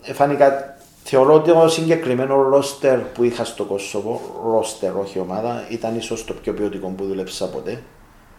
φάνηκα, 0.00 0.76
θεωρώ 1.10 1.34
ότι 1.34 1.52
το 1.52 1.68
συγκεκριμένο 1.68 2.42
ρόστερ 2.42 2.98
που 2.98 3.24
είχα 3.24 3.44
στο 3.44 3.64
Κόσοβο, 3.64 4.20
ρόστερ 4.44 4.96
όχι 4.96 5.18
ομάδα, 5.18 5.64
ήταν 5.68 5.96
ίσως 5.96 6.24
το 6.24 6.34
πιο 6.34 6.52
ποιοτικό 6.54 6.88
που 6.88 7.04
δούλεψα 7.04 7.48
ποτέ. 7.48 7.82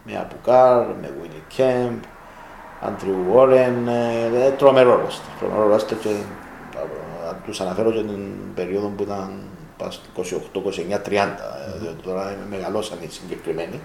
Με 0.04 0.18
Απουκάρ, 0.18 0.86
με 0.86 1.10
Βίλι 1.20 1.42
Κέμπ, 1.48 2.02
Άντριου 2.80 3.24
Βόρεν, 3.32 3.88
ε, 3.88 4.50
τρομερό 4.58 5.00
ρόστερ. 5.04 5.32
Τρομερό 5.38 5.68
ρόστερ 5.68 5.98
και 5.98 6.08
ε, 6.08 7.32
τους 7.44 7.60
αναφέρω 7.60 7.90
και 7.90 8.00
την 8.00 8.54
περίοδο 8.54 8.86
που 8.96 9.02
ήταν 9.02 9.42
πας 9.76 10.00
στο 10.14 10.38
28, 10.52 10.58
29, 10.58 10.98
30, 10.98 11.12
ε, 11.12 11.78
διότι 11.80 12.02
τώρα 12.02 12.36
μεγαλώσαν 12.50 12.98
οι 13.00 13.08
συγκεκριμένοι 13.10 13.80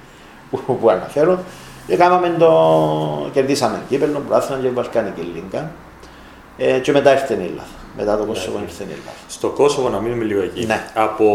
που, 0.50 0.78
που 0.82 0.90
αναφέρω. 0.90 1.40
Και 1.88 1.96
κάναμε 1.96 2.36
το, 2.40 3.30
κερδίσαμε 3.34 3.82
κύπελο, 3.90 4.24
πράθυνα 4.28 4.58
και 4.58 4.70
Βαλκάνικη 4.70 5.22
Λίγκα. 5.22 5.72
Ε, 6.58 6.80
και 6.80 6.92
μετά 6.92 7.12
ήρθε 7.12 7.34
η 7.34 7.46
Ελλάδα. 7.46 7.85
Μετά 7.98 8.18
το 8.18 8.24
Κόσοβο 8.24 8.60
ήρθε 8.62 8.84
η 8.84 8.86
Ελλάδα. 8.86 9.18
Στο 9.28 9.50
Κόσοβο, 9.50 9.90
να 9.90 10.00
μείνουμε 10.00 10.24
λίγο 10.24 10.42
εκεί. 10.42 10.66
Ναι. 10.66 10.92
Από 10.94 11.26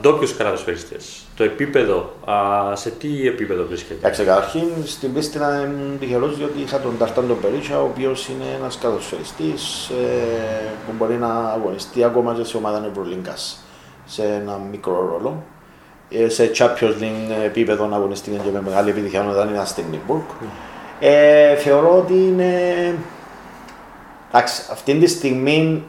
ντόπιους 0.00 0.36
κράτοσφαιριστέ, 0.36 0.96
το 1.36 1.44
επίπεδο, 1.44 2.12
α, 2.24 2.76
σε 2.76 2.90
τι 2.90 3.26
επίπεδο 3.26 3.64
βρίσκεται; 3.66 3.94
Εντάξει, 3.94 4.24
καταρχήν 4.24 4.68
στην 4.84 5.12
Πρίστινα 5.12 5.60
ήμουν 5.60 5.98
τυχερός 5.98 6.36
διότι 6.36 6.60
είχα 6.60 6.80
τον 6.80 6.98
Ταρτάν 6.98 7.26
τον 7.28 7.40
Περίσσα, 7.40 7.80
ο 7.80 7.84
οποίος 7.84 8.28
είναι 8.28 8.44
ένας 8.58 8.78
κατοσφαιριστή 8.78 9.54
ε, 9.90 10.66
που 10.86 10.92
μπορεί 10.98 11.14
να 11.14 11.28
αγωνιστεί 11.28 12.04
ακόμα 12.04 12.34
και 12.34 12.44
σε 12.44 12.56
ομάδα 12.56 12.86
Ευρωλίγκας 12.90 13.64
σε 14.06 14.22
ένα 14.22 14.60
μικρό 14.70 15.08
ρόλο. 15.12 15.42
Ε, 16.10 16.28
σε 16.28 16.50
Champions 16.54 17.02
League 17.02 17.44
επίπεδο 17.44 17.86
να 17.86 17.96
αγωνιστεί 17.96 18.30
και 18.30 18.50
με 18.52 18.62
μεγάλη 18.62 18.90
επιτυχία 18.90 19.28
όταν 19.30 19.48
ήταν 19.48 19.66
στην 19.66 19.84
Νίμπουργκ. 19.90 20.22
Ε, 21.00 21.54
θεωρώ 21.56 21.96
ότι 21.96 22.12
είναι. 22.12 22.50
Εντάξει, 24.38 24.62
αυτή 24.72 24.94
τη 24.94 25.06
στιγμή 25.06 25.84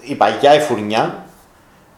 η 0.00 0.14
παγιά 0.14 0.54
η 0.54 0.60
φουρνιά 0.60 1.24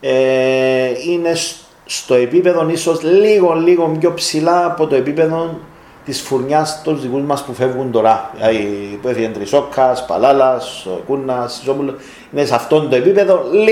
ε, 0.01 0.89
είναι 1.11 1.35
σ- 1.35 1.57
στο 1.85 2.15
επίπεδο 2.15 2.69
ίσως 2.69 3.03
λίγο 3.03 3.55
λίγο 3.55 3.97
πιο 4.01 4.15
ψηλά 4.15 4.65
από 4.67 4.87
το 4.87 4.95
επίπεδο 4.95 5.59
της 6.05 6.21
φουρνιάς 6.21 6.81
των 6.85 7.01
δικούς 7.01 7.23
μας 7.23 7.43
που 7.45 7.53
φεύγουν 7.55 7.91
τώρα. 7.91 8.31
Δηλαδή 8.35 8.99
που 9.03 9.09
έφυγε 9.09 9.29
Τρισόκας, 9.29 10.07
Παλάλας, 10.07 10.87
Κούνας, 11.07 11.61
Ζόμπουλο. 11.65 11.95
Είναι 12.33 12.45
σε 12.45 12.55
αυτό 12.55 12.89
το 12.89 12.97
επίπεδο, 12.97 13.45
λι- 13.53 13.69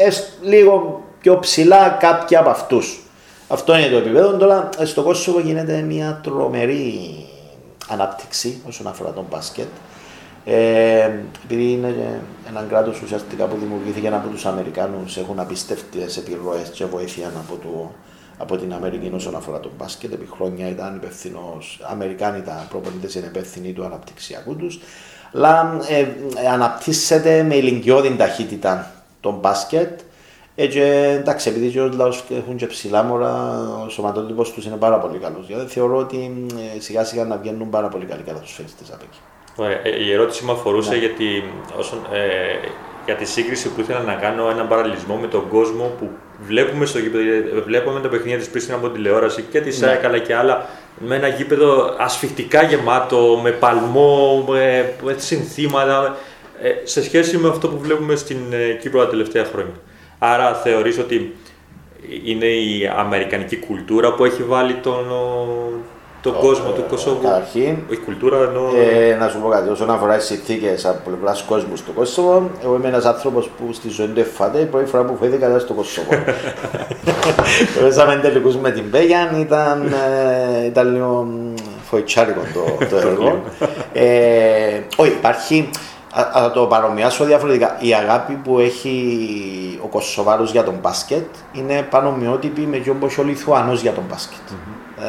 ε, 0.00 0.04
ε, 0.06 0.10
σ- 0.10 0.28
λίγο 0.42 1.02
πιο 1.20 1.38
ψηλά 1.38 1.88
κάποιοι 1.88 2.36
από 2.36 2.50
αυτούς. 2.50 3.00
Αυτό 3.48 3.76
είναι 3.78 3.88
το 3.88 3.96
επίπεδο. 3.96 4.36
Τώρα 4.36 4.68
ε, 4.78 4.84
στο 4.84 5.02
Κόσοβο 5.02 5.40
γίνεται 5.40 5.80
μια 5.80 6.20
τρομερή 6.22 7.26
ανάπτυξη 7.88 8.62
όσον 8.68 8.86
αφορά 8.86 9.10
τον 9.10 9.24
μπάσκετ. 9.30 9.66
Ε, 10.44 11.10
επειδή 11.44 11.72
είναι 11.72 12.20
ένα 12.48 12.66
κράτος 12.68 13.02
ουσιαστικά 13.02 13.46
που 13.46 13.56
δημιουργήθηκε 13.56 14.08
από 14.08 14.28
τους 14.28 14.46
Αμερικάνους, 14.46 15.16
έχουν 15.16 15.40
απίστευτες 15.40 16.16
επιρροές 16.16 16.70
και 16.70 16.84
βοήθεια 16.84 17.26
από, 17.26 17.56
το, 17.62 17.90
από 18.38 18.56
την 18.56 18.72
Αμερική 18.72 19.10
όσον 19.14 19.36
αφορά 19.36 19.60
τον 19.60 19.70
μπάσκετ. 19.78 20.12
Επί 20.12 20.28
χρόνια 20.34 20.68
ήταν 20.68 20.96
υπεύθυνος, 20.96 21.80
Αμερικάνοι 21.82 22.38
ήταν 22.38 22.66
προπονητές, 22.68 23.14
είναι 23.14 23.26
υπεύθυνοι 23.26 23.72
του 23.72 23.84
αναπτυξιακού 23.84 24.56
τους. 24.56 24.80
Αλλά 25.34 25.80
ε, 25.88 25.98
ε, 25.98 26.48
αναπτύσσεται 26.52 27.42
με 27.42 27.54
ηλικιώδη 27.54 28.16
ταχύτητα 28.16 28.92
τον 29.20 29.34
μπάσκετ. 29.34 30.00
Ε, 30.54 30.66
και, 30.66 31.16
εντάξει, 31.20 31.48
επειδή 31.48 31.70
και 31.70 31.80
ο 31.80 31.88
λαός 31.88 32.24
έχουν 32.30 32.56
και 32.56 32.66
ψηλά 32.66 33.02
μωρά, 33.02 33.58
ο 33.84 33.88
σωματότυπος 33.88 34.52
τους 34.52 34.66
είναι 34.66 34.76
πάρα 34.76 34.98
πολύ 34.98 35.18
καλός. 35.18 35.46
Δηλαδή 35.46 35.66
θεωρώ 35.66 35.96
ότι 35.96 36.46
ε, 36.76 36.80
σιγά 36.80 37.04
σιγά 37.04 37.24
να 37.24 37.36
βγαίνουν 37.36 37.70
πάρα 37.70 37.88
πολύ 37.88 38.04
καλοί 38.04 38.22
κατασφαιριστές 38.22 38.90
από 38.92 39.02
εκεί. 39.02 39.18
Ωραία. 39.56 39.78
Ε, 39.82 40.04
Η 40.04 40.12
ερώτηση 40.12 40.44
μου 40.44 40.52
αφορούσε 40.52 40.90
Ναι. 40.90 40.96
γιατί 40.96 41.44
όσον, 41.78 41.98
ε, 42.12 42.18
για 43.04 43.14
τη 43.14 43.24
σύγκριση 43.24 43.68
που 43.68 43.80
ήθελα 43.80 44.00
να 44.00 44.14
κάνω 44.14 44.50
έναν 44.50 44.68
παραλληλισμό 44.68 45.16
με 45.16 45.26
τον 45.26 45.48
κόσμο 45.48 45.92
που 45.98 46.08
βλέπουμε 46.46 46.86
στο 46.86 46.98
γήπεδο. 46.98 47.24
ε, 47.32 47.60
Βλέπουμε 47.60 48.00
τα 48.00 48.08
παιχνίδια 48.08 48.38
της 48.38 48.48
Πρίστινα 48.48 48.76
από 48.76 48.88
τηλεόραση 48.88 49.44
και 49.50 49.60
της 49.60 49.80
Ναι. 49.80 49.86
ΣΑΕΚ 49.86 50.04
αλλά 50.04 50.18
και 50.18 50.34
άλλα. 50.34 50.68
Με 51.06 51.16
ένα 51.16 51.28
γήπεδο 51.28 51.94
ασφιχτικά 51.98 52.62
γεμάτο, 52.62 53.40
με 53.42 53.50
παλμό, 53.50 54.44
με, 54.48 54.92
με 55.02 55.14
συνθήματα. 55.18 56.16
ε, 56.62 56.70
σε 56.84 57.02
σχέση 57.02 57.36
με 57.38 57.48
αυτό 57.48 57.68
που 57.68 57.78
βλέπουμε 57.78 58.16
στην 58.16 58.36
ε, 58.50 58.72
Κύπρο 58.80 59.00
τα 59.00 59.08
τελευταία 59.08 59.44
χρόνια. 59.44 59.72
Άρα 60.18 60.54
θεωρείς 60.54 60.98
ότι 60.98 61.34
είναι 62.24 62.46
η 62.46 62.90
αμερικανική 62.96 63.56
κουλτούρα 63.56 64.14
που 64.14 64.24
έχει 64.24 64.42
βάλει 64.42 64.74
τον, 64.74 65.10
ο- 65.10 65.72
τον 66.22 66.38
κόσμο 66.38 66.70
του 66.70 66.84
Κωσόβου. 66.88 67.22
Καταρχήν, 67.22 67.76
Όχι 67.90 68.00
κουλτούρα, 68.00 68.36
εννοώ. 68.36 68.70
Ε, 68.76 69.14
να 69.14 69.28
σου 69.28 69.40
πω 69.40 69.48
κάτι, 69.48 69.68
όσον 69.68 69.90
αφορά 69.90 70.16
τις 70.16 70.26
συνθήκες 70.26 70.86
από 70.86 71.10
πλευράς 71.10 71.42
κόσμου 71.42 71.76
στο 71.76 71.92
Κόσοβο, 71.92 72.50
εγώ 72.64 72.74
είμαι 72.74 72.88
ένας 72.88 73.04
άνθρωπος 73.04 73.48
που 73.48 73.72
στη 73.72 73.88
ζωή 73.88 74.06
του 74.06 74.20
εφάτε 74.20 74.58
η 74.58 74.64
πρώτη 74.64 74.86
φορά 74.90 75.04
που 75.04 75.16
φοήθηκα 75.20 75.46
ήταν 75.48 75.60
στο 75.60 75.72
Κόσοβο. 75.72 76.08
Παίζαμε 77.80 78.16
τελικούς 78.16 78.56
με 78.56 78.70
την 78.70 78.90
Πέγιαν, 78.90 79.40
ήταν, 79.40 79.94
ε, 80.62 80.66
ήταν 80.66 80.92
λίγο 80.92 81.22
μ, 81.22 81.54
φοητσάρικο 81.90 82.40
το, 82.54 82.86
το 82.86 82.96
έργο. 82.96 83.42
ε, 83.92 84.80
όχι, 84.96 85.10
υπάρχει. 85.10 85.70
Α, 86.12 86.42
α 86.42 86.50
το 86.50 86.66
παρομοιάσω 86.66 87.24
διαφορετικά. 87.24 87.76
Η 87.80 87.94
αγάπη 87.94 88.32
που 88.32 88.58
έχει 88.58 89.18
ο 89.82 89.86
Κωσοβάρος 89.86 90.50
για 90.50 90.64
τον 90.64 90.74
μπάσκετ 90.80 91.26
είναι 91.52 91.86
πανομοιότυπη 91.90 92.60
με 92.60 92.76
ποιον 92.76 92.98
που 92.98 93.06
έχει 93.06 93.20
ο 93.20 93.24
Λιθουανός 93.24 93.80
για 93.80 93.92
τον 93.92 94.04
μπάσκετ. 94.08 94.38
Ε, 94.50 94.54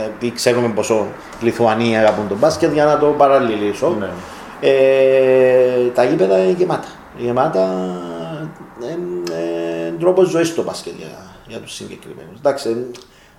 επειδή 0.05 0.31
ξέρουμε 0.31 0.67
πόσο 0.67 1.07
Λιθουανοί 1.41 1.97
αγαπούν 1.97 2.27
τον 2.27 2.37
μπάσκετ 2.37 2.73
για 2.73 2.85
να 2.85 2.97
το 2.97 3.07
παραλληλήσω. 3.07 3.95
Ναι. 3.99 4.09
Ε, 4.61 5.89
τα 5.93 6.03
γήπεδα 6.03 6.37
είναι 6.37 6.51
γεμάτα. 6.51 6.87
Γεμάτα 7.17 7.69
ε, 8.81 8.91
ε, 9.87 9.91
τρόπος 9.99 10.29
ζωής 10.29 10.55
το 10.55 10.63
μπάσκετ 10.63 10.93
για, 10.97 11.35
για 11.47 11.59
τους 11.59 11.73
συγκεκριμένους. 11.73 12.37
Εντάξει, 12.37 12.69
ε, 12.69 12.75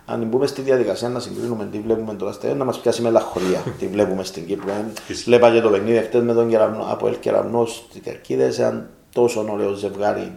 αν 0.04 0.24
μπούμε 0.24 0.46
στη 0.46 0.62
διαδικασία 0.62 1.08
να 1.08 1.20
συγκρίνουμε 1.20 1.68
τι 1.72 1.78
βλέπουμε 1.78 2.14
τώρα 2.14 2.32
στα 2.32 2.54
να 2.54 2.64
μας 2.64 2.80
πιάσει 2.80 3.02
μελαγχολία 3.02 3.62
τι 3.78 3.86
βλέπουμε 3.86 4.24
στην 4.24 4.46
Κύπρο. 4.46 4.70
Ε, 4.70 4.84
Φυσικά. 5.04 5.30
Βλέπα 5.30 5.52
και 5.52 5.60
το 5.60 5.68
παιχνίδι 5.68 5.98
χτες 5.98 6.22
με 6.22 6.32
τον 6.32 6.48
Κεραυνό, 6.48 6.86
από 6.90 7.06
El 7.06 7.16
Κεραυνό 7.20 7.64
στις 7.64 8.00
Κερκίδες. 8.02 8.58
Ένα 8.58 8.86
τόσο 9.12 9.46
ωραίο 9.52 9.72
ζευγάρι 9.72 10.36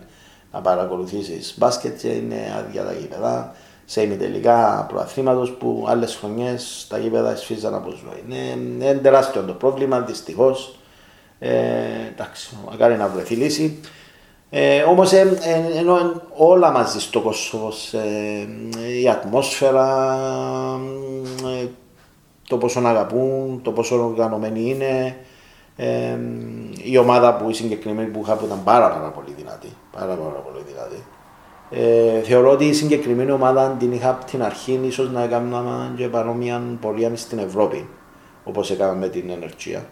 να 0.51 0.61
παρακολουθήσεις 0.61 1.55
μπάσκετ 1.57 1.99
και 1.99 2.07
είναι 2.07 2.35
άδεια 2.59 2.83
τα 2.83 2.93
γήπεδα. 2.93 3.55
Σε 3.85 4.01
ημιτελικά 4.01 4.85
προαθλήματος 4.89 5.51
που 5.51 5.85
άλλες 5.87 6.15
χρονιές 6.15 6.85
τα 6.89 6.97
γήπεδα 6.97 7.31
εσφίζαν 7.31 7.75
από 7.75 7.89
ζωή. 7.89 8.23
Είναι, 8.27 8.85
είναι 8.85 8.93
τεράστιο 8.93 9.41
το 9.41 9.53
πρόβλημα, 9.53 9.99
δυστυχώς. 9.99 10.79
Ε, 11.39 11.51
εντάξει, 12.13 12.57
μακάρι 12.69 12.97
να 12.97 13.07
βρεθεί 13.07 13.35
λύση. 13.35 13.79
Ε, 14.49 14.81
Όμως 14.81 15.13
ε, 15.13 15.19
ε, 15.19 15.77
ενώ 15.77 16.21
όλα 16.35 16.71
μαζί 16.71 16.99
στο 16.99 17.21
Κόσοβος, 17.21 17.93
ε, 17.93 18.47
η 19.01 19.09
ατμόσφαιρα, 19.09 20.17
ε, 21.61 21.67
το 22.47 22.57
πόσο 22.57 22.79
αγαπούν, 22.79 23.59
το 23.61 23.71
πόσο 23.71 24.03
οργανωμένοι 24.03 24.69
είναι, 24.69 25.17
ε, 25.75 26.17
η 26.83 26.97
ομάδα 26.97 27.35
που 27.35 27.49
η 27.49 27.53
συγκεκριμένη 27.53 28.09
που 28.09 28.21
είχα 28.23 28.35
που 28.35 28.45
ήταν 28.45 28.63
πάρα, 28.63 28.89
πάρα 28.89 29.09
πολύ 29.09 29.33
δυνατή. 29.37 29.69
Πάρα, 29.91 30.13
πάρα 30.15 30.39
πολύ 30.39 30.63
δυνατή. 30.67 31.03
Ε, 31.77 32.21
θεωρώ 32.21 32.51
ότι 32.51 32.65
η 32.65 32.73
συγκεκριμένη 32.73 33.31
ομάδα 33.31 33.75
την 33.79 33.91
είχα 33.91 34.09
από 34.09 34.25
την 34.25 34.43
αρχή 34.43 34.79
ίσως 34.83 35.11
να 35.11 35.23
έκανα 35.23 35.91
και 35.95 36.07
παρόμοια 36.07 36.61
πορεία 36.81 37.09
μες 37.09 37.21
στην 37.21 37.39
Ευρώπη, 37.39 37.87
όπως 38.43 38.71
έκανα 38.71 38.93
με 38.93 39.07
την 39.07 39.29
Ενεργία. 39.29 39.85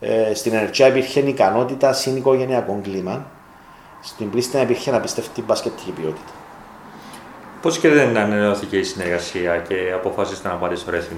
Ε, 0.00 0.34
στην 0.34 0.52
Ενεργία 0.52 0.86
υπήρχε 0.86 1.20
ικανότητα 1.20 1.92
συν 1.92 2.16
οικογενειακό 2.16 2.80
κλίμα. 2.82 3.26
Στην 4.02 4.30
Πρίστινα 4.30 4.62
υπήρχε 4.62 4.94
απίστευτη 4.94 5.42
μπασκετική 5.42 5.90
ποιότητα. 5.90 6.32
Πώς 7.62 7.78
και 7.78 7.88
δεν 7.88 8.16
ανανεώθηκε 8.16 8.76
η 8.76 8.82
συνεργασία 8.82 9.56
και 9.56 9.92
αποφάσιστε 9.94 10.48
να 10.48 10.54
πάρει 10.54 10.76
στο 10.76 10.90
Ρέθιν; 10.90 11.16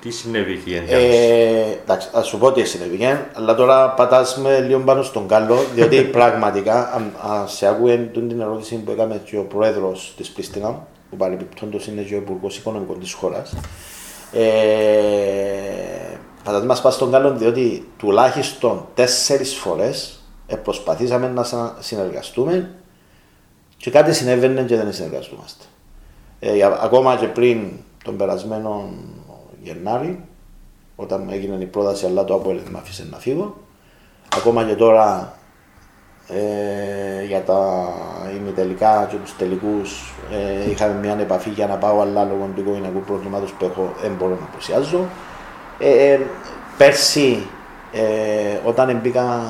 Τι 0.00 0.10
συνέβη 0.10 0.52
εκεί 0.52 0.72
ενδιάμεσα. 0.74 1.06
Ε, 1.08 1.78
εντάξει, 1.82 2.08
ας 2.12 2.26
σου 2.26 2.38
πω 2.38 2.52
τι 2.52 2.64
συνέβηκε, 2.64 3.26
αλλά 3.34 3.54
τώρα 3.54 3.90
πατάς 3.90 4.36
με 4.36 4.60
λίγο 4.60 4.80
πάνω 4.80 5.02
στον 5.02 5.28
κάλο, 5.28 5.56
διότι 5.74 6.02
πραγματικά, 6.18 6.92
αν, 6.94 7.12
αν 7.30 7.48
σε 7.48 7.66
άκουε 7.66 7.96
την 7.96 8.40
ερώτηση 8.40 8.76
που 8.76 8.90
έκαμε 8.90 9.20
και 9.24 9.36
ο 9.38 9.42
πρόεδρος 9.44 10.14
της 10.16 10.30
Πρίστινα, 10.30 10.86
που 11.10 11.16
παρεμπιπτόντως 11.16 11.86
είναι 11.86 12.02
και 12.02 12.14
ο 12.14 12.16
υπουργός 12.18 12.56
οικονομικών 12.56 13.00
της 13.00 13.12
χώρας, 13.12 13.56
ε, 14.32 16.16
πατάς 16.44 16.64
μας 16.64 16.80
πας 16.80 16.94
στον 16.94 17.10
κάλο, 17.10 17.30
διότι 17.34 17.88
τουλάχιστον 17.98 18.86
τέσσερις 18.94 19.54
φορές 19.54 20.20
προσπαθήσαμε 20.62 21.28
να 21.28 21.42
σα- 21.44 21.76
συνεργαστούμε 21.78 22.70
και 23.76 23.90
κάτι 23.90 24.12
συνέβαινε 24.14 24.62
και 24.62 24.76
δεν 24.76 24.92
συνεργαστούμαστε. 24.92 25.64
Ε, 26.40 26.54
για- 26.54 26.78
ακόμα 26.82 27.16
και 27.16 27.26
πριν 27.26 27.70
τον 28.04 28.16
περασμένο 28.16 28.88
Γενάρη, 29.62 30.24
όταν 30.96 31.28
έγινε 31.30 31.56
η 31.62 31.66
πρόταση, 31.66 32.06
αλλά 32.06 32.24
το 32.24 32.34
Απόελ 32.34 32.60
δεν 32.62 32.72
με 32.72 32.78
άφησε 32.78 33.06
να 33.10 33.18
φύγω. 33.18 33.56
Ακόμα 34.36 34.64
και 34.64 34.74
τώρα 34.74 35.34
ε, 36.28 37.24
για 37.24 37.42
τα 37.42 37.88
ημιτελικά 38.36 39.06
και 39.10 39.16
τους 39.16 39.36
τελικούς 39.36 40.12
ε, 40.32 40.70
είχαμε 40.70 40.94
μια 40.94 41.16
επαφή 41.20 41.50
για 41.50 41.66
να 41.66 41.76
πάω, 41.76 42.00
αλλά 42.00 42.24
λόγω 42.24 42.50
του 42.54 42.60
οικογενειακού 42.60 43.00
προβλήματος 43.00 43.52
που 43.52 43.64
έχω 43.64 43.92
δεν 44.02 44.12
μπορώ 44.18 44.34
να 44.40 44.46
απουσιάζω. 44.52 45.06
Ε, 45.78 46.12
ε, 46.12 46.20
πέρσι, 46.78 47.46
ε, 47.92 48.68
όταν 48.68 48.98
μπήκα, 49.02 49.40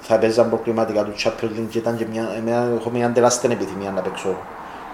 θα 0.00 0.18
παίζα 0.18 0.44
προκριματικά 0.44 1.04
του 1.04 1.14
Champions 1.18 1.58
League 1.58 1.66
και 1.70 1.78
ήταν 1.78 1.96
και 1.96 2.06
μια, 2.12 2.28
εμένα, 2.36 2.74
έχω 2.78 2.90
μια 2.90 3.12
τεράστια 3.12 3.50
επιθυμία 3.50 3.90
να 3.90 4.00
παίξω 4.00 4.36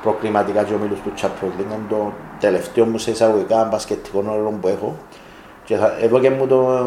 προκριματικά 0.04 0.62
και 0.62 0.74
ομίλους 0.74 0.98
του 1.00 1.12
Champions 1.20 1.60
League. 1.60 1.64
Είναι 1.64 1.80
το 1.88 2.12
τελευταίο 2.40 2.84
μου 2.84 2.98
σε 2.98 3.10
εισαγωγικά 3.10 3.68
μπασκετικό 3.70 4.24
όρο 4.28 4.58
που 4.60 4.68
έχω. 4.68 4.96
Και 5.64 5.76
θα, 5.76 5.96
έδωκε 6.02 6.30
μου 6.30 6.46
το 6.46 6.86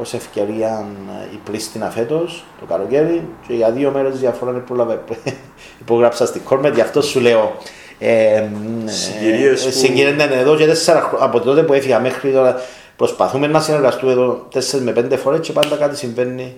ως 0.00 0.14
ευκαιρία 0.14 0.84
η 1.32 1.38
Πρίστινα 1.44 1.90
φέτος, 1.90 2.44
το 2.60 2.66
καλοκαίρι, 2.66 3.28
και 3.46 3.54
για 3.54 3.70
δύο 3.70 3.90
μέρες 3.90 4.18
διαφορά 4.18 4.52
δεν 4.52 4.64
πρόλαβε. 4.64 5.00
Υπογράψα 5.82 6.26
στη 6.26 6.38
Κόρμετ, 6.38 6.74
γι' 6.74 6.80
αυτό 6.80 7.02
σου 7.02 7.20
λέω. 7.20 7.56
Ε, 7.98 8.44
Συγκυρίες 8.84 9.62
ε, 9.62 9.68
που- 9.68 9.72
συγκυρίες, 9.76 10.16
ναι, 10.16 10.24
ναι, 10.26 10.34
εδώ 10.34 10.56
και 10.56 10.66
τέσσερα 10.66 11.00
χρόνια, 11.00 11.26
από 11.26 11.40
τότε 11.40 11.62
που 11.62 11.72
έφυγα 11.72 12.00
μέχρι 12.00 12.32
τώρα, 12.32 12.56
προσπαθούμε 12.96 13.46
να 13.46 13.60
συνεργαστούμε 13.60 14.12
εδώ 14.12 14.46
τέσσερις 14.52 14.84
με 14.84 14.92
πέντε 14.92 15.16
φορές 15.16 15.40
και 15.40 15.52
πάντα 15.52 15.76
κάτι 15.76 15.96
συμβαίνει, 15.96 16.54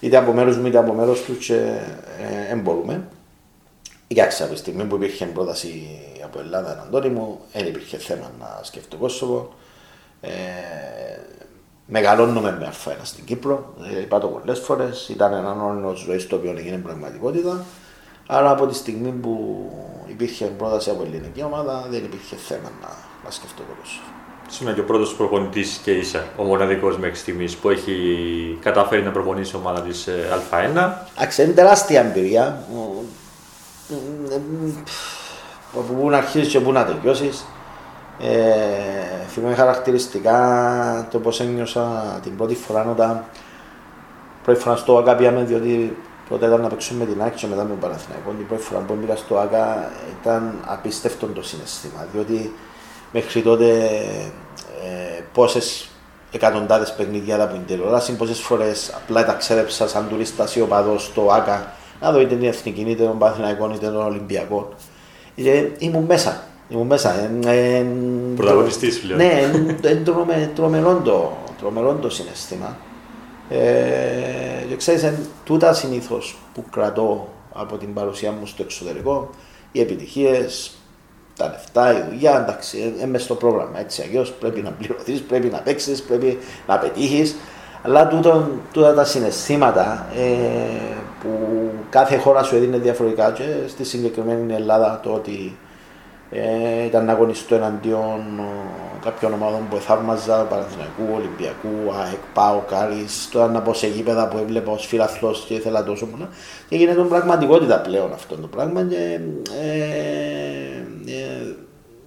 είτε 0.00 0.16
από 0.16 0.32
μέρος 0.32 0.56
μου 0.56 0.66
είτε 0.66 0.78
από 0.78 0.92
μέρος 0.92 1.22
τους 1.22 1.46
και 1.46 1.54
δεν 2.48 2.58
μπορούμε. 2.58 3.02
Εντάξει, 4.12 4.42
από 4.42 4.52
τη 4.52 4.58
στιγμή 4.58 4.84
που 4.84 4.94
υπήρχε 4.94 5.26
πρόταση 5.26 5.98
από 6.24 6.40
Ελλάδα 6.40 6.82
Αντώνη 6.86 7.08
μου, 7.08 7.40
δεν 7.52 7.66
υπήρχε 7.66 7.98
θέμα 7.98 8.30
να 8.38 8.60
σκεφτώ 8.62 8.96
Κόσοβο. 8.96 9.52
Ε, 10.20 10.30
μεγαλώνουμε 11.86 12.56
με 12.60 12.72
Α1 12.72 12.90
στην 13.02 13.24
Κύπρο. 13.24 13.74
Ε, 13.96 14.00
είπα 14.00 14.18
το 14.18 14.26
πολλές 14.26 14.58
φορές. 14.58 15.08
Ήταν 15.08 15.32
ένα 15.32 15.64
όνειρο 15.64 15.94
ζωής 15.94 16.26
το 16.26 16.36
οποίο 16.36 16.54
έγινε 16.58 16.76
πραγματικότητα. 16.76 17.64
Άρα 18.26 18.50
από 18.50 18.66
τη 18.66 18.74
στιγμή 18.74 19.10
που 19.10 19.64
υπήρχε 20.06 20.44
πρόταση 20.44 20.90
από 20.90 21.02
ελληνική 21.02 21.42
ομάδα, 21.42 21.86
δεν 21.90 22.04
υπήρχε 22.04 22.36
θέμα 22.36 22.70
να, 22.80 22.88
να 23.24 23.30
σκεφτώ 23.30 23.62
το 23.62 23.72
Κόσοβο. 23.80 24.04
Ήσουν 24.50 24.74
και 24.74 24.80
ο 24.80 24.84
πρώτος 24.84 25.14
προπονητής 25.14 25.80
και 25.82 25.90
είσαι 25.90 26.26
ο 26.36 26.42
μοναδικός 26.42 26.98
μέχρι 26.98 27.16
στιγμής 27.16 27.56
που 27.56 27.68
έχει 27.68 27.94
καταφέρει 28.60 29.02
να 29.02 29.10
προπονήσει 29.10 29.56
ομάδα 29.56 29.80
της 29.80 30.08
Α1. 30.50 30.90
Εντάξει, 31.16 31.42
είναι 31.42 31.52
τεράστια 31.52 32.00
εμπειρία. 32.00 32.64
Ο- 33.90 34.32
ε, 34.32 34.34
ε, 34.34 34.72
Από 35.74 35.92
πού 35.92 36.10
να 36.10 36.16
αρχίσει 36.16 36.50
και 36.50 36.60
πού 36.60 36.72
να 36.72 36.84
τελειώσεις. 36.84 37.44
Ε, 38.20 39.26
θυμάμαι 39.28 39.54
χαρακτηριστικά 39.54 41.08
το 41.10 41.18
πώς 41.18 41.40
ένιωσα 41.40 42.18
την 42.22 42.36
πρώτη 42.36 42.54
φορά 42.54 42.86
όταν 42.90 43.24
πρώτη 44.44 44.60
φορά 44.60 44.76
στο 44.76 44.98
ΑΚΑ 44.98 45.14
πήγαμε 45.14 45.42
διότι 45.42 45.96
πρώτα 46.28 46.46
ήταν 46.46 46.60
να 46.60 46.68
παίξουμε 46.68 47.04
με 47.04 47.12
την 47.12 47.22
Άκη 47.22 47.36
και 47.40 47.46
μετά 47.46 47.62
με 47.62 47.68
τον 47.68 47.78
Παναθηναϊκό. 47.78 48.30
Την 48.30 48.46
πρώτη 48.46 48.62
φορά 48.62 48.80
που 48.80 48.94
μπήκα 49.00 49.16
στο 49.16 49.38
ΑΚΑ 49.38 49.90
ήταν 50.20 50.54
απίστευτο 50.66 51.26
το 51.26 51.42
συναισθήμα 51.42 52.06
διότι 52.12 52.54
μέχρι 53.12 53.42
τότε 53.42 53.68
ε, 54.84 55.22
πόσες 55.32 55.88
εκατοντάδες 56.32 56.92
παιχνίδια 56.94 57.42
από 57.42 57.52
την 57.52 57.66
τηλεόραση, 57.66 58.16
πόσες 58.16 58.40
φορές 58.40 58.92
απλά 58.94 59.24
τα 59.24 59.32
ξέρεψα 59.32 59.88
σαν 59.88 60.08
τουρίστας 60.08 60.56
ή 60.56 60.60
οπαδός 60.60 61.04
στο 61.04 61.28
ΑΚΑ 61.32 61.72
να 62.00 62.12
δω 62.12 62.20
είτε 62.20 62.34
την 62.34 62.48
Εθνική, 62.48 62.80
είτε 62.80 63.04
τον 63.04 63.18
Παναθηναϊκό, 63.18 63.72
είτε 63.74 63.86
τον 63.86 64.06
Ολυμπιακό. 64.06 64.72
Και 65.34 65.68
ήμουν 65.78 66.04
μέσα. 66.04 66.42
Ήμουν 66.68 66.86
μέσα. 66.86 67.14
Ε, 67.20 67.30
ε, 67.46 67.84
Πρωταγωνιστής 68.36 69.00
πλέον. 69.00 69.18
Ναι, 69.18 69.50
ε, 69.82 69.94
τρομε, 69.94 70.50
τρομερό, 70.54 71.00
το, 71.04 71.32
τρομερό 71.58 71.92
το 71.92 72.10
συναίσθημα. 72.10 72.76
Ε, 73.48 73.58
και 74.68 74.76
ξέρεις, 74.76 75.02
εν, 75.02 75.14
τούτα 75.44 75.72
συνήθως 75.72 76.38
που 76.54 76.64
κρατώ 76.70 77.28
από 77.52 77.76
την 77.76 77.94
παρουσία 77.94 78.32
μου 78.32 78.46
στο 78.46 78.62
εξωτερικό, 78.62 79.30
οι 79.72 79.80
επιτυχίες, 79.80 80.72
τα 81.36 81.48
λεφτά, 81.48 81.98
η 81.98 82.02
δουλειά, 82.10 82.40
εντάξει, 82.42 82.94
είναι 82.96 83.06
μες 83.06 83.22
στο 83.22 83.34
πρόγραμμα. 83.34 83.80
Έτσι, 83.80 84.02
αλλιώς 84.02 84.32
πρέπει 84.32 84.60
να 84.60 84.70
πληρωθείς, 84.70 85.20
πρέπει 85.20 85.48
να 85.48 85.58
παίξεις, 85.58 86.02
πρέπει 86.02 86.38
να 86.66 86.78
πετύχεις. 86.78 87.36
Αλλά 87.82 88.08
τούτο, 88.08 88.48
τούτα 88.72 88.94
τα 88.94 89.04
συναισθήματα 89.04 90.06
ε, 90.16 91.00
που 91.20 91.28
κάθε 91.90 92.16
χώρα 92.16 92.42
σου 92.42 92.56
έδινε 92.56 92.76
διαφορετικά 92.76 93.30
και 93.30 93.44
στη 93.68 93.84
συγκεκριμένη 93.84 94.54
Ελλάδα 94.54 95.00
το 95.02 95.12
ότι 95.12 95.56
ε, 96.30 96.84
ήταν 96.84 97.04
να 97.04 97.12
αγωνιστώ 97.12 97.54
εναντίον 97.54 98.20
ε, 98.38 99.04
κάποιων 99.04 99.32
ομάδων 99.32 99.60
που 99.70 99.76
θαύμαζα, 99.76 100.42
Παναθηναϊκού, 100.42 101.14
Ολυμπιακού, 101.14 101.92
ΑΕΚ, 102.00 102.18
ΠΑΟ, 102.34 102.60
Κάρις, 102.68 103.28
τώρα 103.32 103.46
να 103.46 103.60
πω 103.60 103.74
σε 103.74 103.86
γήπεδα 103.86 104.28
που 104.28 104.38
έβλεπα 104.38 104.72
ως 104.72 104.86
φιλαθλός 104.86 105.44
και 105.48 105.54
ήθελα 105.54 105.84
τόσο 105.84 106.06
πολλά. 106.06 106.28
Και 106.68 106.76
γίνεται 106.76 107.00
πραγματικότητα 107.00 107.80
πλέον 107.80 108.12
αυτό 108.12 108.36
το 108.36 108.46
πράγμα 108.46 108.82
και 108.82 109.20
ε, 109.60 109.84
ε, 111.06 111.54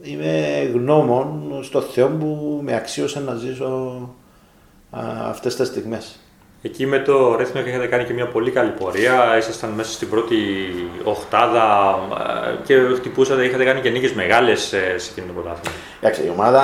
είμαι 0.02 0.64
γνώμων 0.74 1.60
στο 1.62 1.82
Θεό 1.82 2.08
που 2.08 2.60
με 2.64 2.76
αξίωσε 2.76 3.20
να 3.20 3.34
ζήσω 3.36 4.10
αυτές 5.30 5.56
τις 5.56 5.68
στιγμές. 5.68 6.18
Εκεί 6.66 6.86
με 6.86 7.00
το 7.00 7.36
Ρέθμερ 7.36 7.68
είχατε 7.68 7.88
κάνει 7.88 8.04
και 8.04 8.14
μια 8.14 8.28
πολύ 8.28 8.52
καλή 8.52 8.70
πορεία. 8.70 9.38
Ήσασταν 9.38 9.70
μέσα 9.70 9.92
στην 9.92 10.10
πρώτη 10.10 10.36
οχτάδα 11.04 12.00
ε, 12.52 12.64
και 12.64 12.76
χτυπούσατε, 12.96 13.46
είχατε 13.46 13.64
κάνει 13.64 13.82
και 13.82 13.90
νίκες 13.90 14.14
μεγάλες 14.14 14.74
ε, 14.74 14.98
σε 14.98 15.12
εκείνο 15.12 15.28
το 15.28 15.34
πρωτάθλημα. 15.34 15.76
Εντάξει, 16.00 16.26
η 16.26 16.30
ομάδα 16.30 16.64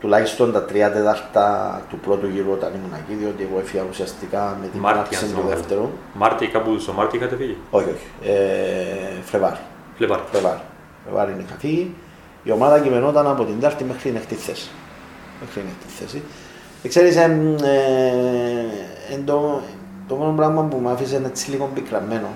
τουλάχιστον 0.00 0.52
τα 0.52 0.64
τρία 0.64 0.92
τέταρτα 0.92 1.80
του 1.90 1.98
πρώτου 1.98 2.26
γύρου 2.26 2.50
όταν 2.52 2.72
ήμουν 2.74 2.94
εκεί, 3.04 3.14
διότι 3.14 3.48
εγώ 3.50 3.60
έφυγα 3.60 3.84
ουσιαστικά 3.90 4.58
με 4.60 4.68
την 4.68 4.80
Μάρτια 4.80 5.18
του 5.18 5.48
δεύτερου. 5.48 5.88
Μάρτι, 6.14 6.46
κάπου 6.46 6.78
στο 6.78 6.92
Μάρτι 6.92 7.16
είχατε 7.16 7.36
φύγει; 7.36 7.56
Όχι, 7.70 7.88
όχι. 7.88 8.30
Ε, 8.30 9.22
Φλεβάρι. 9.24 9.58
Φλεβάρι. 9.96 10.22
Φλεβάρι. 10.30 10.60
Φλεβάρι 11.04 11.36
είχα 11.46 11.56
φύγει. 11.58 11.94
Η 12.42 12.50
ομάδα 12.50 12.80
κειμενόταν 12.80 13.26
από 13.26 13.44
την 13.44 13.60
Τάρτη 13.60 13.84
μέχρι 13.84 14.10
την 14.10 14.36
θέση. 14.36 14.68
Μέχρι 15.40 15.60
την 15.60 15.90
θέση. 15.98 16.22
Ξέρεις, 16.86 17.16
ε, 17.16 17.22
ε, 19.10 19.16
το, 19.24 19.60
το 20.08 20.14
μόνο 20.14 20.32
πράγμα 20.32 20.62
που 20.62 20.76
μου 20.76 20.88
άφησε 20.88 21.22
έτσι 21.26 21.50
λίγο 21.50 21.70
πικραμένο. 21.74 22.28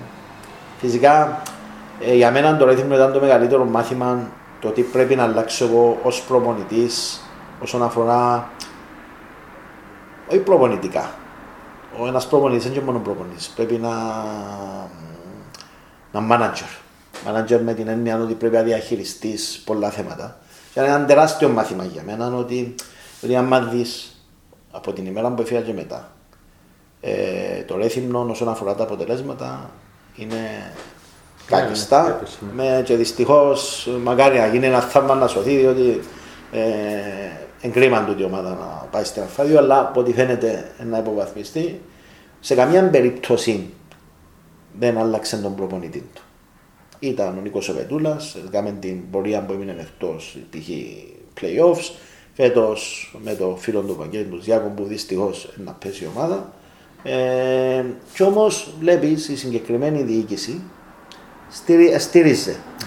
Φυσικά, 0.77 1.41
ε, 1.99 2.15
για 2.15 2.31
μένα 2.31 2.57
το 2.57 2.65
ρέθιμο 2.65 2.95
ήταν 2.95 3.13
το 3.13 3.19
μεγαλύτερο 3.19 3.65
μάθημα 3.65 4.29
το 4.61 4.67
ότι 4.67 4.81
πρέπει 4.81 5.15
να 5.15 5.23
αλλάξω 5.23 5.65
εγώ 5.65 5.99
ως 6.03 6.21
προπονητής 6.21 7.21
όσον 7.61 7.83
αφορά. 7.83 8.51
Όχι 10.27 10.39
προπονητικά. 10.39 11.09
Ο 11.99 12.07
ένας 12.07 12.27
προπονητής 12.27 12.63
δεν 12.63 12.73
είναι 12.73 12.83
μόνο 12.83 12.99
προπονητής. 12.99 13.47
Πρέπει 13.47 13.73
να. 13.73 13.89
να 16.11 16.27
manager. 16.31 16.81
Manager 17.27 17.59
με 17.63 17.73
την 17.73 17.87
έννοια 17.87 18.21
ότι 18.21 18.33
πρέπει 18.33 18.55
να 18.55 18.61
διαχειριστείς 18.61 19.61
πολλά 19.65 19.89
θέματα. 19.89 20.37
Και 20.73 20.79
είναι 20.79 20.89
ένα 20.89 21.05
τεράστιο 21.05 21.49
μάθημα 21.49 21.85
για 21.85 22.01
μένα 22.05 22.35
ότι, 22.35 22.75
ότι 23.23 23.35
αν 23.35 23.69
δει 23.71 23.85
από 24.75 24.93
την 24.93 25.05
ημέρα 25.05 25.31
που 25.31 25.41
έφυγα 25.41 25.61
και 25.61 25.73
μετά. 25.73 26.11
Ε, 27.01 27.63
το 27.63 27.77
Ρέθυμνο 27.77 28.27
όσον 28.29 28.49
αφορά 28.49 28.75
τα 28.75 28.83
αποτελέσματα 28.83 29.69
είναι 30.15 30.73
κάκιστα. 31.45 32.21
Ναι, 32.55 32.63
ναι, 32.63 32.81
και 32.81 32.95
δυστυχώς 32.95 33.89
μακάρι 34.03 34.37
να 34.37 34.47
γίνει 34.47 34.65
ένα 34.65 34.81
θαύμα 34.81 35.15
να 35.15 35.27
σωθεί, 35.27 35.55
διότι 35.55 35.99
ε, 36.51 36.61
εγκρίμαν 37.61 38.05
τούτη 38.05 38.21
η 38.21 38.25
ομάδα 38.25 38.49
να 38.49 38.87
πάει 38.91 39.03
στην 39.03 39.21
Αλφάδιο, 39.21 39.57
αλλά 39.57 39.79
από 39.79 39.99
ό,τι 39.99 40.13
φαίνεται 40.13 40.71
να 40.85 40.97
υποβαθμιστεί. 40.97 41.81
Σε 42.39 42.55
καμία 42.55 42.89
περίπτωση 42.89 43.69
δεν 44.79 44.97
άλλαξε 44.97 45.37
τον 45.37 45.55
προπονητή 45.55 46.09
του. 46.13 46.21
Ήταν 46.99 47.37
ο 47.37 47.41
Νίκος 47.41 47.69
Εβετούλα, 47.69 48.17
έκαμε 48.47 48.71
την 48.79 49.09
πορεία 49.09 49.41
που 49.41 49.53
έμεινε 49.53 49.75
εκτός 49.79 50.37
π.χ. 50.49 50.67
playoffs. 51.41 51.91
Φέτος 52.35 53.13
με 53.23 53.33
το 53.33 53.57
φίλο 53.59 53.81
του 53.81 53.95
Βαγγέλη 53.99 54.23
του 54.23 54.39
Διάκο 54.41 54.67
που 54.67 54.83
δυστυχώς 54.83 55.49
να 55.65 55.71
πέσει 55.71 56.03
η 56.03 56.07
ομάδα. 56.15 56.53
Ε, 57.03 57.83
και 58.13 58.23
όμως 58.23 58.73
βλέπεις 58.79 59.27
η 59.27 59.37
συγκεκριμένη 59.37 60.01
διοίκηση 60.01 60.61
στηρί, 61.49 61.99
στήριζε. 61.99 62.55
Mm-hmm. 62.55 62.83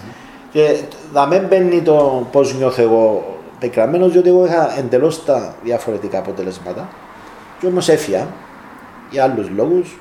Και 0.52 0.76
θα 1.12 1.26
με 1.26 1.38
μπαίνει 1.38 1.82
το 1.82 2.26
πώς 2.32 2.54
νιώθω 2.54 2.82
εγώ 2.82 3.36
πεκραμένο, 3.58 4.08
διότι 4.08 4.28
εγώ 4.28 4.44
είχα 4.44 4.78
εντελώς 4.78 5.24
τα 5.24 5.54
διαφορετικά 5.64 6.18
αποτελέσματα. 6.18 6.88
Και 7.60 7.66
όμως 7.66 7.88
έφυγα 7.88 8.26
για 9.10 9.24
άλλους 9.24 9.48
λόγους, 9.50 9.98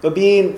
οι 0.00 0.06
οποίοι 0.06 0.54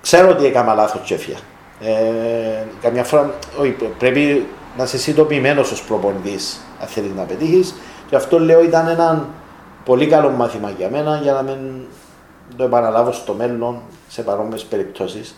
ξέρω 0.00 0.28
ότι 0.30 0.46
έκανα 0.46 0.74
λάθος 0.74 1.00
και 1.04 1.14
έφυγα. 1.14 1.38
Ε, 1.80 2.66
καμιά 2.82 3.04
φορά 3.04 3.34
όχι, 3.60 3.76
πρέπει 3.98 4.46
να 4.76 4.84
είσαι 4.84 4.98
συνειδητοποιημένο 4.98 5.60
ως 5.60 5.82
προπονητής 5.82 6.60
αν 6.82 6.88
θέλεις 6.88 7.10
να 7.16 7.22
πετύχεις. 7.22 7.74
Και 8.08 8.16
αυτό 8.16 8.38
λέω 8.38 8.62
ήταν 8.62 8.88
ένα 8.88 9.28
πολύ 9.84 10.06
καλό 10.06 10.30
μάθημα 10.30 10.70
για 10.70 10.88
μένα 10.90 11.16
για 11.22 11.32
να 11.32 11.42
μην 11.42 11.58
το 12.56 12.64
επαναλάβω 12.64 13.12
στο 13.12 13.34
μέλλον 13.34 13.80
σε 14.08 14.22
παρόμοιες 14.22 14.64
περιπτώσεις. 14.64 15.34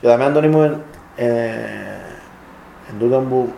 Για 0.00 0.16
να 0.16 0.24
μην 0.24 0.34
τον 0.34 0.44
ήμουν 0.44 0.82
ε, 1.16 1.26
εν 2.88 2.98
τούτο 2.98 3.24
που 3.28 3.52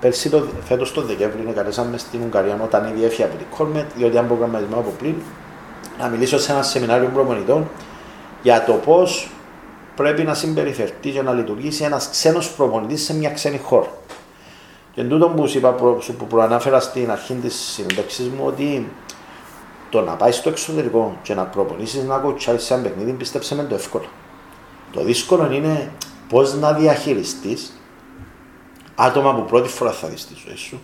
πέρσι 0.00 0.30
το, 0.30 0.46
φέτος 0.64 0.92
το 0.92 1.02
Δεκέμβριο 1.02 1.52
καλέσαμε 1.54 1.98
στην 1.98 2.20
Ουγγαρία 2.22 2.60
όταν 2.64 2.88
ήδη 2.88 3.04
έφυγε 3.04 3.24
από 3.24 3.36
την 3.36 3.46
Κόλμετ, 3.56 3.86
διότι 3.96 4.18
αν 4.18 4.26
προγραμματισμό 4.26 4.78
από 4.78 4.90
πριν, 4.98 5.14
να 5.98 6.08
μιλήσω 6.08 6.38
σε 6.38 6.52
ένα 6.52 6.62
σεμινάριο 6.62 7.10
προπονητών 7.14 7.68
για 8.42 8.64
το 8.64 8.72
πώς 8.72 9.30
πρέπει 9.96 10.22
να 10.22 10.34
συμπεριφερθεί 10.34 11.10
και 11.10 11.22
να 11.22 11.32
λειτουργήσει 11.32 11.84
ένας 11.84 12.08
ξένος 12.10 12.50
προπονητής 12.50 13.04
σε 13.04 13.14
μια 13.14 13.30
ξένη 13.30 13.58
χώρα. 13.58 13.86
Και 14.92 15.04
τούτο 15.04 15.28
που 15.28 15.48
σου, 15.48 15.58
είπα, 15.58 15.72
που 16.18 16.26
προανάφερα 16.28 16.80
στην 16.80 17.10
αρχή 17.10 17.34
της 17.34 17.54
συνέντευξης 17.54 18.28
μου 18.28 18.44
ότι 18.46 18.92
το 19.90 20.00
να 20.00 20.12
πάει 20.12 20.32
στο 20.32 20.48
εξωτερικό 20.48 21.16
και 21.22 21.34
να 21.34 21.44
προπονήσεις 21.44 22.04
να 22.04 22.18
κοτσάει 22.18 22.58
σε 22.58 22.74
ένα 22.74 22.82
παιχνίδι, 22.82 23.12
πίστεψε 23.12 23.54
με 23.54 23.64
το 23.64 23.74
εύκολο. 23.74 24.06
Το 24.92 25.04
δύσκολο 25.04 25.52
είναι 25.52 25.92
πώς 26.28 26.54
να 26.54 26.72
διαχειριστείς 26.72 27.80
άτομα 28.94 29.34
που 29.34 29.44
πρώτη 29.44 29.68
φορά 29.68 29.90
θα 29.90 30.08
δεις 30.08 30.20
στη 30.20 30.34
ζωή 30.46 30.56
σου, 30.56 30.80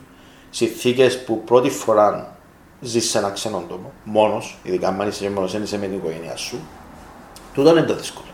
συνθήκες 0.50 1.24
που 1.24 1.44
πρώτη 1.44 1.70
φορά 1.70 2.36
ζεις 2.80 3.10
σε 3.10 3.18
ένα 3.18 3.30
ξένο 3.30 3.64
τόπο, 3.68 3.92
μόνος, 4.04 4.58
ειδικά 4.62 4.88
αν 4.88 5.08
είσαι 5.08 5.30
μόνος, 5.30 5.54
είσαι 5.54 5.78
με 5.78 5.86
την 5.86 5.96
οικογένειά 5.96 6.36
σου. 6.36 6.58
Τούτο 7.54 7.70
είναι 7.70 7.82
το 7.82 7.94
δύσκολο. 7.94 8.28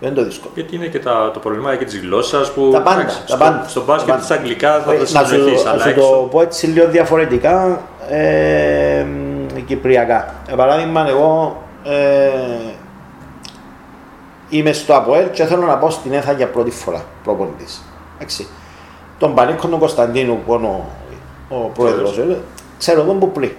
Δεν 0.00 0.08
είναι 0.10 0.18
το 0.18 0.24
δύσκολο. 0.24 0.52
Γιατί 0.54 0.76
είναι 0.76 0.86
και 0.86 0.98
τα, 0.98 1.30
το 1.32 1.38
πρόβλημα 1.38 1.76
και 1.76 1.84
της 1.84 1.98
γλώσσας 2.00 2.52
που. 2.52 2.70
Τα 2.72 2.80
πάντα. 2.82 3.04
τα 3.04 3.10
στο, 3.10 3.36
πάντα. 3.36 3.64
στο 3.68 3.84
μπάσκετ 3.84 4.14
της 4.14 4.30
Αγγλικά 4.30 4.80
θα 4.80 4.92
Ε, 4.92 4.96
το 4.96 5.02
να 5.12 5.24
σου, 5.24 5.26
συνεχίσεις. 5.26 5.64
να 5.64 5.70
Αλλά 5.70 5.82
σου 5.82 5.88
έξω. 5.88 6.00
το 6.10 6.28
πω 6.30 6.40
έτσι 6.42 6.66
λίγο 6.66 6.88
διαφορετικά. 6.88 7.80
Ε, 8.08 9.06
κυπριακά. 9.66 10.34
Για 10.46 10.56
παράδειγμα, 10.56 11.08
εγώ 11.08 11.62
ε, 11.84 12.28
είμαι 14.48 14.72
στο 14.72 14.94
ΑΠΟΕΛ 14.94 15.30
και 15.30 15.44
θέλω 15.44 15.66
να 15.66 15.76
πάω 15.78 15.90
στην 15.90 16.12
ΕΘΑ 16.12 16.32
για 16.32 16.48
πρώτη 16.48 16.70
φορά 16.70 17.04
προπονητής. 17.24 17.82
Τον 19.18 19.34
Πανίκο 19.34 19.68
τον 19.68 19.78
Κωνσταντίνου 19.78 20.38
που 20.46 20.54
είναι 20.54 20.66
ο, 20.66 20.84
ο 21.48 21.70
πρόεδρος, 21.74 22.20
ξέρω 22.78 23.02
τον 23.02 23.18
που 23.18 23.30
πλή. 23.32 23.56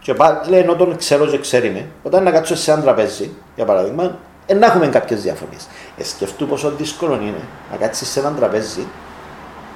Και 0.00 0.14
πά, 0.14 0.40
λέει 0.48 0.60
ενώ 0.60 0.74
τον 0.74 0.96
ξέρω 0.96 1.26
και 1.26 1.38
ξέρει 1.38 1.70
με, 1.70 1.86
όταν 2.02 2.22
να 2.22 2.30
κάτσω 2.30 2.56
σε 2.56 2.72
ένα 2.72 2.82
τραπέζι, 2.82 3.30
για 3.56 3.64
παράδειγμα, 3.64 4.18
ε, 4.46 4.54
να 4.54 4.66
έχουμε 4.66 4.86
κάποιες 4.86 5.22
διαφωνίες. 5.22 5.66
Ε, 5.96 6.04
σκεφτού 6.04 6.46
πόσο 6.46 6.70
δύσκολο 6.70 7.14
είναι 7.14 7.42
να 7.70 7.76
κάτσεις 7.76 8.08
σε 8.08 8.20
ένα 8.20 8.32
τραπέζι 8.32 8.86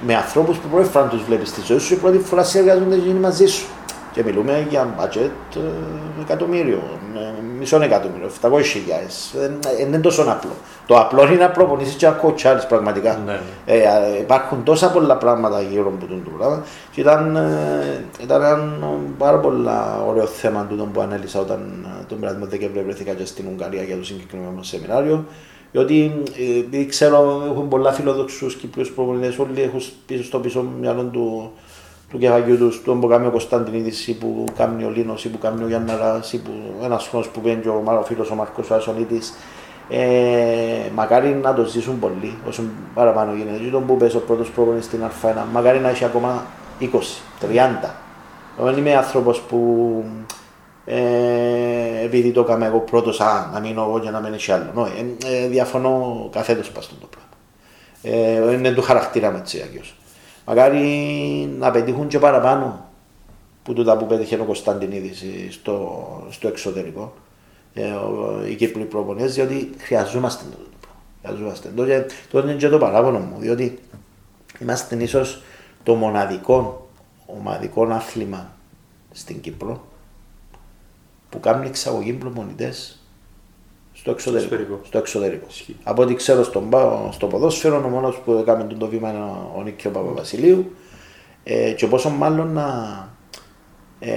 με 0.01 0.15
ανθρώπους 0.15 0.57
που 0.57 0.67
πρώτη 0.67 0.89
φορά 0.89 1.05
τους 1.05 1.23
βλέπεις 1.23 1.49
στη 1.49 1.61
ζωή 1.61 1.79
σου 1.79 1.87
και 1.93 1.99
πρώτη 1.99 2.17
φορά 2.17 2.43
συνεργάζονται 2.43 2.95
γίνει 2.95 3.19
μαζί 3.19 3.45
σου. 3.45 3.65
Και 4.11 4.23
μιλούμε 4.23 4.65
για 4.69 4.95
budget 4.99 5.55
ε, 5.55 6.21
εκατομμύριο, 6.21 6.81
ε, 7.15 7.41
μισό 7.59 7.81
εκατομμύριο, 7.81 8.29
700 8.41 8.61
χιλιάδες. 8.63 9.33
Δεν 9.35 9.59
είναι 9.79 9.99
τόσο 9.99 10.21
απλό. 10.21 10.51
Το 10.85 10.99
απλό 10.99 11.23
είναι 11.25 11.35
να 11.35 11.49
προπονήσεις 11.49 11.95
και 11.95 12.05
να 12.05 12.11
κοτσάρεις 12.11 12.65
πραγματικά. 12.65 13.19
Ναι, 13.25 13.31
ναι. 13.31 13.39
Ε, 13.65 13.77
ε, 13.77 14.19
υπάρχουν 14.19 14.63
τόσα 14.63 14.91
πολλά 14.91 15.17
πράγματα 15.17 15.61
γύρω 15.61 15.87
από 15.87 16.05
το 16.05 16.31
πράγμα 16.37 16.63
και 16.91 17.01
ήταν, 17.01 17.35
ε, 17.35 18.03
ήταν 18.23 18.41
ένα 18.41 18.69
πάρα 19.17 19.37
πολλά 19.37 20.03
ωραίο 20.07 20.25
θέμα 20.25 20.65
τούτο 20.69 20.83
που 20.93 21.01
ανέλησα 21.01 21.39
όταν 21.39 21.85
ε, 21.99 22.03
τον 22.07 22.19
περασμένο 22.19 22.49
Δεκέμβριο 22.49 22.83
βρέθηκα 22.83 23.13
και 23.13 23.25
στην 23.25 23.45
Ουγγαρία 23.51 23.83
για 23.83 23.97
το 23.97 24.03
συγκεκριμένο 24.03 24.63
σεμινάριο. 24.63 25.25
Διότι 25.71 26.13
ε, 26.37 26.59
επειδή 26.59 26.85
ξέρω 26.85 27.43
έχουν 27.49 27.67
πολλά 27.67 27.91
φιλόδοξους 27.91 28.55
Κυπρίους 28.55 28.91
προπονητές, 28.91 29.37
όλοι 29.39 29.61
έχουν 29.61 29.81
πίσω 30.05 30.23
στο 30.23 30.39
πίσω 30.39 30.65
μυαλό 30.79 31.03
του, 31.03 31.51
του 32.11 32.17
κεφαλιού 32.17 32.57
του, 32.57 32.81
του 32.83 32.97
που 33.01 33.07
κάνει 33.07 33.25
ο 33.27 33.29
Κωνσταντινίδης 33.29 34.07
ή 34.07 34.17
που 34.17 34.43
κάνει 34.57 34.83
ο 34.83 34.89
Λίνος 34.89 35.25
ή 35.25 35.29
που 35.29 35.37
κάνει 35.37 35.63
ο 35.63 35.67
Γιάνναρας 35.67 36.33
ή 36.33 36.39
που 36.41 36.51
ένας 36.83 37.07
χρόνος 37.07 37.29
που 37.29 37.41
παίρνει 37.41 37.67
ο, 37.67 37.81
Μάρο- 37.85 38.01
ο 38.01 38.05
φίλος 38.05 38.29
ο 38.29 38.35
Μάρκος 38.35 38.69
ο 38.69 38.75
Ασονίτης 38.75 39.33
ε, 39.89 40.89
μακάρι 40.95 41.29
να 41.29 41.53
το 41.53 41.63
ζήσουν 41.63 41.99
πολύ 41.99 42.37
όσο 42.47 42.63
παραπάνω 42.93 43.33
γίνεται. 43.33 43.63
Και 43.63 43.69
τον 43.69 43.85
που 43.85 43.97
πες 43.97 44.15
ο 44.15 44.19
πρώτος 44.19 44.49
προπονητής 44.49 44.85
στην 44.85 44.99
Α1, 45.03 45.33
μακάρι 45.51 45.79
να 45.79 45.89
έχει 45.89 46.03
ακόμα 46.05 46.45
20, 46.81 46.85
30. 47.41 47.89
Εγώ 48.57 48.67
δεν 48.67 48.77
είμαι 48.77 48.95
άνθρωπος 48.95 49.39
που 49.41 50.03
ε, 50.85 52.03
επειδή 52.03 52.31
το 52.31 52.41
έκανα 52.41 52.65
εγώ 52.65 52.79
πρώτος, 52.79 53.21
α, 53.21 53.49
να 53.53 53.59
μείνω 53.59 53.81
εγώ 53.81 53.99
και 53.99 54.09
να 54.09 54.19
μην 54.19 54.33
έχει 54.33 54.51
άλλο. 54.51 54.71
Όχι, 54.73 55.15
ε, 55.25 55.43
ε, 55.43 55.47
διαφωνώ 55.47 56.27
καθέτος 56.31 56.71
πας 56.71 56.83
στον 56.83 56.97
το 56.99 57.07
πράγμα. 57.07 57.29
Ε, 58.49 58.53
είναι 58.53 58.71
του 58.71 58.81
χαρακτήρα 58.81 59.31
με 59.31 59.37
έτσι 59.37 59.61
αγιώς. 59.61 59.95
Μακάρι 60.45 60.85
να 61.59 61.71
πετύχουν 61.71 62.07
και 62.07 62.19
παραπάνω 62.19 62.85
που 63.63 63.73
τούτα 63.73 63.97
που 63.97 64.05
πέτυχε 64.07 64.35
ο 64.35 64.43
Κωνσταντινίδης 64.45 65.23
στο, 65.53 66.27
στο 66.29 66.47
εξωτερικό. 66.47 67.13
Ε, 67.73 67.91
ο- 67.91 68.45
οι 68.47 68.55
Κύπροι 68.55 68.83
προπονητές, 68.83 69.33
διότι 69.33 69.69
χρειαζόμαστε 69.77 70.43
το 70.51 70.57
πράγμα. 70.79 70.99
Χρειαζόμαστε 71.25 71.69
το. 71.75 71.85
Και 71.85 72.05
τότε 72.31 72.49
είναι 72.49 72.57
και 72.59 72.67
το 72.69 72.77
παράπονο 72.77 73.19
μου, 73.19 73.35
διότι 73.39 73.79
είμαστε 74.59 74.95
ίσως 75.03 75.41
το 75.83 75.95
μοναδικό 75.95 76.89
ομαδικό 77.25 77.83
άθλημα 77.85 78.51
στην 79.11 79.41
Κύπρο 79.41 79.85
που 81.29 81.39
κάνει 81.39 81.67
εξαγωγή 81.67 82.13
προπονητές 82.13 83.00
στο 84.01 84.11
εξωτερικό. 84.11 84.53
εξωτερικό. 84.53 84.79
Στο 84.85 84.97
εξωτερικό. 84.97 85.45
Ισχύει. 85.49 85.75
Από 85.83 86.01
ό,τι 86.01 86.13
ξέρω 86.15 86.43
στον, 86.43 86.69
πα- 86.69 87.09
στο 87.11 87.27
ποδόσφαιρο, 87.27 87.81
ο 87.85 87.89
μόνος 87.89 88.15
που 88.25 88.31
έκανε 88.33 88.67
το 88.77 88.87
βήμα 88.87 89.09
είναι 89.09 89.19
ο, 89.19 89.53
ο 89.57 89.61
Νίκιο 89.63 89.89
Παπαβασιλείου. 89.89 90.71
Ε, 91.43 91.71
και 91.71 91.87
πόσο 91.87 92.09
μάλλον 92.09 92.51
να, 92.53 92.67
ε, 93.99 94.11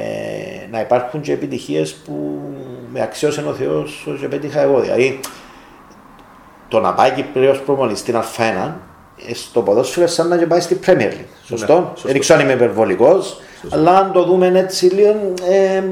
να 0.71 0.81
υπάρχουν 0.81 1.21
και 1.21 1.33
επιτυχίες 1.33 1.95
που 1.95 2.41
με 2.93 3.03
αξίωσε 3.03 3.45
ο 3.49 3.53
Θεός 3.53 4.07
και 4.21 4.29
πέτυχα 4.29 4.61
εγώ. 4.61 4.81
Δηλαδή, 4.81 5.21
το 6.69 6.81
να 6.81 6.95
πάει 6.95 7.11
Κυπρέος 7.11 7.61
προπονητής 7.61 7.99
στην 7.99 8.15
Α1 8.17 8.73
ε, 9.29 9.35
στο 9.35 9.63
ποδόσφαιρο 9.63 10.07
σαν 10.07 10.29
να 10.29 10.39
και 10.39 10.47
πάει 10.47 10.61
στην 10.61 10.79
Premier 10.87 11.11
League. 11.11 11.27
Σωστό. 11.45 11.79
Ναι, 11.81 11.87
σωστό; 11.95 12.09
Δεν 12.09 12.21
ξέρω 12.21 12.39
αν 12.39 12.45
είμαι 12.45 12.55
υπερβολικός, 12.55 13.41
αλλά 13.71 13.99
αν 13.99 14.13
το 14.13 14.25
δούμε 14.25 14.53
έτσι 14.59 14.87
λίγο, 14.87 15.09
ε, 15.49 15.77
ε, 15.77 15.85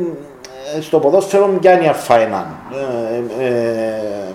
στο 0.80 0.98
ποδόσφαιρο 0.98 1.46
πιάνει 1.60 1.90
Α1. 2.08 2.44
Ε, 3.40 3.44
ε, 3.46 4.32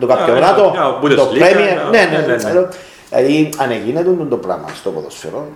το 0.00 0.06
Ναι, 0.06 0.14
καμπιονάτο, 0.14 0.70
μια 0.70 1.16
το 1.16 1.28
Bundesliga, 1.28 1.42
Premier. 1.42 1.90
Ναι, 1.90 1.98
ναι, 1.98 2.18
ναι, 2.18 2.26
ναι, 2.26 2.36
ναι. 2.36 2.52
ναι. 2.52 2.66
Δηλαδή, 3.10 3.48
αν 3.58 3.70
έγινε 3.70 4.02
το, 4.02 4.12
το 4.24 4.36
πράγμα 4.36 4.68
στο 4.74 4.90
ποδόσφαιρο, 4.90 5.46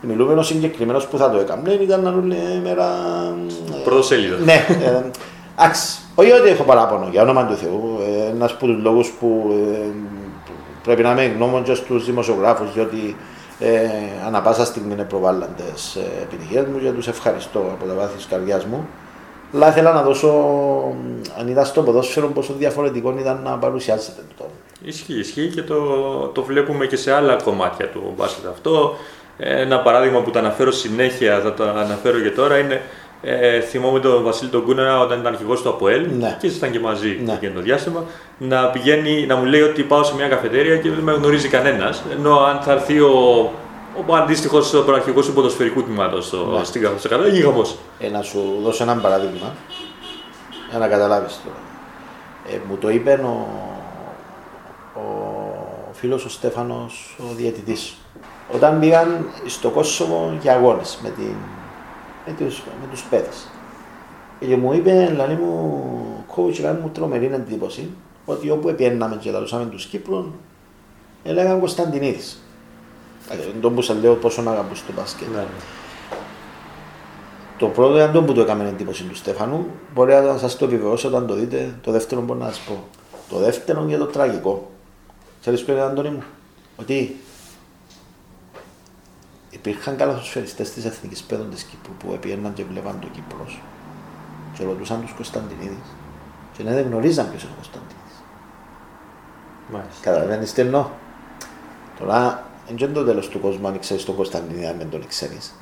μιλούμε 0.00 0.32
ο 0.32 0.42
συγκεκριμένος 0.42 1.06
που 1.06 1.18
θα 1.18 1.30
το 1.30 1.38
έκανε, 1.38 1.70
ήταν 1.72 2.06
όλη 2.06 2.36
μέρα. 2.62 2.84
ε, 3.72 3.80
Πρωτοσέλιδος. 3.84 4.40
ναι, 4.40 4.66
ε, 4.68 5.02
εντάξει. 5.58 5.98
Όχι 6.14 6.32
ότι 6.32 6.48
έχω 6.48 6.62
παράπονο, 6.62 7.08
για 7.10 7.22
όνομα 7.22 7.46
του 7.46 7.56
Θεού. 7.56 7.98
Ε, 8.26 8.30
Ένας 8.30 8.52
από 8.52 8.66
τους 8.66 8.82
λόγους 8.82 9.10
που 9.20 9.54
ε, 9.74 9.86
πρέπει 10.82 11.02
να 11.02 11.10
είμαι 11.10 11.24
ευγνώμων 11.24 11.62
και 11.62 11.74
στους 11.74 12.04
δημοσιογράφους, 12.04 12.72
διότι 12.72 13.16
ε, 13.58 13.80
ανά 14.26 14.40
πάσα 14.40 14.64
στιγμή 14.64 14.92
είναι 14.92 15.02
προβάλλοντες 15.04 15.94
ε, 15.96 16.22
επιτυχίες 16.22 16.64
μου 16.66 16.78
και 16.80 16.90
τους 16.90 17.08
ευχαριστώ 17.08 17.58
από 17.58 17.84
τα 17.88 17.94
βάθη 17.94 18.16
της 18.16 18.26
καρδιάς 18.26 18.64
μου. 18.64 18.88
Αλλά 19.54 19.68
ήθελα 19.68 19.92
να 19.92 20.02
δώσω, 20.02 20.28
αν 21.38 21.48
είδα 21.48 21.64
στο 21.64 21.82
ποδόσφαιρο, 21.82 22.26
πόσο 22.26 22.52
διαφορετικό 22.58 23.14
ήταν 23.20 23.40
να 23.44 23.50
παρουσιάζεται 23.50 24.20
το. 24.38 24.44
Ισχύει, 24.84 25.18
ισχύει 25.18 25.46
και 25.54 25.62
το, 25.62 25.76
το 26.34 26.42
βλέπουμε 26.42 26.86
και 26.86 26.96
σε 26.96 27.12
άλλα 27.12 27.36
κομμάτια 27.44 27.88
του 27.88 28.12
μπάσκετ 28.16 28.46
αυτό. 28.46 28.94
Ε, 29.38 29.60
Ένα 29.60 29.80
παράδειγμα 29.80 30.20
που 30.20 30.30
το 30.30 30.38
αναφέρω 30.38 30.70
συνέχεια, 30.70 31.40
θα 31.40 31.54
το 31.54 31.64
αναφέρω 31.64 32.20
και 32.20 32.30
τώρα, 32.30 32.58
είναι 32.58 32.80
ε, 33.22 33.60
θυμόμαι 33.60 34.00
τον 34.00 34.22
Βασίλη 34.22 34.50
τον 34.50 34.64
Κούνερα 34.64 35.00
όταν 35.00 35.20
ήταν 35.20 35.32
αρχηγός 35.32 35.62
του 35.62 35.68
ΑΠΟΕΛ 35.68 36.06
Ναι. 36.18 36.36
και 36.40 36.46
ήσασταν 36.46 36.70
και 36.70 36.80
μαζί 36.80 37.20
Ναι. 37.24 37.32
εκείνο 37.32 37.52
το 37.54 37.60
διάστημα 37.60 38.04
να 38.38 38.66
πηγαίνει, 38.66 39.26
να 39.26 39.36
μου 39.36 39.44
λέει 39.44 39.60
ότι 39.60 39.82
πάω 39.82 40.02
σε 40.02 40.14
μια 40.14 40.28
καφετέρια 40.28 40.76
και 40.76 40.90
δεν 40.90 40.98
με 40.98 41.12
γνωρίζει 41.12 41.48
κανένας. 41.48 42.02
Ενώ 42.18 42.38
αν 42.38 42.60
θα 42.62 42.72
έρθει 42.72 43.00
ο, 43.00 43.50
ο 44.08 44.14
αντίστοιχος 44.14 44.82
προαρχηγό 44.84 45.20
του 45.20 45.32
ποδοσφαιρικού 45.32 45.82
τμήματος 45.84 46.32
Ναι. 46.32 46.64
στην 46.64 46.82
καφετέρια, 46.82 47.26
γίνει 47.28 47.42
χαμό. 47.44 47.62
Ε, 47.98 48.08
να 48.08 48.22
σου 48.22 48.58
δώσω 48.62 48.82
ένα 48.82 48.96
παράδειγμα 48.96 49.54
για 50.70 50.78
να 50.78 50.88
καταλάβεις 50.88 51.40
τώρα. 51.44 51.56
Ε, 52.56 52.60
μου 52.68 52.76
το 52.76 52.90
είπε 52.90 53.12
ο, 53.12 53.46
ο 54.94 55.92
φίλος 55.92 56.24
ο 56.24 56.28
Στέφανος, 56.28 57.16
ο 57.20 57.34
διαιτητής. 57.36 57.94
Όταν 58.54 58.78
πήγαν 58.80 59.28
στο 59.46 59.68
Κόσοβο 59.70 60.36
για 60.40 60.52
αγώνες 60.54 60.98
με, 61.02 61.08
την, 61.08 61.34
με, 62.26 62.32
τους, 62.38 62.58
με 62.80 62.86
τους 62.90 63.02
παιδες. 63.02 63.48
Και 64.40 64.56
μου 64.56 64.72
είπε, 64.72 65.06
δηλαδή 65.10 65.34
μου, 65.34 66.24
coach, 66.36 66.58
κάνει 66.62 66.80
μου 66.80 66.88
τρομερή 66.88 67.30
εντύπωση 67.34 67.90
ότι 68.24 68.50
όπου 68.50 68.68
επιέναμε 68.68 69.16
και 69.16 69.30
λαλούσαμε 69.30 69.64
τους 69.64 69.84
Κύπρων, 69.84 70.32
έλεγαν 71.24 71.60
Κωνσταντινίδης. 71.60 72.41
Ε, 73.28 73.36
τον 73.60 73.74
που 73.74 73.82
σε 73.82 73.94
λέω 73.94 74.14
πόσο 74.14 74.42
αγαπούς 74.46 74.86
το 74.86 74.92
μπάσκετ. 74.92 75.28
Ναι. 75.28 75.46
Το 77.58 77.66
πρώτο 77.68 77.96
ήταν 77.96 78.12
το 78.12 78.22
που 78.22 78.32
το 78.32 78.40
έκαμε 78.40 78.68
εντύπωση 78.68 79.04
του 79.04 79.16
Στέφανου. 79.16 79.66
Μπορεί 79.94 80.12
να 80.12 80.38
σας 80.38 80.56
το 80.56 80.64
επιβεβαιώσω 80.64 81.08
όταν 81.08 81.26
το 81.26 81.34
δείτε. 81.34 81.74
Το 81.82 81.90
δεύτερο 81.90 82.20
μπορεί 82.20 82.38
να 82.38 82.46
σας 82.46 82.58
πω. 82.58 82.84
Το 83.28 83.38
δεύτερο 83.38 83.84
για 83.88 83.98
το 83.98 84.06
τραγικό. 84.06 84.70
Ξέρεις 85.40 85.64
ποιο 85.64 85.74
είναι, 85.74 85.82
Αντώνη 85.82 86.10
μου, 86.10 86.22
ότι 86.76 87.16
υπήρχαν 89.50 89.96
καλαθοσφαιριστές 89.96 90.70
της 90.70 90.84
Εθνικής 90.84 91.22
Παιδών 91.22 91.50
της 91.50 91.62
Κύπρου 91.62 91.92
που 91.92 92.12
επιέναν 92.12 92.52
και 92.52 92.64
βλέπαν 92.64 92.98
το 93.00 93.06
Κύπρος 93.12 93.62
και 94.54 94.64
ρωτούσαν 94.64 95.00
τους 95.00 95.12
Κωνσταντινίδης 95.12 95.88
και 96.56 96.62
ναι, 96.62 96.74
δεν 96.74 96.86
γνωρίζαν 96.86 97.30
ποιος 97.30 97.42
είναι 97.42 97.50
ο 97.52 97.54
Κωνσταντινίδης. 97.54 98.22
Μάλιστα. 99.72 100.00
Καταλαβαίνεις 100.02 100.52
τι 100.52 100.60
εννοώ. 100.60 100.86
Τώρα, 101.98 102.46
δεν 102.78 102.88
είναι 102.88 102.98
το 102.98 103.04
τέλος 103.04 103.28
του 103.28 103.40
κόσμου 103.40 103.66
αν 103.66 103.78
ξέρεις 103.78 104.04
τον 104.04 104.14
Κωνσταντινίδη, 104.16 104.66
αν 104.66 104.74
δεν 104.78 104.90
τον 104.90 105.06
ξέρεις. 105.06 105.54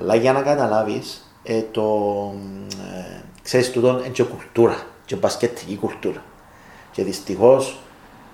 Αλλά 0.00 0.14
για 0.14 0.32
να 0.32 0.42
καταλάβεις, 0.42 1.32
ε, 1.42 1.62
το, 1.70 1.84
ε, 2.80 3.20
ξέρεις 3.42 3.70
τούτο 3.70 3.88
είναι 3.88 4.08
και 4.08 4.22
κουλτούρα, 4.22 4.76
και 5.04 5.16
μπασκετική 5.16 5.76
κουλτούρα. 5.76 6.22
Και 6.90 7.04
δυστυχώς 7.04 7.78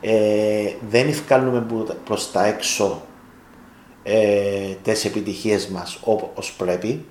ε, 0.01 0.73
δεν 0.91 1.09
ευκάλουμε 1.09 1.61
που- 1.61 1.97
προς 2.05 2.33
τα 2.33 2.45
έξω 2.47 3.03
ε, 4.03 4.75
τις 4.83 5.05
επιτυχίες 5.05 5.69
μας 5.69 5.99
όπως 6.05 6.53
πρέπει. 6.53 7.05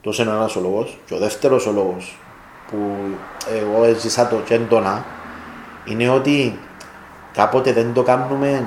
Τόσο 0.00 0.22
είναι 0.22 0.30
ο 0.32 0.34
ένας 0.34 0.56
ο 0.56 0.60
λόγος. 0.60 0.98
Και 1.06 1.14
ο 1.14 1.18
δεύτερος 1.18 1.66
ο 1.66 1.72
λόγος 1.72 2.18
που 2.70 2.76
εγώ 3.54 3.84
έζησα 3.84 4.28
το 4.28 4.36
και 4.36 4.54
έντονα 4.54 5.04
είναι 5.84 6.08
ότι 6.08 6.58
κάποτε 7.32 7.72
δεν 7.72 7.92
το 7.92 8.02
κάνουμε 8.02 8.66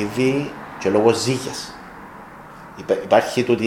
ήδη 0.00 0.50
και 0.82 0.90
λόγω 0.90 1.10
ζύγιας. 1.12 1.74
Υπά- 2.78 3.02
Υπάρχει 3.04 3.42
τούτη 3.42 3.66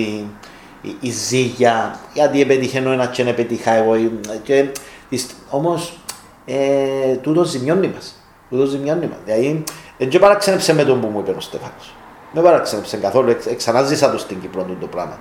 η, 0.82 0.96
η 1.00 1.10
ζύγια, 1.10 2.00
γιατί 2.14 2.42
επέτυχε 2.42 2.80
ο 2.80 2.92
ένας 2.92 3.08
και 3.10 3.24
δεν 3.24 3.34
επέτυχα 3.34 3.72
εγώ. 3.72 3.96
ή- 3.96 4.20
Και, 4.44 4.66
δυσ- 5.10 5.32
όμως 5.50 5.98
ε, 6.46 7.16
τούτο 7.16 7.44
ζημιώνει 7.44 7.88
μας. 7.88 8.16
Τούτο 8.50 8.66
ζημιώνει 8.66 9.06
μας. 9.08 9.18
Δηλαδή 9.26 9.64
δεν 9.98 10.10
και 10.10 10.20
παραξένεψε 10.20 10.74
με 10.74 10.84
τον 10.84 11.02
που 11.02 11.08
μου 11.08 11.20
είπε 11.20 11.32
ο 11.32 11.40
Στέφανος. 11.40 11.94
Δεν 12.34 12.44
παραξένεψε 12.44 12.98
καθόλου. 12.98 13.30
Εξ, 13.30 13.48
ξαναζήσα 13.58 14.12
το 14.12 14.18
στην 14.18 14.42
Κύπρο 14.42 14.62
τούτο 14.64 14.80
το 14.80 14.88
πράγμα. 14.88 15.18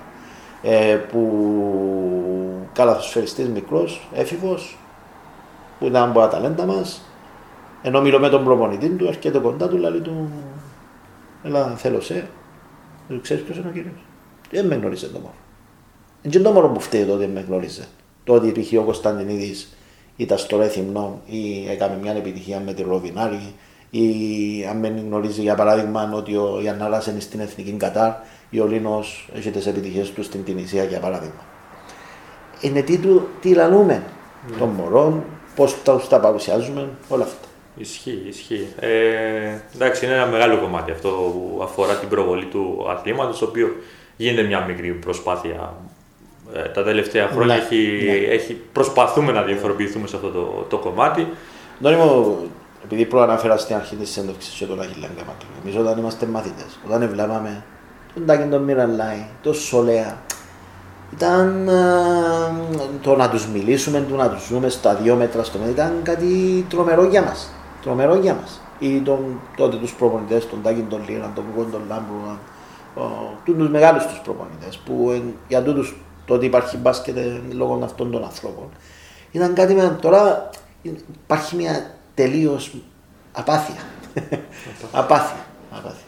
Ε, 0.63 0.95
που 0.95 1.21
καλαθοσφαιριστής 2.73 3.47
μικρός, 3.47 4.07
έφηβος, 4.13 4.77
που 5.79 5.85
ήταν 5.85 6.09
από 6.09 6.19
τα 6.19 6.27
ταλέντα 6.27 6.65
μας, 6.65 7.01
ενώ 7.81 8.01
μιλώ 8.01 8.19
με 8.19 8.29
τον 8.29 8.43
προπονητή 8.43 8.89
του, 8.89 9.05
έρχεται 9.07 9.37
κοντά 9.39 9.67
του, 9.67 9.77
λέει 9.77 9.99
του, 9.99 10.29
έλα 11.45 11.75
θέλω 11.75 12.01
σε, 12.01 12.27
του 13.07 13.21
ξέρεις 13.21 13.43
ποιος 13.43 13.57
είναι 13.57 13.67
ο 13.67 13.71
κύριος; 13.71 14.05
Δεν 14.51 14.65
με 14.65 14.75
γνώριζε 14.75 15.07
το 15.07 15.19
μωρό. 15.19 15.33
Δεν 16.21 16.31
είναι 16.31 16.43
το 16.43 16.51
μωρό 16.51 16.69
που 16.69 16.79
φταίει 16.79 17.05
το 17.05 17.11
ότι 17.11 17.21
δεν 17.21 17.29
με 17.29 17.45
γνώριζε. 17.47 17.85
Το 18.23 18.33
ότι 18.33 18.51
π.χ. 18.51 18.79
ο 18.79 18.83
Κωνσταντινίδης 18.83 19.75
ήταν 20.15 20.37
στο 20.37 20.57
Ρέθυμνο 20.57 21.21
ή 21.25 21.69
έκανε 21.69 21.97
μια 22.01 22.11
επιτυχία 22.11 22.59
με 22.59 22.73
τη 22.73 22.83
Ροβινάρη 22.83 23.53
ή 23.89 24.05
αν 24.69 24.81
δεν 24.81 24.97
γνωρίζει 24.97 25.41
για 25.41 25.55
παράδειγμα 25.55 26.11
ότι 26.13 26.35
ο 26.35 26.57
Γιαννάρας 26.61 27.07
είναι 27.07 27.19
στην 27.19 27.39
Εθνική 27.39 27.71
Κατάρ 27.71 28.13
ή 28.49 28.59
ο 28.59 28.65
Λίνος 28.65 29.29
έχει 29.35 29.51
τις 29.51 29.65
επιτυχίες 29.65 30.11
του 30.11 30.23
στην 30.23 30.43
Τινησία 30.43 30.83
για 30.83 30.99
παράδειγμα. 30.99 31.43
Είναι 32.61 32.81
τι, 32.81 32.97
του, 32.97 33.27
τι 33.41 33.53
λαλούμε 33.53 34.03
των 34.59 34.69
μωρών, 34.69 35.23
πώς 35.55 35.83
τα, 35.83 36.01
τα 36.09 36.19
παρουσιάζουμε, 36.19 36.89
όλα 37.07 37.23
αυτά. 37.23 37.47
Ισχύει, 37.77 38.23
ισχύει. 38.27 38.67
Ε, 38.79 38.89
εντάξει, 39.75 40.05
είναι 40.05 40.13
ένα 40.13 40.25
μεγάλο 40.25 40.57
κομμάτι 40.57 40.91
αυτό 40.91 41.09
που 41.09 41.59
αφορά 41.63 41.93
την 41.93 42.09
προβολή 42.09 42.45
του 42.45 42.85
αθλήματος, 42.89 43.39
το 43.39 43.45
οποίο 43.45 43.75
γίνεται 44.17 44.47
μια 44.47 44.65
μικρή 44.65 44.91
προσπάθεια. 44.91 45.73
Ε, 46.53 46.61
τα 46.61 46.83
τελευταία 46.83 47.27
χρόνια 47.27 47.55
Ναι, 47.55 47.61
έχει, 47.61 48.03
ναι. 48.05 48.33
έχει, 48.33 48.61
προσπαθούμε 48.71 49.31
να 49.31 49.41
διαφοροποιηθούμε 49.41 50.07
σε 50.07 50.15
αυτό 50.15 50.29
το, 50.29 50.65
το 50.69 50.77
κομμάτι. 50.77 51.27
Νόνι 51.79 51.95
μου, 51.95 52.37
επειδή 52.83 53.05
προαναφέρα 53.05 53.57
στην 53.57 53.75
αρχή 53.75 53.95
της 53.95 54.09
συνέντευξη 54.09 54.57
και 54.57 54.65
τον 54.65 54.81
Άγιο 54.81 54.95
Λάγκα 55.01 55.35
εμεί 55.65 55.77
όταν 55.77 55.97
είμαστε 55.97 56.25
μαθητές, 56.25 56.79
όταν 56.85 57.09
βλέπαμε 57.09 57.63
τον 58.13 58.25
Τάκη 58.25 58.49
τον 58.49 58.63
Μιραλάη, 58.63 59.25
τον 59.41 59.53
Σολέα, 59.53 60.17
ήταν 61.13 61.67
ε, 61.67 61.73
το 63.01 63.15
να 63.15 63.29
τους 63.29 63.47
μιλήσουμε, 63.47 64.05
το 64.09 64.15
να 64.15 64.29
τους 64.29 64.45
ζούμε 64.45 64.69
στα 64.69 64.93
δύο 64.95 65.15
μέτρα 65.15 65.43
στο 65.43 65.57
μέτρο, 65.57 65.73
ήταν 65.73 65.99
κάτι 66.03 66.65
τρομερό 66.69 67.03
για 67.03 67.21
μας. 67.21 67.49
Τρομερό 67.85 68.15
για 68.15 68.33
μας. 68.33 68.61
Ή 68.79 68.99
τον, 68.99 69.39
τότε 69.57 69.77
τους 69.77 69.93
προπονητές, 69.93 70.49
τον 70.49 70.61
Τάκη 70.61 70.81
τον 70.81 71.05
Λίρα, 71.07 71.31
τον 71.35 71.43
Κουκόν 71.45 71.71
τον 71.71 71.81
Λάμπρου, 71.87 72.15
του 73.45 73.69
μεγάλους 73.69 74.05
τους 74.05 74.19
προπονητές 74.19 74.77
που 74.77 75.11
ε, 75.11 75.21
για 75.47 75.63
τούτους 75.63 75.95
το 76.25 76.33
ότι 76.33 76.45
υπάρχει 76.45 76.77
μπάσκετ 76.77 77.17
ε, 77.17 77.41
λόγω 77.51 77.79
αυτών 77.83 78.11
των 78.11 78.23
ανθρώπων. 78.23 78.69
Ήταν 79.31 79.53
κάτι 79.53 79.73
με 79.73 79.97
τώρα 80.01 80.49
υπάρχει 81.23 81.55
μια 81.55 81.95
τελείως 82.13 82.75
απάθεια. 83.31 83.81
απάθεια. 84.91 85.45
απάθεια. 85.71 86.05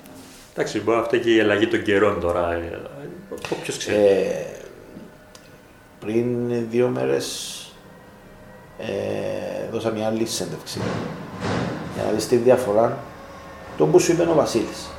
Εντάξει, 0.54 0.80
μπορεί 0.80 0.98
να 0.98 1.04
φταίει 1.04 1.20
και 1.20 1.36
η 1.36 1.40
αλλαγή 1.40 1.68
των 1.68 1.82
καιρών 1.82 2.20
τώρα. 2.20 2.54
Ε, 2.54 2.82
Ποιο 3.64 3.74
ξέρει. 3.78 3.98
Ε, 3.98 4.46
πριν 6.00 6.50
δύο 6.70 6.88
μέρες 6.88 7.62
ε, 8.78 9.70
δώσα 9.72 9.92
μια 9.92 10.08
άλλη 10.08 10.26
συνέντευξη 10.26 10.80
για 11.98 12.06
να 12.06 12.12
δεις 12.12 12.28
τη 12.28 12.36
διαφορά 12.36 12.98
το 13.78 13.86
που 13.86 14.00
σου 14.00 14.12
είπε 14.12 14.22
ο 14.22 14.34
Βασίλης. 14.36 14.90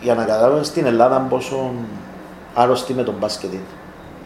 Για 0.00 0.14
να 0.14 0.24
καταλάβεις 0.24 0.66
στην 0.66 0.86
Ελλάδα 0.86 1.18
πόσο 1.18 1.70
άρρωστη 2.54 2.94
με 2.94 3.02
τον 3.02 3.14
μπάσκετ 3.18 3.52
είναι. 3.52 3.62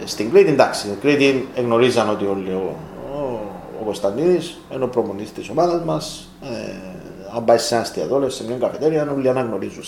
Ε, 0.03 0.07
Στην 0.07 0.31
Κρήτη 0.31 0.51
εντάξει, 0.51 0.81
στην 0.81 1.01
Κρήτη 1.01 1.49
γνωρίζαν 1.57 2.11
ότι 2.11 2.25
όλοι 2.25 2.51
ο, 2.51 2.77
ο, 3.15 3.41
ο 3.81 3.85
Κωνσταντίνης 3.85 4.59
είναι 4.75 4.85
ο 4.85 4.89
προμονής 4.89 5.33
της 5.33 5.49
ομάδας 5.49 5.83
μας. 5.85 6.29
Ε, 6.43 6.75
αν 7.37 7.45
πάει 7.45 7.59
σε 7.59 7.75
ένα 7.75 7.83
εστιατόριο, 7.83 8.29
σε 8.29 8.45
μια 8.47 8.57
καφετέρια, 8.57 9.09
όλοι 9.15 9.29
αναγνωρίζουν. 9.29 9.83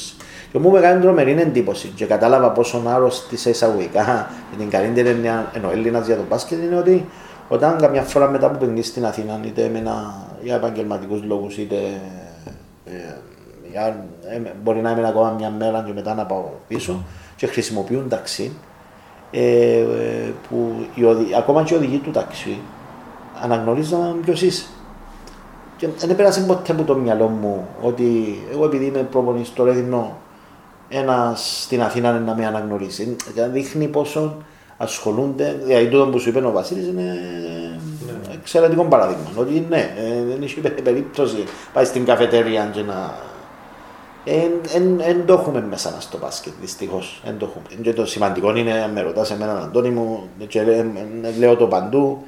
Και 0.52 0.58
μου 0.58 0.76
έκανε 0.76 1.00
τρομερή 1.00 1.40
εντύπωση 1.40 1.92
και 1.94 2.04
κατάλαβα 2.04 2.50
πόσο 2.50 2.82
άρρωστη 2.86 3.36
σε 3.36 3.50
εισαγωγικά 3.50 4.30
με 4.50 4.56
την 4.58 4.70
καλύτερη 4.70 5.08
έννοια 5.08 5.50
ενώ 5.54 5.70
Έλληνας 5.70 6.06
για 6.06 6.16
τον 6.16 6.24
μπάσκετ 6.28 6.62
είναι 6.62 6.76
ότι 6.76 7.06
όταν 7.48 7.78
καμιά 7.78 8.02
φορά 8.02 8.30
μετά 8.30 8.50
που 8.50 8.58
πηγαίνεις 8.58 8.86
στην 8.86 9.06
Αθήνα, 9.06 9.40
είτε 9.44 9.70
με 9.72 9.78
ένα, 9.78 10.14
για 10.42 10.54
επαγγελματικούς 10.54 11.22
λόγους, 11.22 11.58
είτε 11.58 11.76
ε, 12.84 13.14
για, 13.70 14.06
ε, 14.22 14.40
μπορεί 14.62 14.80
να 14.80 14.90
είμαι 14.90 15.08
ακόμα 15.08 15.30
μια 15.30 15.50
μέρα 15.50 15.82
και 15.86 15.92
μετά 15.92 16.14
να 16.14 16.26
πάω 16.26 16.44
πίσω 16.68 17.04
και 17.36 17.46
χρησιμοποιούν 17.46 18.08
ταξί, 18.08 18.52
ε, 19.30 19.78
ε, 19.78 20.32
που 20.48 20.86
οι 20.94 21.04
οδη, 21.04 21.34
ακόμα 21.34 21.62
και 21.62 21.74
οι 21.74 21.76
οδηγοί 21.76 21.98
του 21.98 22.10
ταξί 22.10 22.58
αναγνωρίζαν 23.42 24.20
ποιος 24.24 24.42
είσαι. 24.42 24.66
Και 25.76 25.88
δεν 25.98 26.16
πέρασε 26.16 26.40
ποτέ 26.40 26.72
από 26.72 26.82
το 26.82 26.94
μυαλό 26.94 27.26
μου 27.26 27.68
ότι 27.82 28.38
εγώ 28.52 28.64
επειδή 28.64 28.84
είμαι 28.84 29.02
προπονητής 29.02 29.48
στο 29.48 29.64
Ρέδινο, 29.64 30.16
ένας 30.88 31.62
στην 31.62 31.82
Αθήνα 31.82 32.08
είναι 32.10 32.18
να 32.18 32.34
με 32.34 32.46
αναγνωρίσει. 32.46 33.16
Δηλαδή 33.32 33.60
δείχνει 33.60 33.88
πόσο 33.88 34.36
ασχολούνται. 34.82 35.60
Δηλαδή 35.64 35.88
τούτο 35.88 36.06
που 36.06 36.18
σου 36.18 36.28
είπε 36.28 36.46
ο 36.46 36.50
Βασίλης 36.50 36.86
είναι 36.86 37.02
ναι. 38.06 38.34
εξαιρετικό 38.34 38.84
παράδειγμα. 38.84 39.30
Ότι 39.36 39.66
ναι, 39.68 39.94
ε, 39.98 40.24
δεν 40.28 40.42
έχει 40.42 40.60
περίπτωση 40.60 41.44
πάει 41.72 41.84
στην 41.84 42.04
καφετέρια 42.04 42.70
και 42.72 42.82
να. 42.82 43.14
Δεν 44.96 45.26
το 45.26 45.32
έχουμε 45.32 45.66
μέσα 45.70 45.90
μας 45.90 46.02
στο 46.02 46.18
μπάσκετ, 46.18 46.52
δυστυχώς. 46.60 47.22
Και 47.82 47.92
το 47.92 48.06
σημαντικό 48.06 48.56
είναι, 48.56 48.72
αν 48.72 48.90
με 48.90 49.00
ρωτάς 49.00 49.30
εμένα, 49.30 49.52
Αντώνη 49.52 49.90
μου, 49.90 50.28
και 50.48 50.84
λέω 51.38 51.56
το 51.56 51.66
παντού, 51.66 52.22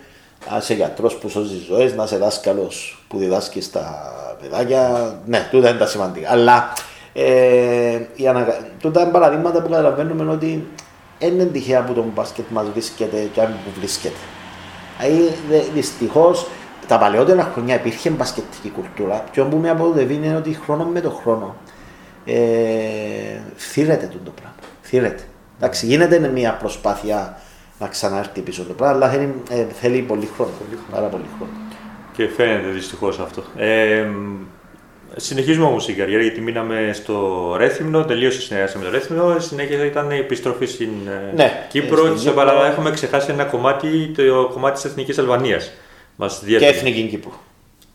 να 0.51 0.57
είσαι 0.57 0.75
γιατρός 0.75 1.15
που 1.15 1.29
σώζεις 1.29 1.65
ζωές, 1.65 1.95
να 1.95 2.05
είσαι 2.05 2.17
δάσκαλος 2.17 3.05
που 3.09 3.19
διδάσκεις 3.19 3.65
στα 3.65 4.13
παιδάκια. 4.43 5.15
Ναι, 5.27 5.49
τούτα 5.51 5.69
είναι 5.69 5.79
τα 5.79 5.87
σημαντικά. 5.87 6.31
Αλλά 6.31 6.73
ε, 7.13 8.01
ανα... 8.29 8.57
τούτα 8.81 9.03
είναι 9.03 9.11
παραδείγματα 9.11 9.63
που 9.63 9.69
καταλαβαίνουμε 9.69 10.33
ότι 10.33 10.67
δεν 11.23 11.33
είναι 11.33 11.45
τυχαία 11.45 11.85
που 11.85 11.93
το 11.93 12.05
μπάσκετ 12.15 12.45
μας 12.51 12.67
βρίσκεται 12.73 13.29
και 13.33 13.41
αν 13.41 13.47
που 13.47 13.71
βρίσκεται. 13.79 14.15
Δηλαδή, 14.99 15.71
δυστυχώς 15.75 16.47
τα 16.87 16.99
παλαιότερα 16.99 17.51
χρόνια 17.53 17.75
υπήρχε 17.75 18.11
μπασκετική 18.11 18.71
κουλτούρα. 18.71 19.25
Και 19.31 19.41
όπου 19.41 19.57
με 19.57 19.71
αποδεύει 19.71 20.15
είναι 20.15 20.37
ότι 20.37 20.59
χρόνο 20.65 20.85
με 20.85 21.01
το 21.01 21.11
χρόνο 21.11 21.57
ε, 22.25 22.35
θύρεται 23.57 24.11
το 24.25 24.31
πράγμα. 24.31 24.55
Θύρεται. 24.83 25.23
Εντάξει, 25.57 25.87
γίνεται 25.87 26.19
μια 26.19 26.57
προσπάθεια 26.57 27.39
να 27.79 27.89
ξανάρθει 27.89 28.41
πίσω 28.41 28.63
το 28.63 28.73
πράγμα, 28.73 28.97
αλλά 28.97 29.09
θέλει, 29.11 29.35
ε, 29.51 29.65
θέλει 29.81 30.03
πολύ 30.03 30.29
χρόνο. 30.35 30.53
Πάρα 30.91 31.07
πολύ 31.07 31.25
χρόνο. 31.37 31.53
Και 32.13 32.29
φαίνεται 32.29 32.69
δυστυχώς 32.69 33.19
αυτό. 33.19 33.43
Ε, 33.57 34.07
συνεχίζουμε 35.17 35.67
όμως 35.67 35.89
η 35.89 35.93
καριέρα 35.93 36.23
γιατί 36.23 36.41
μείναμε 36.41 36.91
στο 36.93 37.55
Ρέθυμνο, 37.57 38.05
τελείωσε 38.05 38.39
η 38.39 38.41
συνεργασία 38.41 38.79
με 38.79 38.85
το 38.85 38.91
Ρέθυμνο. 38.91 39.39
Συνέχεια 39.39 39.85
ήταν 39.85 40.11
η 40.11 40.17
επιστροφή 40.17 40.67
στην 40.67 40.91
ε, 41.07 41.33
ναι, 41.35 41.67
Κύπρο. 41.69 42.09
Και 42.09 42.19
σε 42.19 42.31
παράδειγμα 42.31 42.67
έχουμε 42.67 42.91
ξεχάσει 42.91 43.31
ένα 43.31 43.45
κομμάτι, 43.45 44.13
το 44.17 44.49
κομμάτι 44.53 44.75
της 44.75 44.85
Εθνικής 44.85 45.19
Αλβανίας. 45.19 45.73
Και 46.47 46.67
Εθνική 46.67 47.03
Κύπρου. 47.03 47.33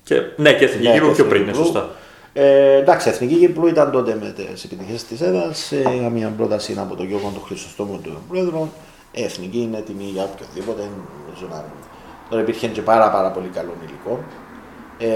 Και, 0.04 0.22
ναι, 0.36 0.54
και 0.54 0.66
Εθνική 0.66 0.88
ναι, 0.88 0.94
Κύπρου 0.94 1.12
πιο 1.12 1.26
πριν, 1.26 1.56
σωστά. 1.56 1.90
Ε, 2.34 2.78
εντάξει, 2.78 3.10
Εθνική 3.10 3.36
Κύπρου 3.36 3.68
ήταν 3.68 3.92
τότε 3.92 4.18
με 4.22 4.34
τις 4.36 4.64
επιτυχίες 4.64 5.04
της 5.04 5.22
ΕΔΑ. 5.22 5.52
Είχα 5.72 6.10
μια 6.10 6.34
πρόταση 6.38 6.76
από 6.78 6.96
τον 6.96 7.08
Γιώργο 7.08 7.32
του 7.34 7.42
Χρυσοστόμου 7.42 8.00
του 8.04 8.22
Πρόεδρου. 8.30 8.70
Η 9.12 9.24
Εθνική 9.24 9.58
είναι 9.58 9.78
έτοιμη 9.78 10.04
για 10.04 10.24
οποιοδήποτε. 10.34 10.82
Τώρα 12.30 12.42
υπήρχε 12.42 12.68
και 12.68 12.82
πάρα, 12.82 13.12
πάρα 13.12 13.32
πολύ 13.32 13.48
καλό 13.48 13.74
υλικό. 13.84 14.24
Ε, 14.98 15.08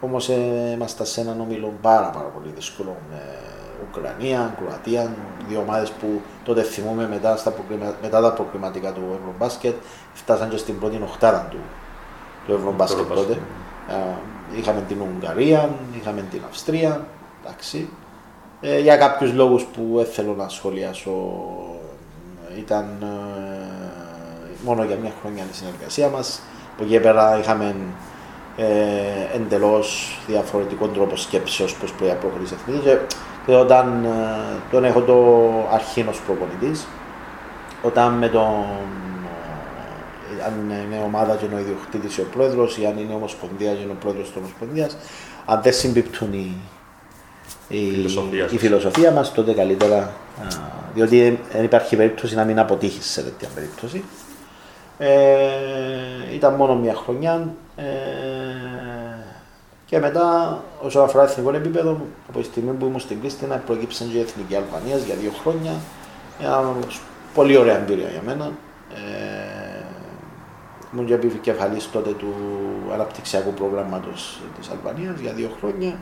Όμως 0.00 0.28
ε, 0.28 0.70
είμαστε 0.74 1.04
σε 1.04 1.20
έναν 1.20 1.40
όμιλο 1.40 1.72
πάρα, 1.80 2.10
πάρα 2.10 2.28
πολύ 2.28 2.52
δύσκολο 2.54 2.96
με 3.10 3.20
Ουκρανία, 3.88 4.54
Κροατία, 4.60 5.12
δύο 5.48 5.60
ομάδες 5.60 5.90
που 5.90 6.20
τότε 6.44 6.62
θυμούμε 6.62 7.08
μετά, 7.08 7.36
στα 7.36 7.54
μετά 8.02 8.20
τα 8.20 8.32
προκριματικά 8.32 8.92
του 8.92 9.02
Ευρωμπάσκετ 9.20 9.74
φτάσαν 10.14 10.48
και 10.48 10.56
στην 10.56 10.78
πρώτη 10.78 11.00
οχτάδα 11.02 11.46
του, 11.50 11.58
του 12.46 12.52
Ευρωμπάσκετ 12.52 13.06
τότε. 13.06 13.32
Ε, 13.88 14.58
είχαμε 14.58 14.84
την 14.88 14.96
Ουγγαρία, 15.00 15.70
είχαμε 16.00 16.24
την 16.30 16.40
Αυστρία. 16.48 17.06
Εντάξει. 17.44 17.88
Ε, 18.60 18.78
για 18.78 18.96
κάποιους 18.96 19.32
λόγους 19.32 19.64
που 19.64 20.06
θέλω 20.12 20.34
να 20.34 20.48
σχολιάσω, 20.48 21.12
ήταν 22.58 22.96
ε, 23.02 23.06
μόνο 24.64 24.84
για 24.84 24.96
μια 24.96 25.12
χρονιά 25.20 25.44
τη 25.44 25.56
συνεργασία 25.56 26.08
μας. 26.08 26.40
Από 26.74 26.84
εκεί 26.84 27.00
πέρα 27.00 27.38
είχαμε 27.38 27.76
ε, 28.60 29.36
εντελώς 29.36 30.18
διαφορετικό 30.26 30.86
τρόπο 30.86 31.16
σκέψη 31.16 31.62
ω 31.62 31.66
πώ 31.66 31.86
πρέπει 31.96 32.12
να 32.12 32.18
προχωρήσει 32.18 32.54
εθνική. 32.54 32.80
Και, 32.84 32.98
και 33.46 33.54
όταν 33.54 34.04
ε, 34.04 34.08
τον 34.70 34.84
έχω 34.84 35.00
το 35.00 35.48
αρχήνο 35.72 36.10
προπονητής, 36.26 36.86
όταν 37.82 38.12
με 38.12 38.28
τον. 38.28 38.64
Ε, 40.38 40.44
αν 40.46 40.70
είναι 40.86 41.02
ομάδα 41.04 41.36
και 41.36 41.44
είναι 41.44 41.54
ο 41.54 41.58
ιδιοκτήτης 41.58 42.18
ο 42.18 42.22
πρόεδρος, 42.32 42.78
ή 42.78 42.86
αν 42.86 42.98
είναι 42.98 43.14
ομοσπονδία 43.14 43.72
και 43.72 43.82
είναι 43.82 43.92
ο 43.92 43.96
πρόεδρος 44.00 44.26
της 44.26 44.36
ομοσπονδίας, 44.36 44.96
αν 45.44 45.60
δεν 45.62 45.72
συμπίπτουν 45.72 46.32
οι, 46.32 46.56
η, 47.68 47.90
φιλοσοφία, 47.90 48.48
η 48.50 48.58
φιλοσοφία 48.58 49.10
μας, 49.10 49.32
τότε 49.32 49.52
καλύτερα. 49.52 50.12
διότι 50.94 51.40
δεν 51.52 51.64
υπάρχει 51.64 51.96
περίπτωση 51.96 52.34
να 52.34 52.44
μην 52.44 52.58
αποτύχεις 52.58 53.06
σε 53.06 53.22
τέτοια 53.22 53.48
περίπτωση. 53.54 54.04
Ε, 54.98 56.34
ήταν 56.34 56.54
μόνο 56.54 56.74
μια 56.74 56.94
χρονιά. 56.94 57.54
Ε, 57.76 57.82
και 59.88 59.98
μετά, 59.98 60.58
όσον 60.82 61.04
αφορά 61.04 61.24
εθνικό 61.24 61.54
επίπεδο, 61.54 62.00
από 62.28 62.38
τη 62.38 62.44
στιγμή 62.44 62.70
που 62.70 62.86
ήμουν 62.86 63.00
στην 63.00 63.20
Κρίστινα, 63.20 63.56
προκύψαν 63.56 64.10
και 64.10 64.16
η 64.16 64.20
Εθνική 64.20 64.54
Αλβανίας 64.54 65.02
για 65.02 65.14
δύο 65.14 65.30
χρόνια. 65.40 65.72
Μια 66.40 66.74
πολύ 67.34 67.56
ωραία 67.56 67.76
εμπειρία 67.76 68.08
για 68.08 68.22
μένα. 68.26 68.50
Ε, 68.94 69.84
ήμουν 70.92 71.06
και 71.06 71.14
επικεφαλής 71.14 71.90
τότε 71.90 72.10
του 72.10 72.34
αναπτυξιακού 72.92 73.52
προγράμματος 73.52 74.40
της 74.58 74.70
Αλβανίας 74.70 75.20
για 75.20 75.32
δύο 75.32 75.50
χρόνια. 75.60 75.98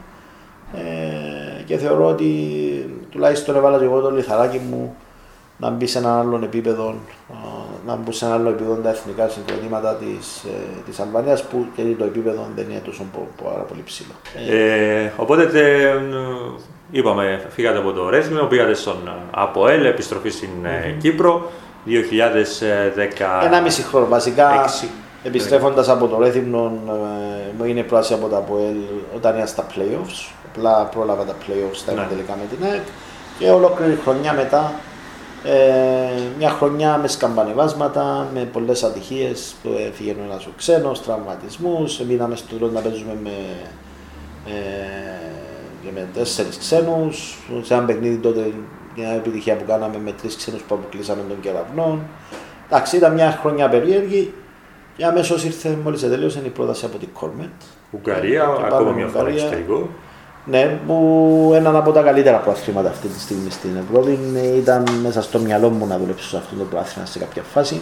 Ε, 0.74 1.62
και 1.62 1.76
θεωρώ 1.76 2.06
ότι 2.06 2.30
τουλάχιστον 3.10 3.56
έβαλα 3.56 3.78
και 3.78 3.84
εγώ 3.84 4.00
το 4.00 4.10
λιθαράκι 4.10 4.58
μου 4.58 4.96
να 5.58 5.70
μπει 5.70 5.86
σε 5.86 5.98
ένα 5.98 6.18
άλλο 6.18 6.40
επίπεδο, 6.42 6.94
να 7.86 7.94
μπουν 7.94 8.12
σε 8.12 8.24
ένα 8.24 8.34
άλλο 8.34 8.48
επίπεδο 8.48 8.74
τα 8.74 8.88
εθνικά 8.88 9.28
συγκροτήματα 9.28 9.94
της 9.94 10.44
της 10.86 10.98
ε, 10.98 11.02
Αλβανίας 11.02 11.42
που 11.42 11.66
και 11.76 11.82
το 11.98 12.04
επίπεδο 12.04 12.46
δεν 12.54 12.70
είναι 12.70 12.80
τόσο 12.84 13.04
πάρα 13.44 13.62
πολύ 13.62 13.82
ψηλό. 13.84 14.12
Ε, 14.50 15.10
οπότε 15.16 15.50
είπαμε, 16.90 17.46
φύγατε 17.48 17.78
από 17.78 17.92
το 17.92 18.08
Ρέθμιο, 18.08 18.44
πήγατε 18.44 18.74
στον 18.74 19.10
ΑΠΟΕΛ, 19.30 19.84
επιστροφή 19.84 20.30
στην 20.30 20.50
mm-hmm. 20.64 20.96
Κύπρο 20.98 21.50
2010. 21.86 21.90
Ένα 23.44 23.60
μισή 23.60 23.82
χρόνο 23.82 24.06
βασικά. 24.06 24.70
Επιστρέφοντας 25.22 25.88
από 25.88 26.06
το 26.06 26.18
Ρέθυμνο, 26.18 26.72
μου 27.58 27.64
είναι 27.64 27.82
πρόταση 27.82 28.12
από 28.12 28.28
το 28.28 28.36
ΑΠΟΕΛ 28.36 28.76
όταν 29.14 29.34
ήμουν 29.34 29.46
στα 29.46 29.66
playoffs. 29.74 30.32
Απλά 30.52 30.84
πρόλαβα 30.84 31.24
τα 31.24 31.32
playoffs 31.32 31.74
στα 31.74 31.92
ναι. 31.92 32.06
τελικά 32.08 32.32
με 32.32 32.56
την 32.56 32.66
ΑΕΚ. 32.70 32.82
Και 33.38 33.50
ολόκληρη 33.50 33.98
χρονιά 34.02 34.32
μετά 34.32 34.72
ε, 35.48 36.20
μια 36.38 36.50
χρονιά 36.50 36.98
με 36.98 37.08
σκαμπανεβάσματα, 37.08 38.28
με 38.34 38.40
πολλές 38.52 38.82
ατυχίες 38.82 39.54
που 39.62 39.68
έφυγε 39.86 40.16
ένας 40.26 40.46
ο 40.46 40.50
ξένος, 40.56 41.02
τραυματισμούς. 41.02 42.00
Μείναμε 42.00 42.36
στο 42.36 42.56
τρόπο 42.56 42.72
να 42.72 42.80
παίζουμε 42.80 43.16
με, 43.22 43.30
ε, 44.46 45.90
με 45.94 46.08
τέσσερις 46.14 46.58
ξένους. 46.58 47.38
Σε 47.62 47.74
ένα 47.74 47.84
παιχνίδι 47.84 48.16
τότε, 48.16 48.52
μια 48.96 49.10
επιτυχία 49.10 49.56
που 49.56 49.64
κάναμε 49.66 49.98
με 49.98 50.12
τρεις 50.12 50.36
ξένους 50.36 50.62
που 50.62 50.74
αποκλείσαμε 50.74 51.22
τον 51.28 51.40
κεραυνό. 51.40 51.98
Εντάξει, 52.66 52.96
ήταν 52.96 53.12
μια 53.12 53.38
χρονιά 53.40 53.68
περίεργη. 53.68 54.34
Και 54.96 55.04
αμέσως 55.04 55.44
ήρθε, 55.44 55.78
μόλις 55.82 56.00
τελείωσε 56.00 56.42
η 56.44 56.48
πρόταση 56.48 56.84
από 56.84 56.96
την 56.98 57.08
Κόρμετ. 57.12 57.60
Ουγγαρία, 57.90 58.44
ακόμα 58.44 58.90
μια 58.90 59.06
φορά 59.06 59.28
εξωτερικό. 59.28 59.88
Ναι, 60.48 60.78
που 60.86 61.52
έναν 61.54 61.76
από 61.76 61.92
τα 61.92 62.02
καλύτερα 62.02 62.36
προαθλήματα 62.36 62.88
αυτή 62.88 63.08
τη 63.08 63.20
στιγμή 63.20 63.50
στην 63.50 63.70
Ευρώπη. 63.76 64.18
Ήταν 64.56 64.84
μέσα 65.02 65.22
στο 65.22 65.38
μυαλό 65.38 65.70
μου 65.70 65.86
να 65.86 65.98
δουλέψω 65.98 66.28
σε 66.28 66.36
αυτό 66.36 66.56
το 66.56 66.64
προάθλημα 66.64 67.06
σε 67.06 67.18
κάποια 67.18 67.42
φάση. 67.42 67.80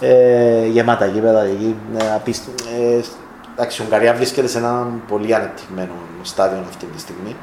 Ε, 0.00 0.66
γεμάτα 0.66 1.06
γήπεδα 1.06 1.42
εκεί. 1.42 1.76
Ε, 1.98 2.14
απίστη, 2.14 2.50
ε, 2.80 3.00
εντάξει, 3.54 3.82
η 3.82 3.84
Ουγγαρία 3.84 4.14
βρίσκεται 4.14 4.46
σε 4.46 4.58
ένα 4.58 4.86
πολύ 5.08 5.34
ανεπτυγμένο 5.34 5.92
στάδιο 6.22 6.58
αυτή 6.68 6.86
τη 6.86 7.00
στιγμή. 7.00 7.36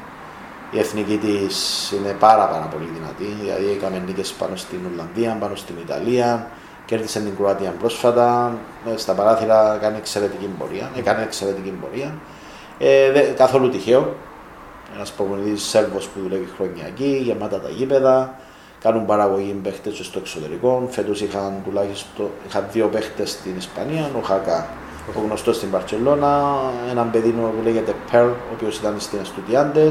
Η 0.72 0.80
εθνική 0.80 1.18
της 1.18 1.92
είναι 1.92 2.16
πάρα, 2.20 2.46
πάρα 2.48 2.66
πολύ 2.66 2.90
δυνατή. 2.94 3.38
Δηλαδή, 3.42 3.78
έκαμε 3.78 4.04
νίκες 4.06 4.32
πάνω 4.32 4.56
στην 4.56 4.80
Ολλανδία, 4.92 5.38
πάνω 5.40 5.56
στην 5.56 5.76
Ιταλία. 5.82 6.48
κέρδισε 6.86 7.20
την 7.20 7.36
Κροατία 7.36 7.74
πρόσφατα. 7.80 8.58
Ε, 8.94 8.98
στα 8.98 9.14
παράθυρα 9.14 9.78
κάνει 9.82 9.98
εξαιρετική 9.98 10.50
πορεία. 10.60 10.90
Έκανε 10.98 11.22
εξαιρετική 11.24 11.70
πορεία. 11.82 12.14
Ε, 12.78 13.12
δε, 13.12 13.22
καθόλου 13.22 13.70
τυχαίο. 13.70 14.16
Ένας 14.96 15.12
προπονητής 15.12 15.64
Σέρβος 15.64 16.08
που 16.08 16.20
δουλεύει 16.22 16.50
χρόνια 16.56 16.86
εκεί, 16.86 17.22
γεμάτα 17.24 17.60
τα 17.60 17.70
γήπεδα. 17.70 18.40
Κάνουν 18.80 19.06
παραγωγή 19.06 19.60
παίχτες 19.64 20.00
στο 20.02 20.20
εξωτερικό. 20.20 20.88
Φέτος 20.90 21.22
είχαν 21.22 21.54
τουλάχιστον 21.66 22.30
είχαν 22.48 22.66
δύο 22.72 22.88
παίχτες 22.88 23.32
στην 23.32 23.58
Ισπανία. 23.58 24.10
Ο 24.18 24.22
Χακά, 24.22 24.68
ο 25.16 25.22
γνωστός 25.26 25.56
στην 25.56 25.72
Παρσελώνα. 25.72 26.56
Έναν 26.90 27.12
παιδί 27.12 27.30
που 27.30 27.62
λέγεται 27.64 27.94
Περλ, 28.12 28.28
ο 28.28 28.54
οποίος 28.54 28.78
ήταν 28.78 28.96
στην 29.00 29.20
Εστουτιάντε. 29.20 29.90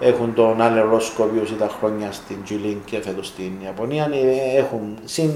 Έχουν 0.00 0.34
τον 0.34 0.60
Άλε 0.60 0.80
Ρόσκο, 0.80 1.24
ο 1.24 1.26
οποίος 1.26 1.50
ήταν 1.50 1.68
χρόνια 1.68 2.12
στην 2.12 2.36
Τζιλίν 2.44 2.78
και 2.84 3.00
φέτος 3.00 3.26
στην 3.26 3.52
Ιαπωνία. 3.64 4.08
Ε, 4.12 4.58
Έχουν 4.58 4.98
συν 5.04 5.30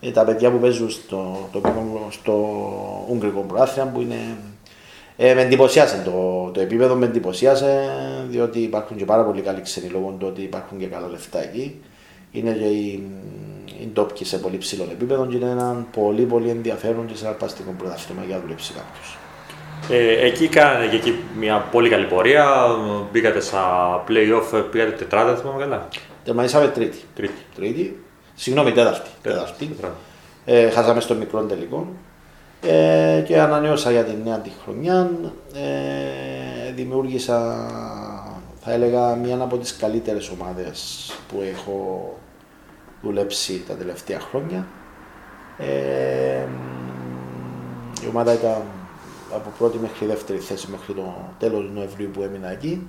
ε, 0.00 0.10
τα 0.10 0.24
παιδιά 0.24 0.50
που 0.50 0.58
παίζουν 0.58 0.90
στο, 0.90 1.48
το, 1.52 1.60
στο 2.10 2.32
Ουγγρικό 3.08 3.40
Προάθλημα 3.40 3.90
που 3.90 4.00
είναι. 4.00 4.36
Ε, 5.16 5.34
με 5.34 5.40
εντυπωσιάσε 5.40 6.02
το, 6.04 6.50
το 6.54 6.60
επίπεδο, 6.60 6.94
με 6.94 7.06
εντυπωσιάσε 7.06 7.90
διότι 8.28 8.58
υπάρχουν 8.58 8.96
και 8.96 9.04
πάρα 9.04 9.24
πολύ 9.24 9.40
καλοί 9.40 9.60
ξένοι 9.60 9.88
λόγω 9.88 10.16
του 10.18 10.26
ότι 10.30 10.42
υπάρχουν 10.42 10.78
και 10.78 10.86
καλά 10.86 11.08
λεφτά 11.08 11.42
εκεί. 11.42 11.80
Είναι 12.30 12.52
και 12.52 12.64
οι, 12.64 13.02
οι 13.80 13.88
ντόπιοι 13.92 14.26
σε 14.26 14.38
πολύ 14.38 14.58
ψηλό 14.58 14.88
επίπεδο 14.92 15.26
και 15.26 15.36
είναι 15.36 15.50
ένα 15.50 15.86
πολύ 15.92 16.22
πολύ 16.22 16.48
ενδιαφέρον 16.48 17.06
και 17.06 17.14
συναρπαστικό 17.14 17.74
πρωτάθλημα 17.78 18.22
για 18.26 18.36
να 18.36 18.42
δουλέψει 18.42 18.72
κάποιος. 18.72 19.16
Ε, 19.90 20.26
εκεί 20.26 20.48
κάνατε 20.48 20.86
και 20.86 20.96
εκεί 20.96 21.14
μια 21.38 21.68
πολύ 21.70 21.88
καλή 21.88 22.06
πορεία. 22.06 22.66
Μπήκατε 23.12 23.40
στα 23.40 24.04
play-off, 24.08 24.64
πήγατε 24.70 24.90
τετράδα, 24.90 25.36
θυμάμαι 25.36 25.62
καλά. 25.62 25.88
Τερματίσαμε 26.24 26.68
τρίτη. 26.68 26.98
Τρίτη. 27.14 27.42
τρίτη. 27.54 28.02
Συγγνώμη, 28.34 28.72
τέταρτη. 28.72 29.10
Τέταρτη. 29.22 29.64
τέταρτη. 29.64 29.96
Ε, 30.44 30.70
χάσαμε 30.70 31.00
στο 31.00 31.14
μικρό 31.14 31.40
τελικό. 31.40 31.86
Ε, 32.64 33.22
και 33.26 33.40
ανανέωσα 33.40 33.90
για 33.90 34.04
την 34.04 34.16
νέα 34.24 34.38
τη 34.38 34.50
χρονιά. 34.64 35.10
Ε, 35.54 36.72
δημιούργησα, 36.72 37.66
θα 38.60 38.72
έλεγα, 38.72 39.14
μια 39.14 39.38
από 39.40 39.58
τις 39.58 39.76
καλύτερες 39.76 40.28
ομάδες 40.28 41.10
που 41.28 41.40
έχω 41.40 42.08
δουλέψει 43.02 43.64
τα 43.68 43.74
τελευταία 43.74 44.20
χρόνια. 44.20 44.66
Ε, 45.58 46.46
η 48.04 48.08
ομάδα 48.08 48.32
ήταν 48.32 48.62
από 49.34 49.50
πρώτη 49.58 49.78
μέχρι 49.78 50.06
δεύτερη 50.06 50.38
θέση 50.38 50.70
μέχρι 50.70 50.94
το 50.94 51.14
τέλος 51.38 51.64
του 51.64 51.70
Νοεμβρίου 51.74 52.10
που 52.12 52.22
έμεινα 52.22 52.50
εκεί. 52.50 52.88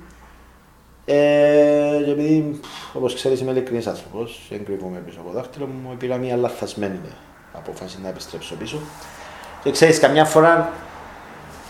Ε, 1.06 2.02
και 2.06 2.12
επειδή, 2.12 2.60
όπως 2.94 3.14
ξέρεις, 3.14 3.40
είμαι 3.40 3.52
ειλικρινής 3.52 3.88
άνθρωπος, 3.88 4.48
δεν 4.50 4.66
κρύβομαι 4.66 5.00
πίσω 5.00 5.20
από 5.20 5.30
το 5.30 5.36
δάχτυλο 5.36 5.66
μου, 5.66 5.96
πήρα 5.98 6.18
μια 6.18 6.36
λαθασμένη 6.36 7.00
απόφαση 7.54 8.00
να 8.02 8.10
επιστρέψω 8.10 8.56
πίσω. 8.56 8.78
Και 9.64 9.72
ξέρεις, 9.72 10.00
καμιά 10.00 10.26
φορά, 10.26 10.72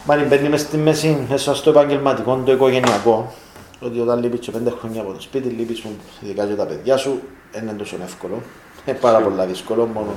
μάλλον 0.06 0.28
μπαίνει 0.28 0.50
μέσα 0.50 0.66
στη 0.66 0.78
μέση, 0.78 1.26
μέσα 1.30 1.56
στο 1.56 1.70
επαγγελματικό, 1.70 2.42
το 2.46 2.52
οικογενειακό, 2.52 3.34
ότι 3.80 4.00
όταν 4.00 4.20
λείπεις 4.20 4.40
και 4.40 4.52
πέντε 4.52 4.70
χρόνια 4.80 5.02
από 5.02 5.12
το 5.12 5.22
σπίτι, 5.22 5.48
λείπεις 5.50 5.82
μου, 5.82 5.92
ειδικά 6.22 6.46
και 6.46 6.54
τα 6.54 6.66
παιδιά 6.66 6.98
σου, 6.98 7.22
δεν 7.52 7.62
είναι 7.62 7.72
τόσο 7.72 7.98
εύκολο. 8.04 8.42
Είναι 8.86 8.98
πάρα 8.98 9.20
πολύ 9.20 9.46
δύσκολο, 9.48 9.86
μόνο 9.86 10.14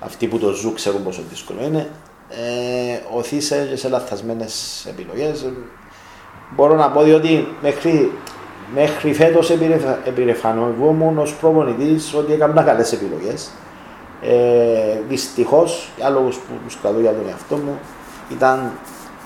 αυτοί 0.00 0.26
που 0.26 0.38
το 0.38 0.52
ζουν 0.52 0.74
ξέρουν 0.74 1.02
πόσο 1.02 1.22
δύσκολο 1.30 1.58
είναι. 1.64 1.88
Ε, 2.28 3.16
οθείσαι 3.16 3.76
σε 3.76 3.88
λαθασμένες 3.88 4.84
επιλογές. 4.88 5.46
Μπορώ 6.56 6.74
να 6.74 6.90
πω 6.90 7.02
διότι 7.02 7.48
μέχρι, 7.62 8.12
μέχρι 8.74 9.14
φέτος 9.14 9.50
επιρεφανευόμουν 10.04 11.18
ως 11.18 11.34
προπονητής 11.34 12.14
ότι 12.14 12.32
έκανα 12.32 12.62
καλές 12.62 12.92
επιλογές. 12.92 13.50
Ε, 14.22 15.00
Δυστυχώς, 15.08 15.88
για 15.96 16.08
λόγους 16.08 16.36
που 16.36 16.52
τους 16.64 16.78
κρατώ 16.82 17.00
για 17.00 17.10
τον 17.10 17.28
εαυτό 17.28 17.56
μου, 17.56 17.78
ήταν 18.32 18.72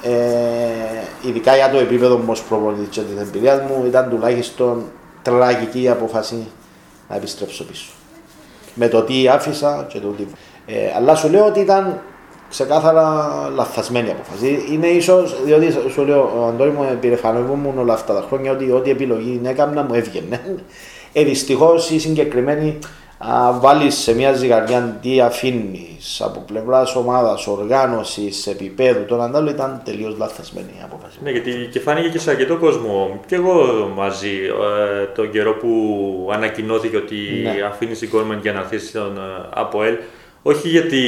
ε, 0.02 1.28
ειδικά 1.28 1.56
για 1.56 1.70
το 1.70 1.78
επίπεδο 1.78 2.16
μου 2.16 2.24
ως 2.28 2.42
προπονητής 2.42 2.88
και 2.88 3.00
την 3.00 3.18
εμπειρία 3.18 3.66
μου, 3.68 3.84
ήταν 3.86 4.08
τουλάχιστον 4.08 4.84
τραγική 5.22 5.82
η 5.82 5.88
απόφαση 5.88 6.46
να 7.08 7.16
επιστρέψω 7.16 7.64
πίσω. 7.64 7.90
Με 8.74 8.88
το 8.88 9.02
τι 9.02 9.28
άφησα 9.28 9.86
και 9.88 9.98
το 9.98 10.08
τι. 10.08 10.26
Ε, 10.66 10.92
αλλά 10.96 11.14
σου 11.14 11.28
λέω 11.28 11.46
ότι 11.46 11.60
ήταν 11.60 12.00
ξεκάθαρα 12.48 13.28
λαθασμένη 13.54 14.10
απόφαση. 14.10 14.64
Είναι 14.70 14.86
ίσως, 14.86 15.44
διότι 15.44 15.74
σου 15.90 16.04
λέω, 16.04 16.32
ο 16.40 16.46
Αντώνη 16.46 16.70
μου 16.70 16.82
επιρεφανεύομουν 16.92 17.78
όλα 17.78 17.92
αυτά 17.92 18.14
τα 18.14 18.24
χρόνια 18.28 18.52
ότι 18.52 18.70
ό,τι 18.70 18.90
επιλογή 18.90 19.40
έκανα 19.44 19.82
μου 19.82 19.94
έβγαινε. 19.94 20.40
Ε, 21.12 21.24
Δυστυχώς 21.24 21.90
η 21.90 21.98
συγκεκριμένη 21.98 22.78
βάλεις 23.60 23.94
σε 23.94 24.14
μια 24.14 24.32
ζυγαριά 24.32 24.98
τι 25.02 25.20
αφήνεις 25.20 26.20
από 26.24 26.40
πλευράς 26.46 26.96
ομάδας, 26.96 27.46
οργάνωσης, 27.46 28.46
επίπεδου, 28.46 29.04
τον 29.04 29.22
αντάλλο 29.22 29.50
ήταν 29.50 29.80
τελείως 29.84 30.16
λαθασμένη 30.18 30.68
η 30.78 30.80
απόφαση. 30.84 31.18
Ναι, 31.22 31.30
γιατί 31.30 31.68
και 31.72 31.80
φάνηκε 31.80 32.08
και 32.08 32.18
σε 32.18 32.30
αρκετό 32.30 32.56
κόσμο. 32.56 33.20
Και 33.26 33.34
εγώ 33.34 33.90
μαζί 33.96 34.30
ε, 35.00 35.04
τον 35.04 35.30
καιρό 35.30 35.54
που 35.54 36.30
ανακοινώθηκε 36.32 36.96
ότι 36.96 37.16
ναι. 37.42 37.66
αφήνεις 37.66 37.98
την 37.98 38.10
Κόρμεν 38.10 38.38
για 38.42 38.52
να 38.52 38.58
έρθει 38.58 38.78
στον 38.78 39.16
ε, 39.16 39.48
ΑΠΟΕΛ. 39.54 39.94
Όχι 40.42 40.68
γιατί 40.68 41.02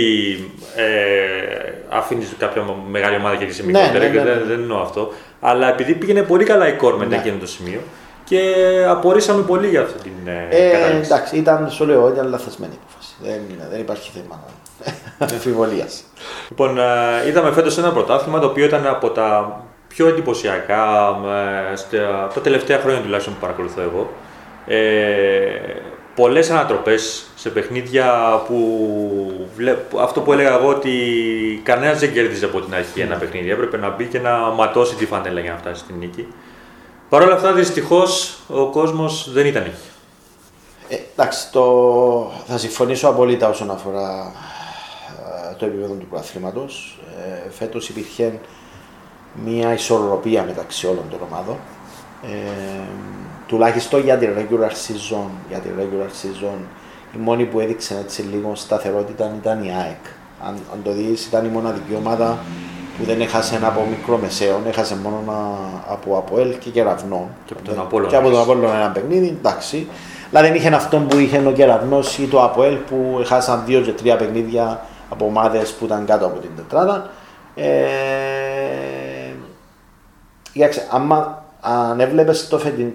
ε, 0.77 1.73
αφήνεις 1.89 2.35
κάποια 2.39 2.65
μεγάλη 2.91 3.17
ομάδα 3.17 3.37
και 3.37 3.45
είσαι 3.45 3.65
μικρότερη, 3.65 3.99
ναι, 3.99 3.99
ναι, 3.99 4.23
ναι, 4.23 4.31
ναι. 4.31 4.39
Δεν, 4.39 4.47
δεν 4.49 4.61
εννοώ 4.61 4.81
αυτό. 4.81 5.13
Αλλά 5.41 5.69
επειδή 5.69 5.95
πήγαινε 5.95 6.23
πολύ 6.23 6.45
καλά 6.45 6.69
η 6.69 6.73
Κόρμεν 6.73 7.09
ναι. 7.09 7.17
εκείνο 7.17 7.37
το 7.41 7.47
σημείο 7.47 7.81
και 8.29 8.55
απορρίσαμε 8.89 9.43
πολύ 9.43 9.69
για 9.69 9.81
αυτή 9.81 9.99
την 9.99 10.13
ε, 10.29 10.49
ε, 10.51 10.71
κατάληξη. 10.71 11.11
Εντάξει, 11.13 11.37
ήταν, 11.37 11.71
σου 11.71 11.87
λέω, 11.87 12.09
ήταν 12.09 12.29
λαθασμένη 12.29 12.73
η 12.73 12.79
απόφαση. 12.83 13.15
Δεν, 13.23 13.69
δεν 13.71 13.81
υπάρχει 13.81 14.11
θέμα 14.15 14.41
αμφιβολία. 15.19 15.87
λοιπόν, 16.49 16.79
ε, 16.79 17.29
είδαμε 17.29 17.53
φέτος 17.53 17.79
ένα 17.79 17.93
πρωτάθλημα 17.93 18.39
το 18.39 18.47
οποίο 18.47 18.65
ήταν 18.65 18.87
από 18.87 19.11
τα 19.11 19.61
πιο 19.89 20.09
εντυπωσιακά 20.09 21.17
ε, 21.73 21.77
στα, 21.77 22.31
τα 22.35 22.41
τελευταία 22.41 22.79
χρόνια 22.79 23.01
τουλάχιστον 23.01 23.35
που 23.35 23.41
παρακολουθώ 23.41 23.81
εγώ. 23.81 24.11
Ε, 24.67 24.79
Πολλές 26.19 26.51
ανατροπές 26.51 27.27
σε 27.35 27.51
παιχνίδια 27.51 28.13
που 28.47 28.59
αυτό 30.01 30.21
που 30.21 30.33
έλεγα 30.33 30.55
εγώ 30.55 30.69
ότι 30.69 30.91
κανένας 31.63 31.99
δεν 31.99 32.13
κέρδιζε 32.13 32.45
από 32.45 32.61
την 32.61 32.75
αρχή 32.75 33.01
ένα 33.01 33.15
ναι. 33.15 33.21
παιχνίδι. 33.21 33.51
Έπρεπε 33.51 33.77
να 33.77 33.91
μπει 33.91 34.05
και 34.05 34.19
να 34.19 34.39
ματώσει 34.39 34.95
τη 34.95 35.07
φανέλα 35.07 35.41
για 35.41 35.53
να 35.53 35.59
φτάσει 35.59 35.81
στην 35.81 35.97
νίκη. 35.99 36.27
Παρ' 37.09 37.23
όλα 37.23 37.35
αυτά, 37.35 37.53
δυστυχώς 37.53 38.39
ο 38.49 38.67
κόσμος 38.67 39.31
δεν 39.33 39.47
ήταν 39.47 39.63
εκεί. 39.63 39.75
Ε, 40.89 40.97
εντάξει, 41.13 41.51
το... 41.51 42.33
θα 42.47 42.59
συμφωνήσω 42.59 43.09
απόλυτα 43.09 43.49
όσον 43.49 43.71
αφορά 43.71 44.33
ε, 45.51 45.55
το 45.55 45.65
επίπεδο 45.65 45.95
του 45.95 46.07
πρωταθλήματο. 46.07 46.67
Ε, 47.47 47.51
Φέτος 47.51 47.89
υπήρχε 47.89 48.41
μια 49.45 49.73
ισορροπία 49.73 50.45
μεταξύ 50.45 50.87
όλων 50.87 51.05
των 51.11 51.19
ομάδων. 51.31 51.57
Ε, 52.23 52.87
τουλάχιστον 53.47 54.03
για 54.03 54.19
την 54.19 54.31
regular 54.39 54.71
season, 54.71 55.29
για 55.49 55.59
την 55.59 55.73
regular 55.79 56.09
season 56.09 56.59
η 57.15 57.19
μόνη 57.19 57.45
που 57.45 57.61
έδειξε 57.61 57.99
έτσι 58.05 58.23
λίγο 58.23 58.55
σταθερότητα 58.55 59.35
ήταν 59.41 59.65
η 59.65 59.73
ΑΕΚ. 59.75 60.05
Αν, 60.45 60.59
αν 60.73 60.83
το 60.85 60.93
δεις 60.93 61.27
ήταν 61.27 61.45
η 61.45 61.49
μοναδική 61.49 61.95
ομάδα 61.95 62.39
που 62.99 63.05
δεν 63.05 63.21
έχασε 63.21 63.61
από 63.65 63.87
μικρό 63.91 64.19
μεσαίο, 64.19 64.61
έχασε 64.67 64.97
μόνο 64.97 65.23
από 65.89 66.17
Αποέλ 66.17 66.59
και 66.59 66.71
Κεραυνό. 66.71 67.29
Και 67.45 67.53
από 67.59 67.69
τον 67.69 67.79
Απόλλωνα. 67.79 68.11
Και 68.11 68.17
από 68.17 68.31
τον 68.31 68.41
Απόλλωνα 68.41 68.75
ένα 68.75 68.91
παιχνίδι, 68.91 69.27
εντάξει. 69.27 69.87
Αλλά 70.33 70.47
δεν 70.47 70.55
είχε 70.55 70.75
αυτό 70.75 70.99
που 70.99 71.19
είχε 71.19 71.43
ο 71.47 71.53
Κεραυνός 71.53 72.19
ή 72.19 72.27
το 72.27 72.43
Αποέλ 72.43 72.75
που 72.75 73.19
έχασαν 73.21 73.63
δύο 73.67 73.81
και 73.81 73.93
τρία 73.93 74.17
παιχνίδια 74.17 74.81
από 75.09 75.25
ομάδες 75.25 75.73
που 75.73 75.85
ήταν 75.85 76.05
κάτω 76.07 76.27
από 76.27 76.39
την 76.39 76.51
τετράδα. 76.57 77.11
Ε, 77.55 77.69
άμα 80.91 81.43
αν 81.61 82.01
έβλεπες 82.01 82.49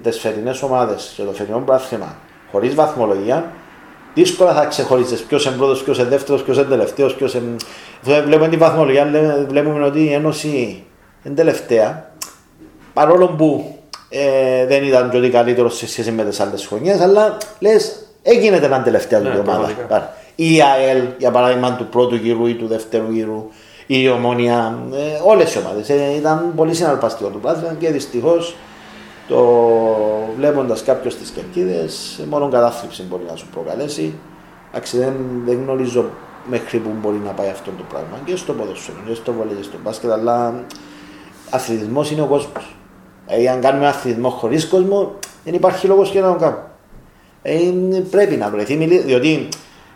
τις 0.04 0.20
φετινές 0.20 0.62
ομάδες 0.62 1.14
και 1.16 1.24
το 1.24 1.32
φετινό 1.32 1.60
πράθυμα 1.60 2.16
χωρίς 2.52 2.76
βαθμολογία, 2.76 3.52
δύσκολα 4.14 4.54
θα 4.54 4.66
ξεχωρίζεις 4.66 5.22
ποιος 5.22 5.46
είναι 5.46 5.56
πρώτος, 5.56 5.84
ποιος 5.84 5.98
είναι 5.98 6.08
δεύτερος, 6.08 6.44
ποιος 6.44 6.58
είναι 6.58 6.66
τελευταίος. 6.66 7.16
Ποιος 7.16 7.34
είναι... 7.34 7.56
Βλέπουμε 8.02 8.50
την 8.50 8.60
βαθμολογία, 8.60 9.12
βλέπουμε 9.48 9.86
ότι 9.86 10.04
η 10.04 10.14
Ένωση 10.14 10.84
είναι 11.24 11.36
τελευταία. 11.36 12.12
Παρόλο 12.94 13.28
που 13.28 13.78
ε, 14.10 14.66
δεν 14.66 14.84
ήταν 14.84 15.10
και 15.10 15.18
ότι 15.18 15.30
καλύτερο 15.30 15.70
σε 15.70 15.88
σχέση 15.88 16.12
με 16.12 16.24
τις 16.24 16.40
άλλες 16.40 16.66
χρονιές, 16.66 17.02
αλλά 17.02 17.38
λες, 17.60 18.08
έγινε 18.22 18.56
ένα 18.56 18.82
τελευταία 18.82 19.20
ναι, 19.20 19.30
ομάδα. 19.30 20.14
Η 20.36 20.62
ΑΕΛ, 20.62 21.04
για 21.18 21.32
παράδειγμα, 21.32 21.76
του 21.76 21.86
πρώτου 21.86 22.16
γύρου 22.16 22.46
ή 22.46 22.54
του 22.54 22.68
δεύτερου 22.68 23.12
γύρου, 23.12 23.50
η 23.88 24.10
ομόνια, 24.10 24.78
ε, 24.94 25.22
όλες 25.24 25.54
οι 25.54 25.58
ομάδες. 25.58 25.90
Ε, 25.90 26.16
ήταν 26.18 26.54
πολύ 26.56 26.74
συναρπαστικό 26.74 27.30
το 27.30 27.38
πράγμα 27.38 27.76
και 27.80 27.90
δυστυχώς 27.90 28.56
το 29.28 29.42
βλέποντας 30.38 30.84
κάποιος 30.84 31.16
τις 31.16 31.30
κερκίδες, 31.30 32.24
μόνο 32.30 32.50
κατάθλιψη 32.50 33.04
μπορεί 33.04 33.24
να 33.30 33.36
σου 33.36 33.48
προκαλέσει. 33.54 34.14
Εντάξει, 34.72 34.98
δεν, 34.98 35.14
δεν 35.46 35.58
γνωρίζω 35.64 36.06
μέχρι 36.50 36.78
που 36.78 36.90
μπορεί 37.02 37.22
να 37.26 37.32
πάει 37.32 37.50
αυτό 37.50 37.72
το 37.78 37.84
πράγμα 37.90 38.20
και 38.26 38.36
στο 38.36 38.54
ποδοσφαίρο, 38.54 38.98
και 39.08 39.14
στο 39.14 39.34
βολέ, 39.34 39.54
και 39.54 39.64
στο 39.64 39.78
μπάσκετ, 39.84 40.12
αλλά 40.12 40.54
αθλητισμός 41.50 42.12
είναι 42.12 42.22
ο 42.22 42.26
κόσμος. 42.26 42.76
Ε, 43.28 43.50
αν 43.50 43.62
κάνουμε 43.62 43.88
αθλητισμό 43.88 44.30
χωρίς 44.30 44.68
κόσμο, 44.68 45.14
δεν 45.44 45.54
υπάρχει 45.54 45.88
λόγος 45.88 46.10
και 46.10 46.22
να 46.22 46.28
το 46.34 46.40
κάνουμε. 46.40 46.64
Ε, 47.42 47.60
πρέπει 48.12 48.36
να 48.36 48.50
βρεθεί, 48.50 48.76
διότι 48.86 49.48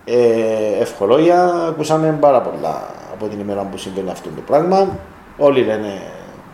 Ε, 0.10 0.82
ευχολόγια, 0.82 1.44
ακούσαμε 1.70 2.18
πάρα 2.20 2.42
πολλά 2.42 2.90
από 3.14 3.28
την 3.28 3.40
ημέρα 3.40 3.62
που 3.62 3.78
συμβαίνει 3.78 4.10
αυτό 4.10 4.30
το 4.36 4.42
πράγμα. 4.42 5.00
Όλοι 5.38 5.64
λένε 5.64 6.02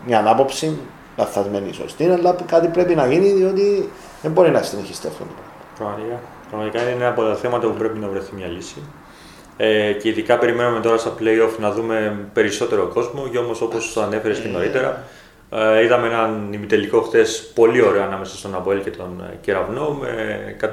μια 0.06 0.24
άποψη, 0.26 0.78
λαθασμένη 1.16 1.72
σωστή, 1.72 2.04
αλλά 2.04 2.36
κάτι 2.46 2.68
πρέπει 2.68 2.94
να 2.94 3.06
γίνει 3.06 3.32
διότι 3.32 3.90
δεν 4.22 4.30
μπορεί 4.30 4.50
να 4.50 4.62
συνεχιστεί 4.62 5.06
αυτό 5.06 5.24
το 5.24 5.30
πράγμα. 5.34 5.52
Πραγματικά. 5.78 6.20
Πραγματικά 6.50 6.82
είναι 6.82 6.90
ένα 6.90 7.08
από 7.08 7.22
τα 7.22 7.34
θέματα 7.34 7.66
που 7.66 7.74
πρέπει 7.74 7.98
να 7.98 8.08
βρεθεί 8.08 8.34
μια 8.34 8.46
λύση. 8.46 8.82
Ε, 9.56 9.92
και 9.92 10.08
ειδικά 10.08 10.38
περιμένουμε 10.38 10.80
τώρα 10.80 10.96
στα 10.96 11.14
playoff 11.20 11.58
να 11.58 11.70
δούμε 11.70 12.18
περισσότερο 12.32 12.86
κόσμο. 12.86 13.28
Και 13.28 13.38
όμως, 13.38 13.60
όπως 13.60 13.92
το 13.92 14.02
ανέφερες 14.02 14.38
και 14.38 14.48
νωρίτερα, 14.48 15.04
ε, 15.50 15.84
είδαμε 15.84 16.06
έναν 16.06 16.52
ημιτελικό 16.52 17.00
χθες 17.00 17.50
πολύ 17.54 17.82
ωραίο 17.82 18.02
ανάμεσα 18.02 18.36
στον 18.36 18.54
Αποέλ 18.54 18.82
και 18.82 18.90
τον 18.90 19.24
ε, 19.30 19.38
Κεραυνό 19.40 19.98
με 20.00 20.08
150-200 20.60 20.68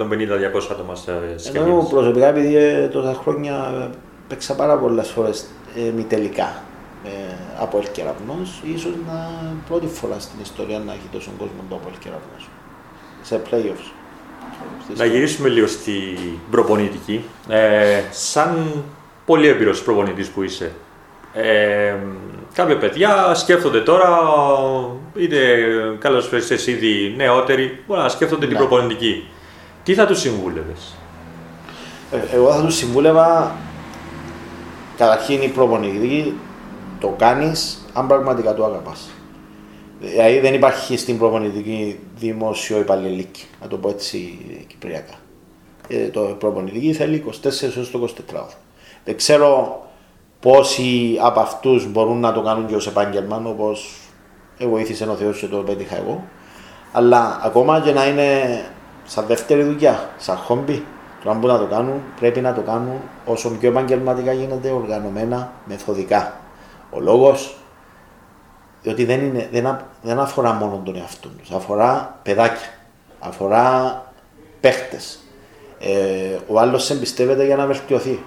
άτομα 0.71 0.95
στι 0.95 1.11
Εγώ 1.53 1.87
προσωπικά, 1.89 2.27
επειδή 2.27 2.55
ε, 2.55 2.87
τόσα 2.87 3.13
χρόνια 3.13 3.73
παίξα 4.27 4.55
πάρα 4.55 4.77
πολλές 4.77 5.09
φορές 5.09 5.45
ε, 5.75 5.91
μη 5.95 6.03
τελικά 6.03 6.63
ε, 7.05 7.09
από 7.59 7.79
El 7.83 7.87
Κεραυνός, 7.91 8.61
ίσως 8.75 8.91
να 9.07 9.29
πρώτη 9.67 9.87
φορά 9.87 10.19
στην 10.19 10.39
ιστορία 10.41 10.79
να 10.79 10.91
έχει 10.93 11.07
τόσο 11.11 11.31
κόσμο 11.37 11.63
το 11.69 11.75
από 11.75 11.89
El 11.93 11.97
Κεραυνός 11.99 12.49
σε 13.21 13.41
playoffs. 13.49 13.91
Να 14.95 15.05
γυρίσουμε 15.05 15.49
λίγο 15.49 15.67
στην 15.67 16.17
προπονητική. 16.51 17.23
Ε, 17.49 18.01
σαν 18.11 18.83
πολύ 19.25 19.47
έμπειρος 19.47 19.83
προπονητής 19.83 20.27
που 20.29 20.43
είσαι, 20.43 20.71
ε, 21.33 21.95
κάποια 22.53 22.77
παιδιά 22.77 23.33
σκέφτονται 23.35 23.79
τώρα, 23.81 24.09
είτε 25.15 25.37
καλώς 25.99 26.27
φέρεις 26.27 26.67
ήδη 26.67 27.13
νεότεροι, 27.17 27.83
μπορεί 27.87 28.01
να 28.01 28.09
σκέφτονται 28.09 28.45
την 28.47 28.53
Ναι. 28.53 28.59
προπονητική. 28.65 29.27
Τι 29.83 29.93
θα 29.93 30.05
τους 30.05 30.19
συμβούλευες; 30.19 30.95
Ε, 32.11 32.35
εγώ 32.35 32.53
θα 32.53 32.61
τους 32.61 32.75
συμβούλευα 32.75 33.55
καταρχήν 34.97 35.41
η 35.41 35.47
προπονητική 35.47 36.33
το 37.01 37.15
κάνεις 37.17 37.85
αν 37.93 38.07
πραγματικά 38.07 38.53
το 38.53 38.65
αγαπάς. 38.65 39.09
Δηλαδή 39.99 40.39
δεν 40.39 40.53
υπάρχει 40.53 40.97
στην 40.97 41.17
προπονητική 41.17 41.99
δημόσιο 42.15 42.79
υπαλληλική, 42.79 43.45
να 43.61 43.67
το 43.67 43.77
πω 43.77 43.89
έτσι 43.89 44.39
κυπριακά. 44.67 45.13
Ε, 45.87 46.07
το 46.07 46.21
προπονητική 46.21 46.93
θέλει 46.93 47.23
24 47.27 47.31
έως 47.75 47.91
το 47.91 47.99
24 48.03 48.33
ώρο. 48.33 48.49
Δεν 49.03 49.17
ξέρω 49.17 49.81
πόσοι 50.39 51.17
από 51.21 51.39
αυτούς 51.39 51.91
μπορούν 51.91 52.19
να 52.19 52.33
το 52.33 52.41
κάνουν 52.41 52.65
και 52.67 52.75
ως 52.75 52.87
επάγγελμα, 52.87 53.41
όπως 53.45 53.99
βοήθησε 54.59 55.09
ο 55.09 55.15
Θεός 55.15 55.39
και 55.39 55.47
το 55.47 55.57
πέτυχα 55.57 55.97
εγώ. 55.97 56.23
Αλλά 56.91 57.39
ακόμα 57.43 57.81
και 57.81 57.91
να 57.91 58.07
είναι 58.07 58.61
σαν 59.05 59.25
δεύτερη 59.25 59.63
δουλειά, 59.63 60.09
σαν 60.17 60.35
χόμπι, 60.37 60.83
το 61.23 61.29
να 61.29 61.35
μπορούν 61.35 61.55
να 61.55 61.61
το 61.61 61.67
κάνουν, 61.67 62.01
πρέπει 62.19 62.41
να 62.41 62.53
το 62.53 62.61
κάνουν 62.61 62.95
όσο 63.25 63.49
πιο 63.49 63.69
επαγγελματικά 63.69 64.31
γίνεται, 64.31 64.69
οργανωμένα, 64.69 65.51
μεθοδικά. 65.65 66.40
Ο 66.91 66.99
λόγος, 66.99 67.55
διότι 68.81 69.05
δεν, 69.05 69.21
είναι, 69.21 69.49
δεν, 69.51 69.67
α- 69.67 69.85
δεν 70.01 70.19
αφορά 70.19 70.53
μόνο 70.53 70.81
τον 70.85 70.95
εαυτό 70.95 71.27
τους, 71.27 71.51
αφορά 71.51 72.19
παιδάκια, 72.23 72.69
αφορά 73.19 73.95
παίχτες. 74.61 75.19
Ε, 75.79 76.37
ο 76.47 76.59
άλλος 76.59 76.83
σε 76.83 76.93
εμπιστεύεται 76.93 77.45
για 77.45 77.55
να 77.55 77.65
βελτιωθεί. 77.65 78.23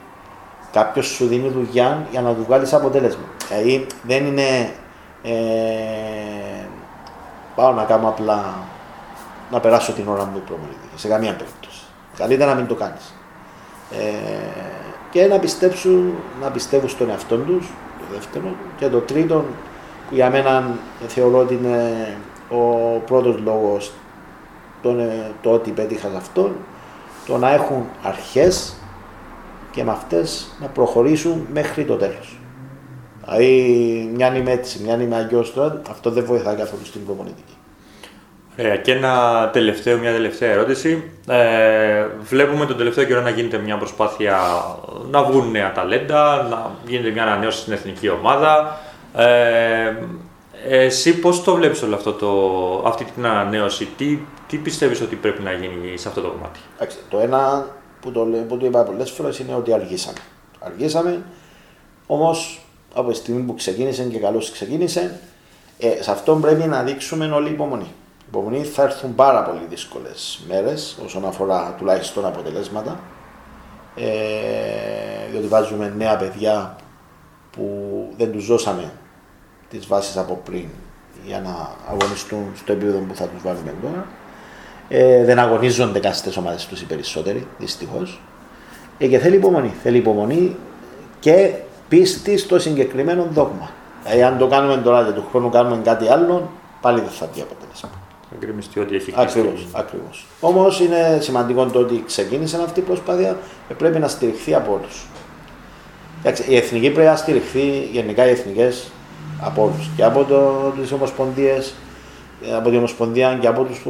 Κάποιος 0.72 1.06
σου 1.06 1.26
δίνει 1.26 1.48
δουλειά 1.48 2.06
για 2.10 2.20
να 2.20 2.34
του 2.34 2.44
βγάλεις 2.44 2.72
αποτέλεσμα. 2.72 3.24
Δηλαδή 3.48 3.86
δεν 4.02 4.26
είναι. 4.26 4.72
Ε, 5.22 6.66
πάω 7.54 7.72
να 7.72 7.84
κάνω 7.84 8.08
απλά 8.08 8.54
να 9.50 9.60
περάσω 9.60 9.92
την 9.92 10.08
ώρα 10.08 10.24
μου 10.24 10.36
η 10.36 10.40
προπονητική. 10.40 10.88
Σε 10.94 11.08
καμία 11.08 11.32
περίπτωση. 11.32 11.82
Καλύτερα 12.16 12.50
να 12.54 12.56
μην 12.58 12.66
το 12.66 12.74
κάνεις. 12.74 13.14
Ε, 13.90 14.02
και 15.10 15.26
να 15.26 15.38
πιστέψουν, 15.38 16.14
να 16.40 16.50
πιστεύουν 16.50 16.88
στον 16.88 17.10
εαυτό 17.10 17.36
τους, 17.36 17.70
το 18.08 18.14
δεύτερο. 18.14 18.54
Και 18.78 18.88
το 18.88 18.98
τρίτο, 18.98 19.44
που 20.08 20.14
για 20.14 20.30
μένα 20.30 20.70
θεωρώ 21.06 21.38
ότι 21.38 21.54
είναι 21.54 22.06
ο 22.50 22.98
πρώτος 23.06 23.38
λόγος 23.44 23.92
το, 24.82 24.94
το 25.42 25.50
ότι 25.50 25.70
πέτυχα 25.70 26.08
σε 26.08 26.16
αυτόν, 26.16 26.52
το 27.26 27.38
να 27.38 27.52
έχουν 27.52 27.84
αρχές 28.02 28.76
και 29.70 29.84
με 29.84 29.90
αυτές 29.90 30.56
να 30.60 30.66
προχωρήσουν 30.66 31.46
μέχρι 31.52 31.84
το 31.84 31.96
τέλος. 31.96 32.38
Δηλαδή, 33.24 34.10
μια 34.14 34.36
είμαι 34.36 34.50
έτσι, 34.50 34.82
μια 34.82 35.02
είμαι 35.02 35.16
αγιώς 35.16 35.52
τώρα, 35.52 35.82
αυτό 35.90 36.10
δεν 36.10 36.24
βοηθάει 36.24 36.56
καθόλου 36.56 36.84
στην 36.84 37.04
προπονητική. 37.04 37.53
Ωραία, 38.58 38.76
και 38.76 38.92
ένα 38.92 39.50
τελευταίο, 39.52 39.98
μια 39.98 40.12
τελευταία 40.12 40.50
ερώτηση. 40.50 41.10
Ε, 41.28 42.06
βλέπουμε 42.20 42.66
τον 42.66 42.76
τελευταίο 42.76 43.04
καιρό 43.04 43.20
να 43.20 43.30
γίνεται 43.30 43.58
μια 43.58 43.76
προσπάθεια 43.76 44.38
να 45.10 45.22
βγουν 45.22 45.50
νέα 45.50 45.72
ταλέντα, 45.72 46.42
να 46.50 46.70
γίνεται 46.86 47.10
μια 47.10 47.22
ανανέωση 47.22 47.58
στην 47.58 47.72
εθνική 47.72 48.08
ομάδα. 48.08 48.80
Ε, 49.16 49.94
εσύ 50.68 51.18
πώς 51.18 51.42
το 51.42 51.54
βλέπεις 51.54 51.82
όλο 51.82 51.94
αυτό 51.94 52.12
το, 52.12 52.28
αυτή 52.88 53.04
την 53.04 53.26
ανανέωση, 53.26 53.88
τι, 53.96 54.18
τι 54.48 54.56
πιστεύεις 54.56 55.00
ότι 55.00 55.16
πρέπει 55.16 55.42
να 55.42 55.52
γίνει 55.52 55.96
σε 55.96 56.08
αυτό 56.08 56.20
το 56.20 56.28
κομμάτι; 56.28 56.58
Εντάξει, 56.76 56.96
το 57.08 57.18
ένα 57.18 57.66
που 58.00 58.10
το, 58.10 58.24
λέ- 58.24 58.42
που 58.42 58.56
το 58.56 58.66
είπα 58.66 58.82
πολλές 58.82 59.10
φορές 59.10 59.38
είναι 59.38 59.54
ότι 59.54 59.72
αργήσαμε. 59.72 60.18
Αργήσαμε, 60.58 61.22
όμως 62.06 62.66
από 62.94 63.10
τη 63.10 63.16
στιγμή 63.16 63.42
που 63.42 63.54
ξεκίνησε 63.54 64.02
και 64.02 64.18
καλώς 64.18 64.50
ξεκίνησε, 64.50 65.20
ε, 65.78 66.02
σε 66.02 66.10
αυτό 66.10 66.34
πρέπει 66.34 66.68
να 66.68 66.82
δείξουμε 66.82 67.26
όλη 67.26 67.50
υπομονή. 67.50 67.92
Υπομονή 68.34 68.64
θα 68.64 68.82
έρθουν 68.82 69.14
πάρα 69.14 69.42
πολύ 69.42 69.66
δύσκολες 69.68 70.44
μέρες 70.48 70.98
όσον 71.04 71.24
αφορά 71.24 71.74
τουλάχιστον 71.78 72.26
αποτελέσματα. 72.26 73.00
Ε, 73.96 74.04
διότι 75.30 75.46
βάζουμε 75.46 75.92
νέα 75.96 76.16
παιδιά 76.16 76.76
που 77.50 77.68
δεν 78.16 78.32
τους 78.32 78.46
δώσαμε 78.46 78.92
τις 79.68 79.86
βάσεις 79.86 80.16
από 80.16 80.40
πριν 80.44 80.68
για 81.26 81.40
να 81.40 81.70
αγωνιστούν 81.88 82.44
στο 82.54 82.72
επίπεδο 82.72 82.98
που 82.98 83.14
θα 83.14 83.24
τους 83.24 83.42
βάλουμε 83.42 83.74
τώρα. 83.82 84.06
Ε, 84.88 85.24
δεν 85.24 85.38
αγωνίζονται 85.38 85.98
καν 85.98 86.14
στις 86.14 86.36
ομάδες 86.36 86.66
τους 86.66 86.80
οι 86.80 86.84
περισσότεροι, 86.84 87.46
δυστυχώς. 87.58 88.20
Ε, 88.98 89.06
και 89.06 89.18
θέλει 89.18 89.36
υπομονή. 89.36 89.74
Θέλει 89.82 89.96
υπομονή 89.96 90.56
και 91.20 91.54
πίστη 91.88 92.36
στο 92.36 92.58
συγκεκριμένο 92.58 93.26
δόγμα. 93.30 93.70
Δηλαδή, 94.02 94.22
αν 94.22 94.38
το 94.38 94.46
κάνουμε 94.46 94.76
τώρα 94.76 95.04
και 95.04 95.12
του 95.12 95.24
χρόνου 95.30 95.50
κάνουμε 95.50 95.82
κάτι 95.82 96.08
άλλο, 96.08 96.50
πάλι 96.80 97.00
δεν 97.00 97.10
θα 97.10 97.28
βγει 97.32 97.40
αποτέλεσμα. 97.40 98.03
Εγκριμιστεί 98.34 98.80
ότι 98.80 98.94
έχει 98.94 99.12
Ακριβώς. 99.16 99.50
κλειστεί. 99.52 99.68
Ακριβώς. 99.72 100.26
Όμως 100.40 100.80
είναι 100.80 101.18
σημαντικό 101.20 101.66
το 101.66 101.78
ότι 101.78 102.02
ξεκίνησε 102.06 102.60
αυτή 102.64 102.80
η 102.80 102.82
προσπάθεια 102.82 103.36
και 103.68 103.74
πρέπει 103.74 103.98
να 103.98 104.08
στηριχθεί 104.08 104.54
από 104.54 104.72
όλους. 104.72 105.06
Η 106.48 106.56
εθνική 106.56 106.90
πρέπει 106.90 107.08
να 107.08 107.16
στηριχθεί 107.16 107.88
γενικά 107.92 108.26
οι 108.26 108.30
εθνικές 108.30 108.90
από 109.40 109.62
όλους. 109.62 109.90
Και 109.96 110.04
από 110.04 110.26
τις 110.80 110.92
ομοσπονδίες, 110.92 111.74
από 112.56 112.68
την 112.68 112.78
Ομοσπονδία 112.78 113.38
και 113.40 113.46
από 113.46 113.64
τους 113.64 113.86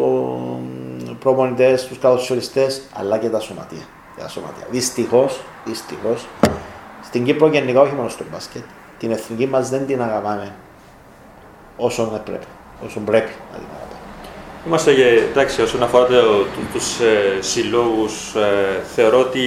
προπονητέ, 1.19 1.79
τους 1.89 1.99
καλοσοριστέ, 1.99 2.67
αλλά 2.93 3.19
και 3.19 3.29
τα 3.29 3.41
σωματεία. 3.41 3.85
Και 4.17 4.23
τα 4.23 4.29
σωματεία. 4.29 4.67
Δυστυχώς, 4.71 5.41
δυστυχώς, 5.65 6.27
στην 7.03 7.25
Κύπρο 7.25 7.49
γενικά, 7.49 7.81
όχι 7.81 7.95
μόνο 7.95 8.09
στο 8.09 8.25
μπάσκετ, 8.33 8.63
την 8.99 9.11
εθνική 9.11 9.47
μας 9.47 9.69
δεν 9.69 9.87
την 9.87 10.03
αγαπάμε 10.03 10.55
όσο 11.77 12.21
πρέπει. 12.25 12.47
Όσο 12.87 13.01
πρέπει 13.01 13.31
να 13.53 13.59
την 13.59 13.67
αγαπάμε. 13.77 13.94
Είμαστε, 14.67 14.95
και- 14.95 15.23
εντάξει, 15.31 15.63
όσον 15.63 15.83
αφορά 15.83 16.05
το, 16.07 16.13
τους, 16.13 16.73
τους 16.73 16.99
ε, 17.01 17.37
συλλόγους, 17.43 18.35
ε, 18.35 18.83
θεωρώ 18.95 19.21
ότι 19.21 19.41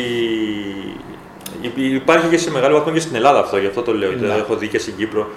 υ- 1.62 1.78
υπάρχει 1.78 2.28
και 2.28 2.38
σε 2.38 2.52
μεγάλο 2.52 2.78
βαθμό 2.78 2.94
και 2.94 3.00
στην 3.00 3.16
Ελλάδα 3.16 3.40
αυτό, 3.40 3.58
γι' 3.58 3.66
αυτό 3.68 3.82
το 3.82 3.94
λέω, 3.94 4.12
Ναι. 4.12 4.28
το 4.28 4.34
έχω 4.34 4.56
δει 4.56 4.68
και 4.68 4.80
στην 4.80 4.96
Κύπρο. 4.98 5.28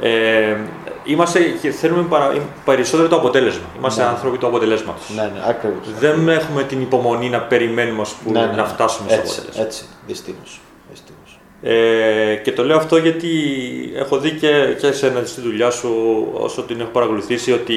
Ε, 0.00 0.56
είμαστε 1.04 1.40
και 1.62 1.70
θέλουμε 1.70 2.02
παρα, 2.02 2.32
περισσότερο 2.64 3.08
το 3.08 3.16
αποτέλεσμα. 3.16 3.64
Είμαστε 3.78 4.02
Ναι. 4.02 4.08
άνθρωποι 4.08 4.38
του 4.38 4.46
αποτελέσματος. 4.46 5.10
Ναι, 5.16 5.22
ναι, 5.22 5.40
ακριβώς. 5.48 5.86
Δεν 5.98 6.28
έχουμε 6.28 6.62
την 6.62 6.80
υπομονή 6.80 7.28
να 7.28 7.40
περιμένουμε 7.40 8.00
ας 8.00 8.12
πούμε, 8.24 8.40
Ναι, 8.40 8.46
ναι, 8.46 8.52
να 8.52 8.62
ναι. 8.62 8.68
φτάσουμε 8.68 9.08
στο 9.10 9.20
έτσι, 9.20 9.32
αποτέλεσμα. 9.32 9.64
Έτσι, 9.64 9.84
δυστυχώς. 10.06 10.60
δυστυχώς. 10.90 11.38
Ε, 11.62 12.34
και 12.44 12.52
το 12.52 12.64
λέω 12.64 12.76
αυτό 12.76 12.96
γιατί 12.96 13.28
έχω 13.96 14.18
δει 14.18 14.30
και, 14.30 14.76
και 14.80 14.92
σε 14.92 15.26
στη 15.26 15.40
δουλειά 15.40 15.70
σου, 15.70 15.90
όσο 16.32 16.62
την 16.62 16.80
έχω 16.80 16.90
παρακολουθήσει, 16.90 17.52
ότι 17.52 17.74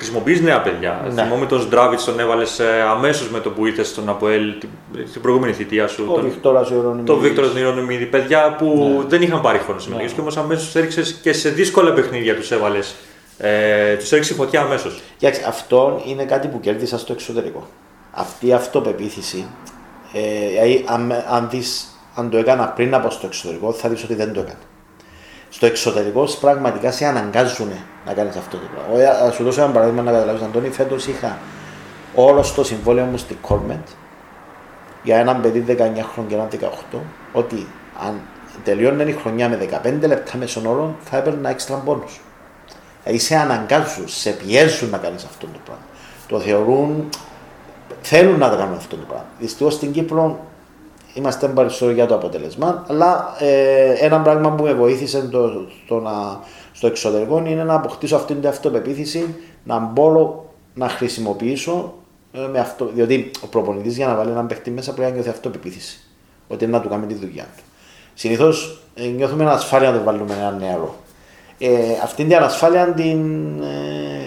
χρησιμοποιείς 0.00 0.40
νέα 0.40 0.60
παιδιά. 0.60 1.06
Ναι. 1.14 1.22
Θυμόμαι 1.22 1.46
τον 1.46 1.60
Σντράβιτ, 1.60 2.00
τον 2.04 2.20
έβαλες 2.20 2.60
αμέσως 2.90 3.30
με 3.30 3.38
το 3.40 3.50
που 3.50 3.66
ήρθες 3.66 3.88
στον 3.88 4.08
Αποέλ 4.08 4.58
την, 4.58 4.68
την 5.12 5.20
προηγούμενη 5.20 5.52
θητεία 5.52 5.86
σου. 5.86 6.04
Ο 6.08 6.12
τον, 6.14 6.22
Βικτόρας 6.24 6.70
Ιερονιμίδης. 6.70 7.04
τον 7.06 7.18
Βίκτορας 7.18 7.50
τον 7.50 7.60
Ιρονομίδη. 7.60 8.04
Παιδιά 8.06 8.54
που 8.58 8.94
Ναι. 8.98 9.04
δεν 9.08 9.22
είχαν 9.22 9.40
πάρει 9.40 9.58
χρόνο 9.58 9.80
συμμετοχή 9.80 10.06
Ναι. 10.08 10.14
και 10.14 10.20
όμως 10.20 10.36
αμέσως 10.36 10.74
έριξες 10.76 11.12
και 11.22 11.32
σε 11.32 11.48
δύσκολα 11.48 11.92
παιχνίδια 11.92 12.34
τους 12.36 12.50
έβαλες. 12.50 12.94
Ε, 13.38 13.94
τους 13.96 14.12
έριξε 14.12 14.34
φωτιά 14.34 14.60
αμέσως. 14.60 15.00
Κοιτάξτε, 15.16 15.44
αυτό 15.48 16.02
είναι 16.06 16.24
κάτι 16.24 16.48
που 16.48 16.60
κέρδισα 16.60 16.98
στο 16.98 17.12
εξωτερικό. 17.12 17.66
Αυτή 18.10 18.46
η 18.46 18.52
αυτοπεποίθηση, 18.52 19.46
ε, 20.12 20.48
δηλαδή, 20.48 20.84
αν, 20.88 21.12
αν, 21.30 21.48
δεις, 21.50 21.98
αν 22.14 22.30
το 22.30 22.36
έκανα 22.36 22.68
πριν 22.68 22.94
από 22.94 23.10
στο 23.10 23.26
εξωτερικό, 23.26 23.72
θα 23.72 23.88
δεις 23.88 24.04
ότι 24.04 24.14
δεν 24.14 24.32
το 24.32 24.40
έκανα. 24.40 24.58
Στο 25.50 25.66
εξωτερικό 25.66 26.28
πραγματικά 26.40 26.90
σε 26.90 27.04
αναγκάζουν 27.06 27.70
να 28.06 28.12
κάνεις 28.12 28.36
αυτό 28.36 28.56
το 28.56 28.62
πράγμα. 28.74 29.04
Εγώ, 29.04 29.24
Θα 29.26 29.32
σου 29.32 29.44
δώσω 29.44 29.62
ένα 29.62 29.72
παράδειγμα 29.72 30.02
να 30.02 30.12
καταλάβεις, 30.12 30.42
Αντώνη. 30.42 30.70
Φέτος 30.70 31.06
είχα 31.06 31.38
όλο 32.14 32.44
το 32.56 32.64
συμβόλαιο 32.64 33.04
μου 33.04 33.16
στη 33.16 33.34
Κόρμεντ 33.34 33.86
για 35.02 35.16
έναν 35.16 35.40
παιδί 35.40 35.64
19 35.68 35.74
χρόνια 36.12 36.28
και 36.28 36.34
έναν 36.34 36.48
18 36.92 36.98
ότι 37.32 37.66
αν 38.06 38.20
τελειώνει 38.64 39.10
η 39.10 39.12
χρονιά 39.12 39.48
με 39.48 39.68
15 39.84 40.06
λεπτά 40.06 40.36
μέσον 40.36 40.66
όρο 40.66 40.96
θα 41.02 41.16
έπαιρνα 41.16 41.50
έξτρα 41.50 41.76
πόνους. 41.76 42.20
Δηλαδή 43.02 43.22
σε 43.22 43.36
αναγκάζουν, 43.36 44.08
σε 44.08 44.30
πιέζουν 44.30 44.90
να 44.90 44.98
κάνεις 44.98 45.24
αυτό 45.24 45.46
το 45.46 45.58
πράγμα. 45.64 45.82
Το 46.28 46.40
θεωρούν, 46.40 47.08
θέλουν 48.02 48.38
να 48.38 48.50
το 48.50 48.56
κάνουν 48.56 48.76
αυτό 48.76 48.96
το 48.96 49.04
πράγμα. 49.04 49.26
Δυστυχώς 49.38 49.74
στην 49.74 49.92
Κύπρο 49.92 50.44
είμαστε 51.14 51.48
περισσότερο 51.48 51.90
για 51.90 52.06
το 52.06 52.14
αποτέλεσμα, 52.14 52.84
αλλά 52.88 53.34
ε, 53.38 53.92
ένα 53.92 54.20
πράγμα 54.20 54.50
που 54.50 54.62
με 54.62 54.72
βοήθησε 54.72 55.28
το, 55.30 55.66
το 55.88 56.00
να, 56.00 56.40
στο 56.72 56.86
εξωτερικό 56.86 57.42
είναι 57.46 57.64
να 57.64 57.74
αποκτήσω 57.74 58.16
αυτή 58.16 58.34
την 58.34 58.48
αυτοπεποίθηση, 58.48 59.34
να 59.64 59.78
μπορώ 59.78 60.50
να 60.74 60.88
χρησιμοποιήσω 60.88 61.94
ε, 62.32 62.38
με 62.52 62.58
αυτό. 62.58 62.90
Διότι 62.94 63.30
ο 63.44 63.46
προπονητής 63.46 63.96
για 63.96 64.06
να 64.06 64.14
βάλει 64.14 64.30
έναν 64.30 64.46
παίχτη 64.46 64.70
μέσα 64.70 64.92
πρέπει 64.92 65.08
να 65.08 65.14
νιώθει 65.14 65.30
αυτοπεποίθηση. 65.30 66.00
Ότι 66.48 66.64
είναι 66.64 66.72
να 66.72 66.82
του 66.82 66.88
κάνει 66.88 67.06
τη 67.06 67.14
δουλειά 67.14 67.46
του. 67.56 67.62
Συνήθως 68.14 68.82
ε, 68.94 69.06
νιώθουμε 69.06 69.44
ανασφάλεια 69.44 69.90
να 69.90 69.98
το 69.98 70.04
βάλουμε 70.04 70.34
έναν 70.34 70.56
νεαρό. 70.58 70.94
Ε, 71.58 71.70
αυτή 72.02 72.24
την 72.24 72.36
ανασφάλεια 72.36 72.86
την, 72.86 73.20
ε, 73.62 74.19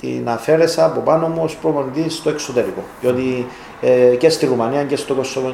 την 0.00 0.28
αφαίρεσα 0.28 0.84
από 0.84 1.00
πάνω 1.00 1.28
μου 1.28 1.40
ως 1.44 1.56
προπονητής 1.56 2.14
στο 2.14 2.30
εξωτερικό. 2.30 2.82
Διότι 3.00 3.46
ε, 3.80 4.16
και 4.16 4.28
στη 4.28 4.46
Ρουμανία 4.46 4.84
και 4.84 4.96
στο 4.96 5.14
Κωσόβο, 5.14 5.52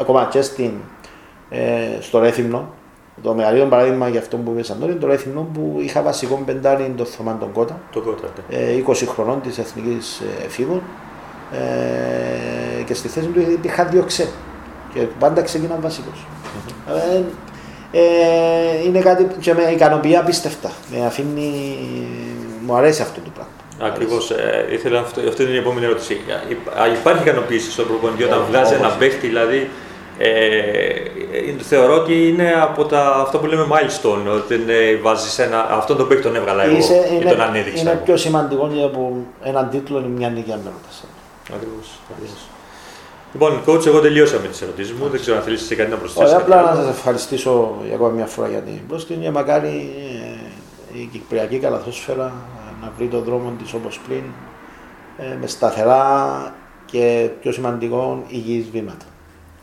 ακόμα 0.00 0.28
και 0.30 0.42
στην, 0.42 0.70
ε, 1.50 1.60
στο 2.00 2.18
Ρέθυμνο, 2.18 2.68
το 3.22 3.34
μεγαλύτερο 3.34 3.68
παράδειγμα 3.68 4.08
για 4.08 4.20
αυτό 4.20 4.36
που 4.36 4.50
είπες 4.50 4.70
Αντώνη, 4.70 4.94
το 4.94 5.06
Ρέθυμνο 5.06 5.48
που 5.54 5.76
είχα 5.80 6.02
βασικό 6.02 6.42
πεντάρι 6.46 6.94
το 6.96 7.04
Θωμάν 7.04 7.38
τον 7.38 7.52
Κότα, 7.52 7.80
Το 7.92 8.00
κότα. 8.00 8.28
ναι. 8.50 8.56
ε, 8.56 8.82
20 8.86 8.94
χρονών 9.08 9.40
της 9.40 9.58
Εθνικής 9.58 10.20
ε, 10.40 10.44
Εφήβων 10.44 10.82
ε, 11.52 12.82
και 12.82 12.94
στη 12.94 13.08
θέση 13.08 13.26
του 13.26 13.40
υπήρχα 13.40 13.84
δύο 13.84 14.02
ξέ 14.02 14.28
και 14.94 15.00
πάντα 15.18 15.42
ξεκινά 15.42 15.78
βασικός. 15.80 16.26
Ε, 16.88 17.22
ε, 17.92 18.84
είναι 18.86 18.98
κάτι 19.00 19.24
που 19.24 19.38
και 19.40 19.54
με 19.54 19.62
ικανοποιεί 19.62 20.16
απίστευτα. 20.16 20.70
Με 20.92 21.06
αφήνει, 21.06 21.78
μου 22.66 22.74
αρέσει 22.74 23.02
αυτό 23.02 23.20
το 23.20 23.20
πράγμα. 23.20 23.27
Ακριβώς. 23.80 24.30
Ε, 24.30 24.66
ήθελα 24.70 24.98
αυτό, 25.00 25.20
αυτή 25.28 25.42
είναι 25.42 25.52
η 25.52 25.56
επόμενη 25.56 25.84
ερώτηση. 25.86 26.20
Υπά- 26.48 26.86
Υπάρχει 27.00 27.22
ικανοποίηση 27.22 27.70
στον 27.70 27.86
προπονητή 27.86 28.24
όταν 28.24 28.40
Ε, 28.40 28.44
βγάζει 28.50 28.74
όπως. 28.74 28.86
ένα 28.86 28.94
παίχτη, 28.96 29.26
δηλαδή. 29.26 29.70
Ε, 30.18 30.28
ε, 30.28 31.54
θεωρώ 31.60 31.94
ότι 31.94 32.28
είναι 32.28 32.52
από 32.62 32.84
τα, 32.84 33.06
αυτό 33.16 33.38
που 33.38 33.46
λέμε 33.46 33.66
milestone, 33.70 34.34
ότι 34.36 34.54
είναι, 34.54 34.98
βάζεις 35.02 35.38
ένα, 35.38 35.66
αυτόν 35.70 35.96
τον 35.96 36.08
παίχτη 36.08 36.22
τον 36.22 36.36
έβγαλα 36.36 36.64
εγώ 36.64 36.76
Είσαι- 36.76 36.94
ή 37.12 37.18
είναι, 37.20 37.30
τον 37.30 37.40
ανέδειξα 37.40 37.80
είναι 37.80 37.90
εγώ. 37.90 38.00
πιο 38.04 38.16
σημαντικό 38.16 38.70
για 38.72 38.84
από 38.84 39.16
έναν 39.42 39.68
τίτλο 39.70 39.98
είναι 39.98 40.08
μια 40.08 40.28
νίκη 40.28 40.52
αμέρωτα. 40.52 40.90
Ακριβώς, 41.54 41.88
ακριβώς. 42.12 42.40
Λοιπόν, 43.32 43.60
coach, 43.66 43.86
εγώ 43.86 44.00
τελείωσα 44.00 44.38
με 44.42 44.48
τις 44.48 44.62
ερωτήσεις 44.62 44.92
μου. 44.92 45.08
Δεν 45.08 45.20
ξέρω 45.20 45.36
αν 45.36 45.42
θέλεις 45.42 45.62
εσύ 45.62 45.74
κάτι 45.74 45.90
να 45.90 45.96
προσθέσεις. 45.96 46.32
Ωραία, 46.32 46.38
κάτι 46.38 46.52
απλά 46.52 46.62
να 46.62 46.70
άλλο. 46.70 46.80
σας 46.86 46.96
ευχαριστήσω 46.96 47.74
για 47.86 47.94
ακόμα 47.94 48.10
μια 48.10 48.26
φορά 48.26 48.48
για 48.48 48.58
την 48.58 48.86
πρόσκληση 48.88 49.20
και 49.22 49.30
μακάρι 49.30 49.92
ε, 50.92 50.98
η 51.00 51.08
Κυπριακή 51.12 51.58
καλαθόσφαιρα 51.58 52.32
ε, 52.56 52.57
να 52.82 52.92
βρει 52.96 53.06
τον 53.06 53.22
δρόμο 53.22 53.52
της 53.62 53.72
όπως 53.72 54.00
πριν 54.08 54.22
ε, 55.18 55.36
με 55.40 55.46
σταθερά 55.46 56.54
και 56.84 57.28
πιο 57.40 57.52
σημαντικό 57.52 58.24
υγιείς 58.28 58.70
βήματα. 58.70 59.04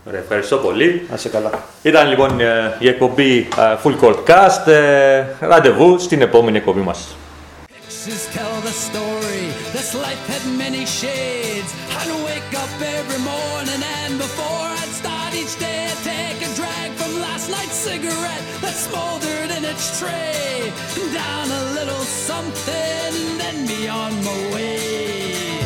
Ωραία, 0.08 0.20
ευχαριστώ 0.20 0.56
πολύ. 0.56 1.06
Να 1.08 1.14
είσαι 1.14 1.28
καλά. 1.28 1.50
Ήταν 1.82 2.08
λοιπόν 2.08 2.40
ε, 2.40 2.76
η 2.78 2.88
εκπομπή 2.88 3.38
ε, 3.38 3.76
Full 3.82 3.94
Court 4.00 4.18
Cast. 4.26 4.66
Ε, 4.66 5.24
Ραντεβού 5.40 5.98
στην 5.98 6.20
επόμενη 6.22 6.56
εκπομπή 6.56 6.80
μας. 6.80 7.16
Pictures 8.06 8.26
tell 8.38 8.56
the 8.68 8.76
story. 8.88 9.46
This 9.76 9.90
life 10.04 10.24
had 10.32 10.44
many 10.64 10.84
shades. 10.98 11.70
I'd 11.98 12.12
wake 12.30 12.52
up 12.62 12.72
every 12.98 13.20
morning 13.32 13.80
and 14.00 14.12
before 14.26 14.66
I'd 14.80 14.92
start 15.02 15.30
each 15.40 15.54
day, 15.66 15.78
I'd 15.92 16.02
take 16.14 16.40
a 16.48 16.50
drag 16.60 16.85
last 17.48 17.72
cigarette 17.72 18.44
that 18.60 18.74
smoldered 18.74 19.50
in 19.56 19.64
its 19.64 19.98
tray. 20.00 20.72
Down 21.12 21.46
a 21.50 21.62
little 21.78 22.04
something, 22.04 23.12
then 23.38 23.66
be 23.66 23.88
on 23.88 24.12
my 24.24 24.38
way. 24.54 25.60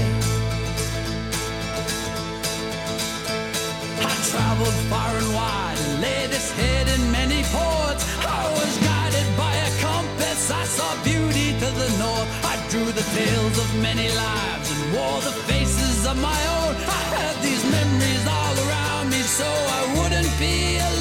I 4.11 4.15
traveled 4.31 4.79
far 4.93 5.13
and 5.17 5.31
wide 5.35 5.79
and 5.85 6.01
laid 6.03 6.29
this 6.31 6.51
head 6.53 6.87
in 6.89 7.03
many 7.13 7.43
ports. 7.55 8.05
I 8.21 8.43
was 8.59 8.73
guided 8.85 9.29
by 9.37 9.55
a 9.55 9.71
compass. 9.81 10.51
I 10.51 10.65
saw 10.65 10.91
beauty 11.03 11.57
to 11.63 11.69
the 11.83 11.91
north. 11.99 12.29
I 12.45 12.57
drew 12.69 12.89
the 12.93 13.07
tales 13.17 13.57
of 13.59 13.69
many 13.81 14.09
lives 14.13 14.69
and 14.73 14.83
wore 14.93 15.21
the 15.23 15.37
faces 15.49 16.07
of 16.07 16.17
my 16.21 16.41
own. 16.61 16.73
I 16.77 17.03
had 17.17 17.35
these 17.43 17.65
memories 17.71 18.25
all 18.27 18.55
around 18.69 19.11
me 19.11 19.23
so 19.23 19.49
I 19.49 19.81
wouldn't 19.97 20.33
be 20.39 20.77
alone 20.79 21.00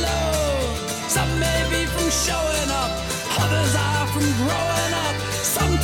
showing 2.12 2.72
up. 2.72 2.92
Others 3.38 3.76
are 3.76 4.08
from 4.08 4.26
growing 4.42 4.94
up. 5.06 5.16
Some 5.44 5.79